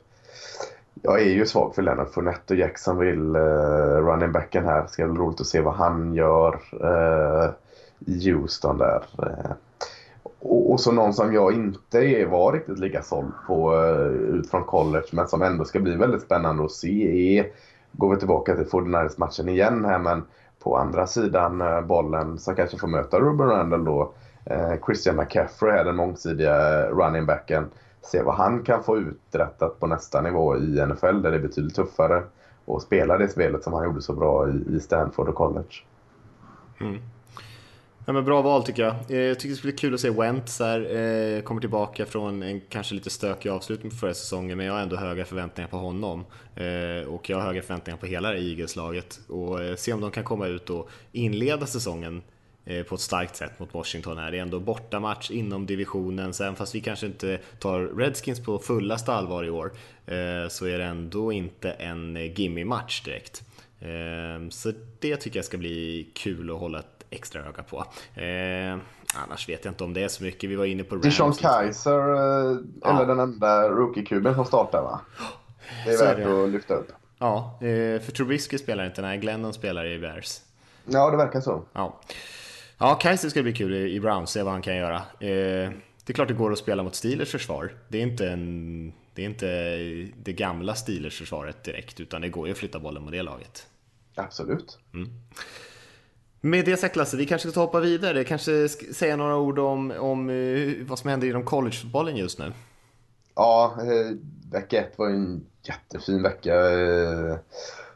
jag 1.02 1.22
är 1.22 1.26
ju 1.26 1.46
svag 1.46 1.76
för 1.76 1.82
Leonard 1.82 2.10
Fournette 2.10 2.54
och 2.54 2.60
Jacksonville, 2.60 3.40
uh, 3.40 3.98
eh, 3.98 4.06
running 4.06 4.32
backen 4.32 4.66
här. 4.66 4.82
Det 4.82 4.88
ska 4.88 5.08
bli 5.08 5.22
roligt 5.22 5.42
att 5.42 5.48
se 5.48 5.62
vad 5.62 5.74
han 5.74 6.14
gör 6.14 6.54
uh, 6.84 7.50
i 8.00 8.32
Houston 8.32 8.78
där. 8.78 9.04
Uh, 9.24 9.52
och, 10.40 10.72
och, 10.72 10.80
så 10.80 10.92
någon 10.92 11.14
som 11.14 11.34
jag 11.34 11.54
inte 11.54 12.26
var 12.26 12.54
riktigt 12.54 12.80
lika 12.80 13.02
såld 13.02 13.32
på 13.48 13.76
uh, 13.76 14.12
ut 14.12 14.50
från 14.50 14.64
college 14.64 15.08
men 15.12 15.28
som 15.28 15.42
ändå 15.42 15.66
ska 15.66 15.80
bli 15.80 15.96
väldigt 15.96 16.22
spännande 16.22 16.66
att 16.66 16.72
se 16.72 17.38
är, 17.38 17.48
går 17.92 18.10
vi 18.10 18.18
tillbaka 18.18 18.56
till 18.56 18.66
49 18.66 19.10
matchen 19.18 19.50
igen 19.50 19.86
här 19.86 20.00
men 20.00 20.24
på 20.64 20.78
andra 20.78 21.08
sidan 21.08 21.64
bollen 21.88 22.40
som 22.40 22.56
kanske 22.56 22.78
får 22.78 22.88
möta 22.88 23.20
Ruben 23.20 23.48
Randall 23.48 23.86
då. 23.86 24.14
Christian 24.86 25.16
McCaffrey 25.16 25.78
är 25.78 25.84
den 25.84 25.96
mångsidiga 25.96 26.88
running 26.90 27.26
backen 27.26 27.70
se 28.08 28.22
vad 28.22 28.36
han 28.36 28.64
kan 28.64 28.84
få 28.84 28.98
uträttat 28.98 29.80
på 29.80 29.88
nästa 29.88 30.22
nivå 30.22 30.58
i 30.58 30.86
NFL 30.86 31.22
där 31.22 31.32
det 31.32 31.38
är 31.38 31.42
betydligt 31.42 31.76
tuffare 31.76 32.24
och 32.66 32.82
spela 32.82 33.18
det 33.18 33.30
spelet 33.30 33.64
som 33.64 33.74
han 33.74 33.84
gjorde 33.84 34.02
så 34.02 34.14
bra 34.14 34.50
i 34.50 34.80
Stanford 34.80 35.30
och 35.30 35.36
college. 35.36 35.76
Mm. 36.80 37.02
Ja, 38.06 38.14
men 38.14 38.26
bra 38.26 38.42
val 38.42 38.64
tycker 38.64 38.84
jag. 38.84 38.96
Eh, 39.10 39.18
jag 39.18 39.40
tycker 39.40 39.50
det 39.50 39.56
skulle 39.56 39.72
bli 39.72 39.78
kul 39.80 39.94
att 39.94 40.00
se 40.00 40.10
Wentz 40.10 40.60
här, 40.60 40.80
eh, 40.80 41.42
kommer 41.42 41.62
tillbaka 41.62 42.06
från 42.06 42.44
en 42.44 42.62
kanske 42.70 42.96
lite 42.96 43.10
stökig 43.10 43.50
avslutning 43.50 43.90
på 43.90 43.98
förra 43.98 44.14
säsongen, 44.14 44.58
men 44.58 44.68
jag 44.68 44.74
har 44.74 44.82
ändå 44.82 44.96
höga 44.96 45.26
förväntningar 45.26 45.70
på 45.70 45.78
honom. 45.78 46.26
Eh, 46.56 47.08
och 47.08 47.30
jag 47.30 47.38
har 47.38 47.46
höga 47.46 47.62
förväntningar 47.62 47.98
på 47.98 48.06
hela 48.06 48.36
Eagles-laget. 48.36 49.20
Och 49.28 49.60
se 49.80 49.94
om 49.94 50.02
de 50.02 50.12
kan 50.12 50.24
komma 50.24 50.48
ut 50.48 50.70
och 50.70 50.90
inleda 51.12 51.66
säsongen 51.66 52.22
på 52.90 52.96
ett 52.96 53.02
starkt 53.02 53.36
sätt 53.36 53.60
mot 53.60 53.74
Washington 53.74 54.18
här. 54.18 54.32
Det 54.32 54.38
är 54.38 54.42
ändå 54.42 54.60
bortamatch 54.60 55.32
inom 55.32 55.66
divisionen, 55.66 56.34
så 56.34 56.44
även 56.44 56.56
fast 56.56 56.76
vi 56.76 56.82
kanske 56.82 57.06
inte 57.06 57.40
tar 57.60 57.80
Redskins 57.80 58.40
på 58.40 58.60
fullaste 58.60 59.14
allvar 59.14 59.44
i 59.44 59.50
år 59.50 59.72
eh, 60.06 60.50
så 60.50 60.66
är 60.66 60.78
det 60.78 60.84
ändå 60.84 61.32
inte 61.32 61.72
en 61.72 62.16
gimme-match 62.36 63.02
direkt. 63.04 63.44
Eh, 63.80 64.50
så 64.50 64.72
det 65.00 65.18
tycker 65.18 65.40
jag 65.40 65.46
ska 65.46 65.58
bli 65.58 66.10
kul 66.16 66.52
att 66.52 66.60
hålla 66.60 66.80
ett 66.80 67.06
extra 67.10 67.42
öga 67.42 67.64
på. 67.64 67.86
Annars 69.16 69.50
vet 69.50 69.66
jag 69.66 69.72
inte 69.72 69.84
om 69.84 69.94
det 69.94 70.04
är 70.04 70.08
så 70.08 70.24
mycket. 70.24 70.50
Vi 70.50 70.56
var 70.56 70.66
inne 70.66 70.84
på 70.84 70.96
Rams. 70.96 71.16
Sean 71.16 71.34
Kaiser, 71.34 71.92
ja. 71.92 72.60
eller 72.84 73.06
den 73.06 73.20
enda 73.20 73.70
rookie-kuben 73.70 74.36
som 74.36 74.46
startar 74.46 74.82
va? 74.82 75.00
Det 75.86 75.92
är 75.92 76.16
värt 76.16 76.28
att 76.28 76.50
lyfta 76.50 76.74
upp. 76.74 76.92
Ja, 77.20 77.58
för 77.60 78.12
Trubisky 78.12 78.58
spelar 78.58 78.86
inte, 78.86 79.02
nej 79.02 79.18
Glennon 79.18 79.54
spelar 79.54 79.86
i 79.86 80.00
Bears. 80.00 80.42
Ja, 80.86 81.12
det 81.12 81.18
verkar 81.18 81.42
så. 81.42 81.64
Ja. 81.74 82.00
Ja, 82.80 82.96
Kaiser 82.96 83.30
ska 83.30 83.44
bli 83.44 83.54
kul 83.54 83.74
i 83.74 84.00
Browns, 84.00 84.30
se 84.30 84.44
vad 84.44 84.54
han 84.54 84.62
kan 84.62 84.76
göra. 84.76 84.96
Eh, 84.96 85.72
det 86.06 86.12
är 86.12 86.14
klart 86.14 86.28
det 86.28 86.34
går 86.34 86.52
att 86.52 86.58
spela 86.58 86.84
mot 86.84 86.96
Steelers 86.96 87.32
försvar. 87.32 87.72
Det 87.88 87.98
är 87.98 88.02
inte, 88.02 88.30
en, 88.30 88.94
det, 89.14 89.22
är 89.22 89.26
inte 89.26 89.48
det 90.24 90.34
gamla 90.34 90.76
Steelers 90.76 91.20
försvaret 91.20 91.64
direkt, 91.64 92.00
utan 92.00 92.22
det 92.22 92.30
går 92.30 92.48
ju 92.48 92.52
att 92.52 92.58
flytta 92.58 92.80
bollen 92.80 93.04
mot 93.04 93.12
det 93.12 93.22
laget. 93.22 93.68
Absolut. 94.16 94.80
Mm. 94.94 95.10
Med 96.42 96.66
det 96.66 96.78
sagt 96.78 96.96
Lasse, 96.96 97.18
vi 97.18 97.26
kanske 97.26 97.52
ska 97.52 97.60
hoppa 97.60 97.80
vidare, 97.80 98.24
kanske 98.24 98.70
säga 98.70 99.16
några 99.16 99.38
ord 99.38 99.60
om, 99.60 99.92
om 99.92 100.30
eh, 100.30 100.74
vad 100.88 101.00
som 101.00 101.10
händer 101.10 101.28
inom 101.28 101.44
collegefotbollen 101.44 102.16
just 102.18 102.40
nu. 102.40 102.54
Ja, 103.36 103.78
eh, 103.80 104.16
vecka 104.52 104.82
ett 104.82 104.98
var 104.98 105.10
en 105.10 105.46
jättefin 105.64 106.24
vecka. 106.24 106.54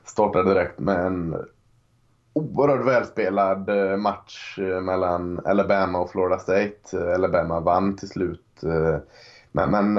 startade 0.05 0.53
direkt 0.53 0.79
med 0.79 1.05
en 1.05 1.35
oerhört 2.33 2.87
välspelad 2.87 3.69
eh, 3.69 3.97
match 3.97 4.59
eh, 4.59 4.81
mellan 4.81 5.39
Alabama 5.45 5.99
och 5.99 6.11
Florida 6.11 6.39
State. 6.39 6.73
Eh, 6.93 7.13
Alabama 7.13 7.59
vann 7.59 7.95
till 7.95 8.09
slut. 8.09 8.47
Men, 9.51 9.71
men 9.71 9.97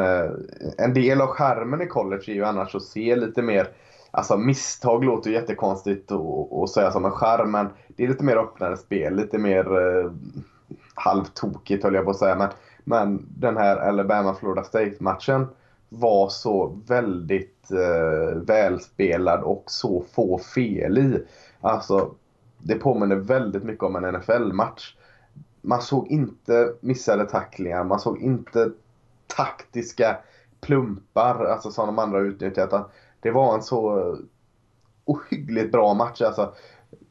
en 0.78 0.94
del 0.94 1.20
av 1.20 1.26
skärmen 1.26 1.82
i 1.82 1.86
college 1.86 2.22
är 2.26 2.34
ju 2.34 2.44
annars 2.44 2.74
att 2.74 2.82
se 2.82 3.16
lite 3.16 3.42
mer 3.42 3.68
Alltså 4.14 4.36
misstag 4.36 5.04
låter 5.04 5.30
ju 5.30 5.36
jättekonstigt 5.36 6.12
att 6.62 6.70
säga 6.70 6.90
som 6.90 7.04
en 7.04 7.10
skärm 7.10 7.50
men 7.50 7.68
det 7.88 8.04
är 8.04 8.08
lite 8.08 8.24
mer 8.24 8.36
öppnare 8.36 8.76
spel, 8.76 9.16
lite 9.16 9.38
mer 9.38 9.78
eh, 9.78 10.12
halvtokigt 10.94 11.84
höll 11.84 11.94
jag 11.94 12.04
på 12.04 12.10
att 12.10 12.18
säga. 12.18 12.34
Men, 12.36 12.48
men 12.84 13.26
den 13.28 13.56
här 13.56 13.76
Alabama-Florida 13.76 14.64
State-matchen 14.64 15.46
var 15.88 16.28
så 16.28 16.78
väldigt 16.86 17.70
eh, 17.70 18.36
välspelad 18.36 19.42
och 19.42 19.64
så 19.66 20.04
få 20.14 20.38
fel 20.38 20.98
i. 20.98 21.24
Alltså, 21.60 22.14
det 22.62 22.74
påminner 22.74 23.16
väldigt 23.16 23.64
mycket 23.64 23.84
om 23.84 23.96
en 23.96 24.14
NFL-match. 24.14 24.96
Man 25.60 25.82
såg 25.82 26.08
inte 26.08 26.74
missade 26.80 27.24
tacklingar, 27.24 27.84
man 27.84 28.00
såg 28.00 28.18
inte 28.18 28.70
taktiska 29.36 30.16
plumpar 30.60 31.44
alltså 31.44 31.70
som 31.70 31.86
de 31.86 31.98
andra 31.98 32.20
utnyttjat. 32.20 32.90
Det 33.20 33.30
var 33.30 33.54
en 33.54 33.62
så 33.62 34.16
ohyggligt 35.04 35.72
bra 35.72 35.94
match. 35.94 36.22
Alltså, 36.22 36.54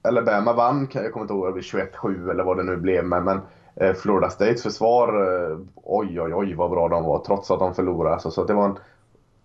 Alabama 0.01 0.53
vann, 0.53 0.87
jag 0.93 1.13
kommer 1.13 1.23
inte 1.23 1.33
ihåg, 1.33 1.57
21-7 1.57 2.31
eller 2.31 2.43
vad 2.43 2.57
det 2.57 2.63
nu 2.63 2.77
blev. 2.77 3.05
Men, 3.05 3.23
men 3.23 3.39
eh, 3.75 3.93
Florida 3.93 4.29
States 4.29 4.63
försvar, 4.63 5.07
eh, 5.07 5.57
oj 5.75 6.21
oj 6.21 6.33
oj 6.33 6.53
vad 6.53 6.71
bra 6.71 6.87
de 6.87 7.03
var 7.03 7.23
trots 7.25 7.51
att 7.51 7.59
de 7.59 7.73
förlorade. 7.73 8.13
Alltså, 8.13 8.31
så 8.31 8.43
det 8.43 8.53
var 8.53 8.65
en 8.65 8.77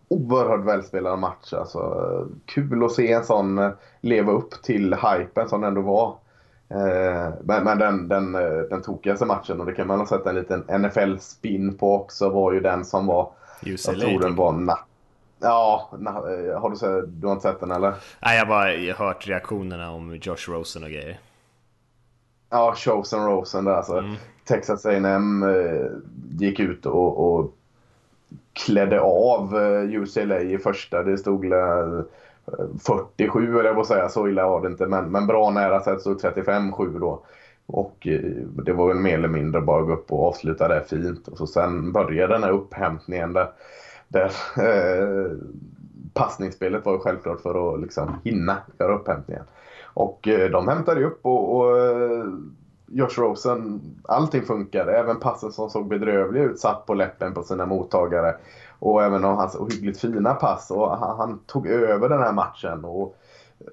oerhört 0.09 0.65
välspelad 0.65 1.19
match. 1.19 1.53
Alltså, 1.53 2.29
kul 2.45 2.85
att 2.85 2.93
se 2.93 3.13
en 3.13 3.25
sån 3.25 3.59
eh, 3.59 3.71
leva 4.01 4.33
upp 4.33 4.63
till 4.63 4.95
hypen 4.95 5.49
som 5.49 5.61
den 5.61 5.69
ändå 5.69 5.81
var. 5.81 6.17
Men, 7.43 7.65
men 7.65 7.79
den, 7.79 8.09
den, 8.09 8.33
den 8.71 8.83
tokigaste 8.83 9.25
matchen, 9.25 9.61
och 9.61 9.67
det 9.67 9.73
kan 9.73 9.87
man 9.87 9.99
ha 9.99 10.07
sett 10.07 10.27
en 10.27 10.35
liten 10.35 10.65
NFL-spin 10.81 11.79
på 11.79 11.95
också, 11.95 12.29
var 12.29 12.53
ju 12.53 12.61
den 12.61 12.85
som 12.85 13.07
var... 13.07 13.31
UCLA, 13.63 13.93
jag 13.93 14.01
tror 14.01 14.21
den 14.21 14.37
var 14.37 14.53
natt 14.53 14.87
Ja, 15.41 15.89
har 16.61 16.71
du, 16.71 16.77
sett, 16.77 17.21
du 17.21 17.27
har 17.27 17.35
inte 17.35 17.49
sett 17.49 17.61
den 17.61 17.71
eller? 17.71 17.95
Nej, 18.21 18.39
jag 18.39 18.47
har 18.47 18.49
bara 18.49 19.07
hört 19.07 19.29
reaktionerna 19.29 19.91
om 19.91 20.17
Josh 20.23 20.49
Rosen 20.49 20.85
och 20.85 20.91
grejer. 20.91 21.21
Ja, 22.51 22.75
Chosen 22.77 23.27
Rosen 23.27 23.65
där 23.65 23.73
alltså. 23.73 23.99
Mm. 23.99 24.15
Texas 24.45 24.87
A&M 24.87 25.43
eh, 25.43 25.87
gick 26.39 26.61
ut 26.61 26.87
och, 26.87 27.39
och 27.39 27.55
klädde 28.57 29.01
av 29.01 29.57
eh, 29.57 30.01
UCLA 30.03 30.41
i 30.41 30.59
första. 30.59 31.03
Det 31.03 31.19
stod 31.19 31.53
eh, 31.53 32.01
47 32.87 33.59
eller 33.59 33.65
jag 33.65 33.79
att 33.79 33.87
säga, 33.87 34.09
så 34.09 34.29
illa 34.29 34.49
var 34.49 34.61
det 34.61 34.69
inte. 34.69 34.87
Men, 34.87 35.11
men 35.11 35.27
bra 35.27 35.51
nära 35.51 35.81
så 35.81 35.91
det 35.91 36.01
stod 36.01 36.21
35-7 36.21 36.99
då. 37.01 37.23
Och 37.67 38.07
eh, 38.07 38.21
det 38.65 38.73
var 38.73 38.89
väl 38.89 38.97
mer 38.97 39.15
eller 39.15 39.29
mindre 39.29 39.61
bara 39.61 39.81
att 39.81 39.87
gå 39.87 39.93
upp 39.93 40.13
och 40.13 40.29
avsluta 40.29 40.69
det 40.69 40.85
fint. 40.85 41.29
Och 41.29 41.39
så 41.39 41.47
sen 41.47 41.93
började 41.93 42.35
den 42.35 42.43
här 42.43 42.51
upphämtningen 42.51 43.33
där, 43.33 43.49
där 44.09 44.33
eh, 44.57 45.31
passningsspelet 46.13 46.85
var 46.85 46.93
ju 46.93 46.99
självklart 46.99 47.41
för 47.41 47.75
att 47.75 47.81
liksom 47.81 48.21
hinna 48.25 48.57
göra 48.79 48.95
upphämtningen. 48.95 49.45
Och 49.85 50.29
eh, 50.29 50.51
de 50.51 50.69
hämtade 50.69 51.05
upp 51.05 51.27
och, 51.27 51.57
och 51.57 51.77
Josh 52.87 53.18
Rosen, 53.18 53.80
allting 54.05 54.43
funkade. 54.43 54.97
Även 54.97 55.20
passen 55.20 55.53
som 55.53 55.70
såg 55.70 55.89
bedrövliga 55.89 56.45
ut 56.45 56.61
satt 56.61 56.87
på 56.87 56.95
läppen 56.95 57.34
på 57.34 57.43
sina 57.43 57.66
mottagare. 57.66 58.34
Och 58.78 59.05
även 59.05 59.24
om 59.24 59.37
hans 59.37 59.55
ohyggligt 59.55 60.01
fina 60.01 60.34
pass. 60.34 60.70
Och 60.70 60.97
han, 60.97 61.16
han, 61.16 61.39
tog 61.47 61.66
över 61.66 62.09
den 62.09 62.22
här 62.22 62.32
matchen. 62.32 62.84
Och 62.84 63.16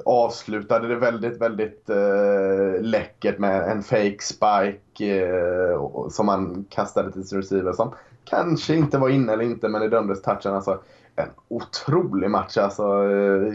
avslutade 0.06 0.88
det 0.88 0.96
väldigt, 0.96 1.42
väldigt 1.42 1.90
eh, 1.90 2.82
läckert 2.82 3.40
med 3.40 3.72
en 3.72 3.84
fake 3.84 4.22
spike 4.22 5.26
eh, 5.26 6.10
som 6.10 6.28
han 6.28 6.66
kastade 6.70 7.12
till 7.12 7.28
sin 7.28 7.38
receiver. 7.38 7.74
Som 7.74 7.92
kanske 8.24 8.76
inte 8.76 8.98
var 8.98 9.10
inne 9.10 9.34
eller 9.34 9.46
inte, 9.46 9.70
men 9.70 9.82
det 9.82 9.90
dömdes 9.90 10.22
touchen. 10.22 10.54
Alltså, 10.54 10.80
en 11.16 11.30
otrolig 11.48 12.30
match. 12.30 12.58
Alltså, 12.58 12.84
eh, 12.84 13.54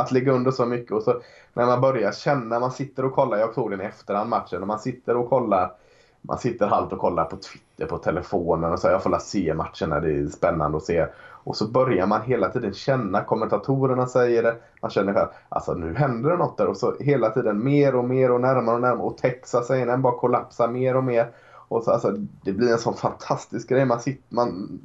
att 0.00 0.12
ligga 0.12 0.32
under 0.32 0.50
så 0.50 0.66
mycket 0.66 0.92
och 0.92 1.02
så 1.02 1.20
när 1.54 1.66
man 1.66 1.80
börjar 1.80 2.12
känna, 2.12 2.60
man 2.60 2.72
sitter 2.72 3.04
och 3.04 3.12
kollar, 3.12 3.38
jag 3.38 3.54
tog 3.54 3.70
den 3.70 3.80
i 3.80 3.84
efterhand 3.84 4.30
matchen, 4.30 4.62
och 4.62 4.68
man 4.68 4.78
sitter 4.78 5.16
och 5.16 5.28
kollar 5.28 5.72
man 6.20 6.38
sitter 6.38 6.66
halvt 6.66 6.92
och 6.92 6.98
kollar 6.98 7.24
på 7.24 7.36
Twitter 7.36 7.86
på 7.86 7.98
telefonen 7.98 8.72
och 8.72 8.78
så. 8.78 8.88
jag 8.88 9.02
får 9.02 9.10
la 9.10 9.18
se 9.18 9.54
matcherna, 9.54 10.00
det 10.00 10.12
är 10.12 10.26
spännande 10.26 10.76
att 10.76 10.84
se. 10.84 11.06
Och 11.44 11.56
så 11.56 11.68
börjar 11.68 12.06
man 12.06 12.22
hela 12.22 12.48
tiden 12.48 12.74
känna, 12.74 13.24
kommentatorerna 13.24 14.06
säger 14.06 14.42
det, 14.42 14.56
man 14.82 14.90
känner 14.90 15.14
själv, 15.14 15.28
alltså 15.48 15.74
nu 15.74 15.94
händer 15.94 16.30
det 16.30 16.36
något 16.36 16.58
där 16.58 16.66
och 16.66 16.76
så 16.76 16.94
hela 17.00 17.30
tiden 17.30 17.64
mer 17.64 17.94
och 17.94 18.04
mer 18.04 18.30
och 18.30 18.40
närmare 18.40 18.74
och 18.74 18.80
närmare 18.80 19.06
och 19.06 19.18
Texas 19.18 19.66
säger 19.66 19.86
den 19.86 20.02
bara 20.02 20.18
kollapsar 20.18 20.68
mer 20.68 20.96
och 20.96 21.04
mer. 21.04 21.30
Och 21.68 21.84
så, 21.84 21.90
alltså, 21.90 22.10
det 22.44 22.52
blir 22.52 22.72
en 22.72 22.78
sån 22.78 22.94
fantastisk 22.94 23.68
grej. 23.68 23.84
Man 23.84 24.00
sitter, 24.00 24.34
man, 24.34 24.80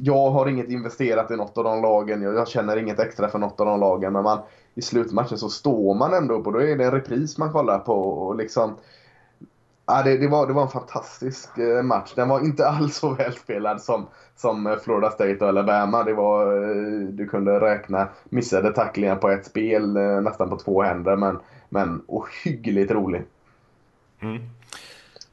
jag 0.00 0.30
har 0.30 0.46
inget 0.46 0.68
investerat 0.68 1.30
i 1.30 1.36
något 1.36 1.58
av 1.58 1.64
de 1.64 1.82
lagen, 1.82 2.22
jag, 2.22 2.34
jag 2.34 2.48
känner 2.48 2.76
inget 2.76 2.98
extra 2.98 3.28
för 3.28 3.38
något 3.38 3.60
av 3.60 3.66
de 3.66 3.80
lagen. 3.80 4.12
Men 4.12 4.22
man, 4.22 4.38
i 4.74 4.82
slutmatchen 4.82 5.38
så 5.38 5.48
står 5.48 5.94
man 5.94 6.14
ändå 6.14 6.34
upp 6.34 6.46
och 6.46 6.52
då 6.52 6.62
är 6.62 6.76
det 6.76 6.84
en 6.84 6.90
repris 6.90 7.38
man 7.38 7.52
kollar 7.52 7.78
på. 7.78 7.94
Och 7.94 8.36
liksom, 8.36 8.76
ja, 9.86 10.02
det, 10.02 10.18
det, 10.18 10.28
var, 10.28 10.46
det 10.46 10.52
var 10.52 10.62
en 10.62 10.68
fantastisk 10.68 11.58
eh, 11.58 11.82
match. 11.82 12.12
Den 12.14 12.28
var 12.28 12.40
inte 12.40 12.68
alls 12.68 12.96
så 12.96 13.14
välspelad 13.14 13.80
som, 13.80 14.06
som 14.36 14.66
eh, 14.66 14.76
Florida 14.76 15.10
State 15.10 15.38
och 15.40 15.48
Alabama. 15.48 16.04
Det 16.04 16.14
var, 16.14 16.70
eh, 16.70 17.08
du 17.08 17.26
kunde 17.26 17.60
räkna 17.60 18.08
missade 18.24 18.72
tacklingar 18.72 19.16
på 19.16 19.28
ett 19.28 19.46
spel 19.46 19.92
nästan 20.22 20.50
på 20.50 20.58
två 20.58 20.82
händer. 20.82 21.16
Men, 21.16 21.38
men 21.68 22.02
ohyggligt 22.06 22.90
rolig. 22.90 23.22
Mm. 24.20 24.42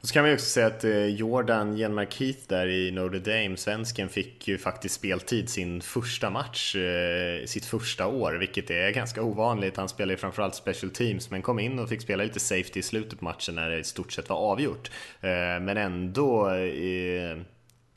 Så 0.06 0.12
kan 0.12 0.22
man 0.22 0.30
ju 0.30 0.34
också 0.34 0.46
säga 0.46 0.66
att 0.66 0.84
eh, 0.84 1.06
Jordan 1.06 1.76
Jenmark 1.76 2.20
Heath 2.20 2.38
där 2.48 2.66
i 2.66 2.90
Notre 2.90 3.18
Dame, 3.18 3.56
svensken, 3.56 4.08
fick 4.08 4.48
ju 4.48 4.58
faktiskt 4.58 4.94
speltid 4.94 5.48
sin 5.48 5.80
första 5.80 6.30
match, 6.30 6.76
eh, 6.76 7.46
sitt 7.46 7.64
första 7.64 8.06
år, 8.06 8.32
vilket 8.32 8.70
är 8.70 8.90
ganska 8.90 9.22
ovanligt. 9.22 9.76
Han 9.76 9.88
spelar 9.88 10.12
ju 10.12 10.16
framförallt 10.16 10.54
special 10.54 10.90
teams, 10.90 11.30
men 11.30 11.42
kom 11.42 11.58
in 11.58 11.78
och 11.78 11.88
fick 11.88 12.02
spela 12.02 12.24
lite 12.24 12.40
safety 12.40 12.80
i 12.80 12.82
slutet 12.82 13.18
på 13.18 13.24
matchen 13.24 13.54
när 13.54 13.70
det 13.70 13.78
i 13.78 13.84
stort 13.84 14.12
sett 14.12 14.28
var 14.28 14.36
avgjort. 14.36 14.90
Eh, 15.20 15.30
men 15.60 15.76
ändå 15.76 16.50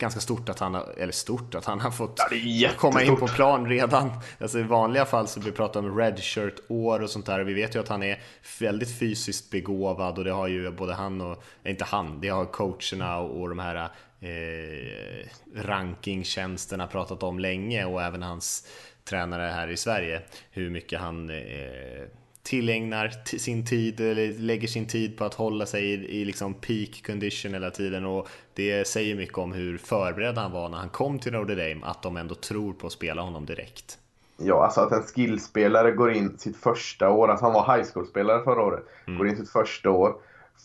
ganska 0.00 0.20
stort 0.20 0.48
att 0.48 0.58
han 0.58 0.74
har, 0.74 0.94
eller 0.96 1.12
stort, 1.12 1.54
att 1.54 1.64
han 1.64 1.80
har 1.80 1.90
fått 1.90 2.20
ja, 2.42 2.70
komma 2.76 3.02
in 3.02 3.16
på 3.16 3.26
plan 3.26 3.68
redan. 3.68 4.10
Alltså 4.40 4.58
I 4.58 4.62
vanliga 4.62 5.04
fall 5.04 5.28
så 5.28 5.40
vi 5.40 5.52
pratar 5.52 5.80
om 5.80 5.98
redshirt-år 5.98 7.02
och 7.02 7.10
sånt 7.10 7.26
där. 7.26 7.40
Vi 7.40 7.54
vet 7.54 7.74
ju 7.74 7.80
att 7.80 7.88
han 7.88 8.02
är 8.02 8.20
väldigt 8.60 8.98
fysiskt 8.98 9.50
begåvad 9.50 10.18
och 10.18 10.24
det 10.24 10.32
har 10.32 10.48
ju 10.48 10.70
både 10.70 10.94
han 10.94 11.20
och, 11.20 11.44
inte 11.64 11.84
han, 11.84 12.20
det 12.20 12.28
har 12.28 12.44
coacherna 12.44 13.18
och, 13.18 13.40
och 13.40 13.48
de 13.48 13.58
här 13.58 13.90
eh, 14.20 15.28
rankingtjänsterna 15.54 16.86
pratat 16.86 17.22
om 17.22 17.38
länge 17.38 17.84
och 17.84 18.02
även 18.02 18.22
hans 18.22 18.66
tränare 19.04 19.42
här 19.42 19.68
i 19.68 19.76
Sverige. 19.76 20.22
Hur 20.50 20.70
mycket 20.70 21.00
han 21.00 21.30
eh, 21.30 22.06
tillägnar 22.42 23.36
sin 23.38 23.66
tid 23.66 24.00
eller 24.00 24.38
lägger 24.38 24.68
sin 24.68 24.86
tid 24.86 25.18
på 25.18 25.24
att 25.24 25.34
hålla 25.34 25.66
sig 25.66 25.84
i, 25.84 26.20
i 26.20 26.24
liksom 26.24 26.54
peak 26.54 27.02
condition 27.06 27.54
hela 27.54 27.70
tiden 27.70 28.06
och 28.06 28.28
det 28.54 28.86
säger 28.86 29.16
mycket 29.16 29.38
om 29.38 29.52
hur 29.52 29.78
förberedd 29.78 30.38
han 30.38 30.52
var 30.52 30.68
när 30.68 30.78
han 30.78 30.88
kom 30.88 31.18
till 31.18 31.32
Notre 31.32 31.54
Dame, 31.54 31.86
att 31.86 32.02
de 32.02 32.16
ändå 32.16 32.34
tror 32.34 32.72
på 32.72 32.86
att 32.86 32.92
spela 32.92 33.22
honom 33.22 33.46
direkt. 33.46 33.98
Ja, 34.36 34.64
alltså 34.64 34.80
att 34.80 34.92
en 34.92 35.02
skillspelare 35.02 35.92
går 35.92 36.12
in 36.12 36.38
sitt 36.38 36.56
första 36.56 37.10
år, 37.10 37.28
alltså 37.28 37.44
han 37.44 37.54
var 37.54 37.76
high 37.76 37.88
school-spelare 37.94 38.44
förra 38.44 38.62
året, 38.62 38.84
mm. 39.06 39.18
går 39.18 39.28
in 39.28 39.36
sitt 39.36 39.50
första 39.50 39.90
år, 39.90 40.14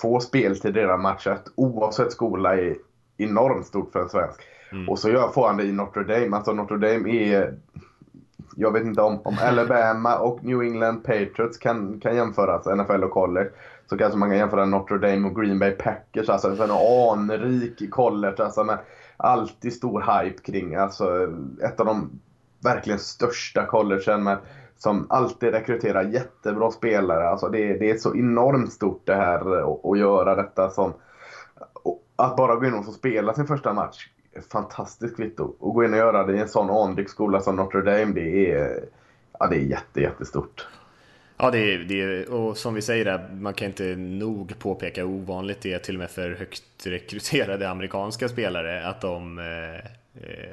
får 0.01 0.19
speltid 0.19 0.75
redan 0.75 1.01
matchat 1.01 1.51
oavsett 1.55 2.11
skola 2.11 2.57
är 2.57 2.75
enormt 3.17 3.67
stort 3.67 3.91
för 3.91 4.01
en 4.01 4.09
svensk. 4.09 4.41
Mm. 4.71 4.89
Och 4.89 4.99
så 4.99 5.09
gör, 5.09 5.29
får 5.29 5.47
han 5.47 5.57
det 5.57 5.63
i 5.63 5.71
Notre 5.71 6.03
Dame, 6.03 6.35
alltså 6.35 6.53
Notre 6.53 6.77
Dame 6.77 7.09
är 7.09 7.57
jag 8.55 8.71
vet 8.71 8.83
inte 8.83 9.01
om, 9.01 9.21
om 9.23 9.37
Alabama 9.41 10.17
och 10.17 10.43
New 10.43 10.61
England 10.61 11.03
Patriots 11.03 11.57
kan, 11.57 11.99
kan 11.99 12.15
jämföras, 12.15 12.65
NFL 12.65 13.03
och 13.03 13.11
college. 13.11 13.49
Så 13.89 13.97
kanske 13.97 14.19
man 14.19 14.29
kan 14.29 14.37
jämföra 14.37 14.65
Notre 14.65 14.97
Dame 14.97 15.27
och 15.27 15.35
Green 15.35 15.59
Bay 15.59 15.71
Packers, 15.71 16.29
alltså 16.29 16.63
en 16.63 16.71
anrik 16.71 17.91
college, 17.91 18.43
alltså 18.43 18.63
med 18.63 18.77
alltid 19.17 19.73
stor 19.73 20.01
hype 20.01 20.41
kring, 20.41 20.75
alltså 20.75 21.05
ett 21.63 21.79
av 21.79 21.85
de 21.85 22.19
verkligen 22.63 22.99
största 22.99 23.65
collegen 23.65 24.23
med 24.23 24.37
som 24.77 25.07
alltid 25.09 25.51
rekryterar 25.51 26.03
jättebra 26.03 26.71
spelare. 26.71 27.29
Alltså 27.29 27.49
det, 27.49 27.77
det 27.77 27.89
är 27.89 27.97
så 27.97 28.15
enormt 28.15 28.71
stort 28.71 29.01
det 29.05 29.15
här 29.15 29.61
att 29.91 29.99
göra 29.99 30.35
detta 30.35 30.69
som... 30.69 30.93
Att 32.15 32.37
bara 32.37 32.55
gå 32.55 32.65
in 32.65 32.73
och 32.73 32.85
få 32.85 32.91
spela 32.91 33.33
sin 33.33 33.47
första 33.47 33.73
match 33.73 34.07
fantastiskt 34.51 35.15
kvitto. 35.15 35.43
Att 35.43 35.73
gå 35.73 35.83
in 35.83 35.93
och 35.93 35.99
göra 35.99 36.23
det 36.23 36.33
i 36.33 36.39
en 36.39 36.49
sån 36.49 36.69
anrik 36.69 37.09
skola 37.09 37.41
som 37.41 37.55
Notre 37.55 37.81
Dame, 37.81 38.13
det 38.13 38.51
är, 38.51 38.83
ja, 39.39 39.47
det 39.47 39.55
är 39.55 39.59
jätte, 39.59 40.01
jättestort. 40.01 40.67
Ja, 41.37 41.51
det 41.51 41.73
är, 41.73 41.77
det 41.77 42.01
är, 42.01 42.33
och 42.33 42.57
som 42.57 42.73
vi 42.73 42.81
säger 42.81 43.05
där, 43.05 43.29
man 43.33 43.53
kan 43.53 43.67
inte 43.67 43.95
nog 43.95 44.59
påpeka 44.59 45.01
hur 45.01 45.09
ovanligt 45.09 45.61
det 45.61 45.73
är 45.73 45.79
till 45.79 45.95
och 45.95 45.99
med 45.99 46.11
för 46.11 46.31
högt 46.31 46.63
rekryterade 46.85 47.69
amerikanska 47.69 48.29
spelare 48.29 48.87
att 48.87 49.01
de, 49.01 49.39
eh, 49.39 49.89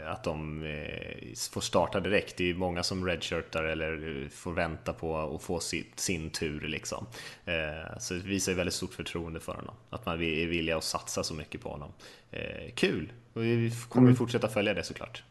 att 0.07 0.25
de 0.25 0.63
eh, 0.63 1.35
får 1.53 1.61
starta 1.61 2.01
direkt. 2.01 2.37
Det 2.37 2.51
är 2.51 2.55
många 2.55 2.83
som 2.83 3.07
redshirtar 3.07 3.65
eller 3.65 4.29
får 4.29 4.53
vänta 4.53 4.93
på 4.93 5.19
att 5.19 5.43
få 5.43 5.61
sin, 5.61 5.85
sin 5.97 6.31
tur 6.31 6.61
liksom. 6.61 7.07
Så 7.99 8.15
det 8.15 8.21
visar 8.21 8.53
väldigt 8.53 8.75
stort 8.75 8.95
förtroende 8.95 9.41
för 9.41 9.53
honom. 9.53 9.75
Att 9.91 10.07
man 10.07 10.15
är 10.15 10.47
villig 10.47 10.73
att 10.73 10.85
satsa 10.85 11.23
så 11.23 11.35
mycket 11.35 11.63
på 11.63 11.69
honom. 11.69 11.93
Kul! 12.75 13.13
Och 13.35 13.43
vi 13.43 13.73
kommer 13.89 14.07
mm. 14.07 14.17
fortsätta 14.17 14.49
följa 14.49 14.75
det 14.75 14.83
såklart. 14.83 15.23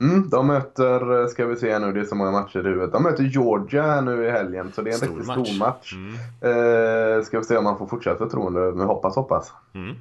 Mm, 0.00 0.28
de 0.28 0.46
möter, 0.46 1.26
ska 1.26 1.46
vi 1.46 1.56
se 1.56 1.78
nu, 1.78 1.92
det 1.92 2.00
är 2.00 2.04
så 2.04 2.14
många 2.14 2.30
matcher 2.30 2.58
i 2.58 2.62
huvudet. 2.62 2.92
De 2.92 3.02
möter 3.02 3.24
Georgia 3.24 4.00
nu 4.00 4.26
i 4.26 4.30
helgen, 4.30 4.72
så 4.74 4.82
det 4.82 4.90
är 4.90 4.92
en 4.92 4.98
stor 4.98 5.08
riktigt 5.08 5.26
match. 5.26 5.48
stor 5.48 5.58
match. 5.58 5.94
Mm. 5.94 7.18
Eh, 7.18 7.24
ska 7.24 7.38
vi 7.38 7.44
se 7.44 7.56
om 7.56 7.64
man 7.64 7.78
får 7.78 7.86
fortsatt 7.86 8.18
förtroende, 8.18 8.60
men 8.60 8.86
hoppas, 8.86 9.16
hoppas. 9.16 9.52
Mm. 9.74 9.96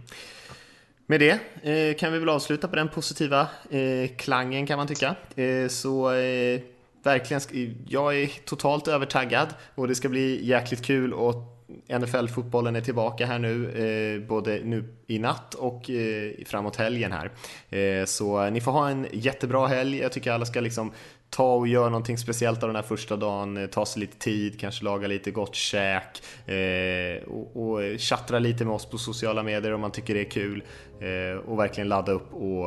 Med 1.07 1.19
det 1.19 1.39
eh, 1.63 1.97
kan 1.97 2.13
vi 2.13 2.19
väl 2.19 2.29
avsluta 2.29 2.67
på 2.67 2.75
den 2.75 2.89
positiva 2.89 3.47
eh, 3.69 4.09
klangen 4.17 4.67
kan 4.67 4.77
man 4.77 4.87
tycka. 4.87 5.15
Eh, 5.35 5.67
så 5.67 6.13
eh, 6.13 6.61
verkligen, 7.03 7.41
jag 7.87 8.21
är 8.21 8.27
totalt 8.45 8.87
övertaggad 8.87 9.47
och 9.75 9.87
det 9.87 9.95
ska 9.95 10.09
bli 10.09 10.45
jäkligt 10.45 10.85
kul 10.85 11.13
och 11.13 11.55
NFL-fotbollen 11.87 12.75
är 12.75 12.81
tillbaka 12.81 13.25
här 13.25 13.39
nu, 13.39 13.69
eh, 13.71 14.27
både 14.27 14.59
nu 14.63 14.93
i 15.07 15.19
natt 15.19 15.53
och 15.53 15.89
eh, 15.89 16.31
framåt 16.45 16.75
helgen 16.75 17.11
här. 17.11 17.31
Eh, 17.69 18.05
så 18.05 18.43
eh, 18.43 18.51
ni 18.51 18.61
får 18.61 18.71
ha 18.71 18.89
en 18.89 19.07
jättebra 19.11 19.67
helg. 19.67 19.97
Jag 19.97 20.11
tycker 20.11 20.31
alla 20.31 20.45
ska 20.45 20.59
liksom 20.61 20.91
ta 21.35 21.55
och 21.55 21.67
göra 21.67 21.89
någonting 21.89 22.17
speciellt 22.17 22.63
av 22.63 22.69
den 22.69 22.75
här 22.75 22.83
första 22.83 23.17
dagen, 23.17 23.57
eh, 23.57 23.67
ta 23.67 23.85
sig 23.85 23.99
lite 23.99 24.17
tid, 24.17 24.59
kanske 24.59 24.85
laga 24.85 25.07
lite 25.07 25.31
gott 25.31 25.55
käk 25.55 26.23
eh, 26.45 27.27
och, 27.27 27.57
och 27.63 27.99
chattra 27.99 28.39
lite 28.39 28.65
med 28.65 28.73
oss 28.73 28.85
på 28.85 28.97
sociala 28.97 29.43
medier 29.43 29.73
om 29.73 29.81
man 29.81 29.91
tycker 29.91 30.13
det 30.13 30.19
är 30.19 30.29
kul 30.29 30.63
eh, 30.99 31.49
och 31.49 31.59
verkligen 31.59 31.87
ladda 31.87 32.11
upp 32.11 32.33
och 32.33 32.65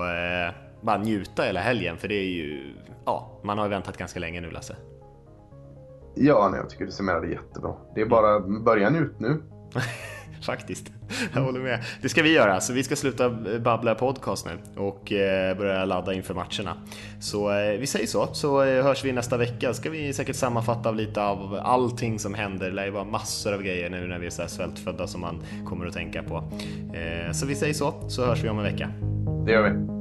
bara 0.80 0.98
njuta 0.98 1.42
hela 1.42 1.60
helgen 1.60 1.96
för 1.96 2.08
det 2.08 2.14
är 2.14 2.28
ju, 2.28 2.74
ja, 3.04 3.40
man 3.44 3.58
har 3.58 3.64
ju 3.64 3.70
väntat 3.70 3.96
ganska 3.96 4.20
länge 4.20 4.40
nu 4.40 4.50
Lasse. 4.50 4.76
Ja, 6.14 6.48
nej, 6.50 6.60
jag 6.60 6.70
tycker 6.70 6.84
du 6.84 6.90
summerade 6.90 7.28
jättebra. 7.28 7.74
Det 7.94 8.00
är 8.00 8.06
bara 8.06 8.40
börja 8.40 8.90
njut 8.90 9.20
nu. 9.20 9.42
Faktiskt, 10.43 10.93
jag 11.34 11.41
håller 11.41 11.61
med. 11.61 11.84
Det 12.03 12.09
ska 12.09 12.22
vi 12.22 12.32
göra, 12.32 12.61
så 12.61 12.72
vi 12.72 12.82
ska 12.82 12.97
sluta 12.97 13.24
eh, 13.24 13.59
babbla 13.61 13.95
podcast 13.95 14.47
nu 14.47 14.82
och 14.82 15.12
eh, 15.12 15.57
börja 15.57 15.84
ladda 15.84 16.14
inför 16.14 16.34
matcherna. 16.34 16.76
Så 17.20 17.53
eh, 17.53 17.78
vi 17.78 17.86
säger 17.86 18.07
så, 18.07 18.28
så 18.32 18.64
hörs 18.64 19.05
vi 19.05 19.12
nästa 19.12 19.36
vecka. 19.36 19.74
Ska 19.74 19.91
vi 19.91 20.12
säkert 20.12 20.36
sammanfatta 20.36 20.91
lite 20.91 21.22
av 21.22 21.61
allting 21.62 22.18
som 22.18 22.34
händer. 22.34 22.66
Det 22.66 22.74
lär 22.74 22.84
ju 22.84 22.91
vara 22.91 23.05
massor 23.05 23.55
av 23.55 23.62
grejer 23.62 23.91
nu 23.91 24.07
när 24.07 24.18
vi 24.18 24.26
är 24.26 24.30
så 24.30 24.43
här 24.43 24.49
svältfödda 24.49 25.07
som 25.07 25.20
man 25.20 25.43
kommer 25.66 25.86
att 25.86 25.95
tänka 25.95 26.22
på. 26.22 26.53
Så 27.32 27.47
vi 27.47 27.55
säger 27.55 27.74
så, 27.74 27.95
så 28.09 28.26
hörs 28.26 28.45
vi 28.45 28.49
om 28.49 28.59
en 28.59 28.64
vecka. 28.64 28.91
Det 29.47 29.53
gör 29.53 29.70
vi. 29.70 29.97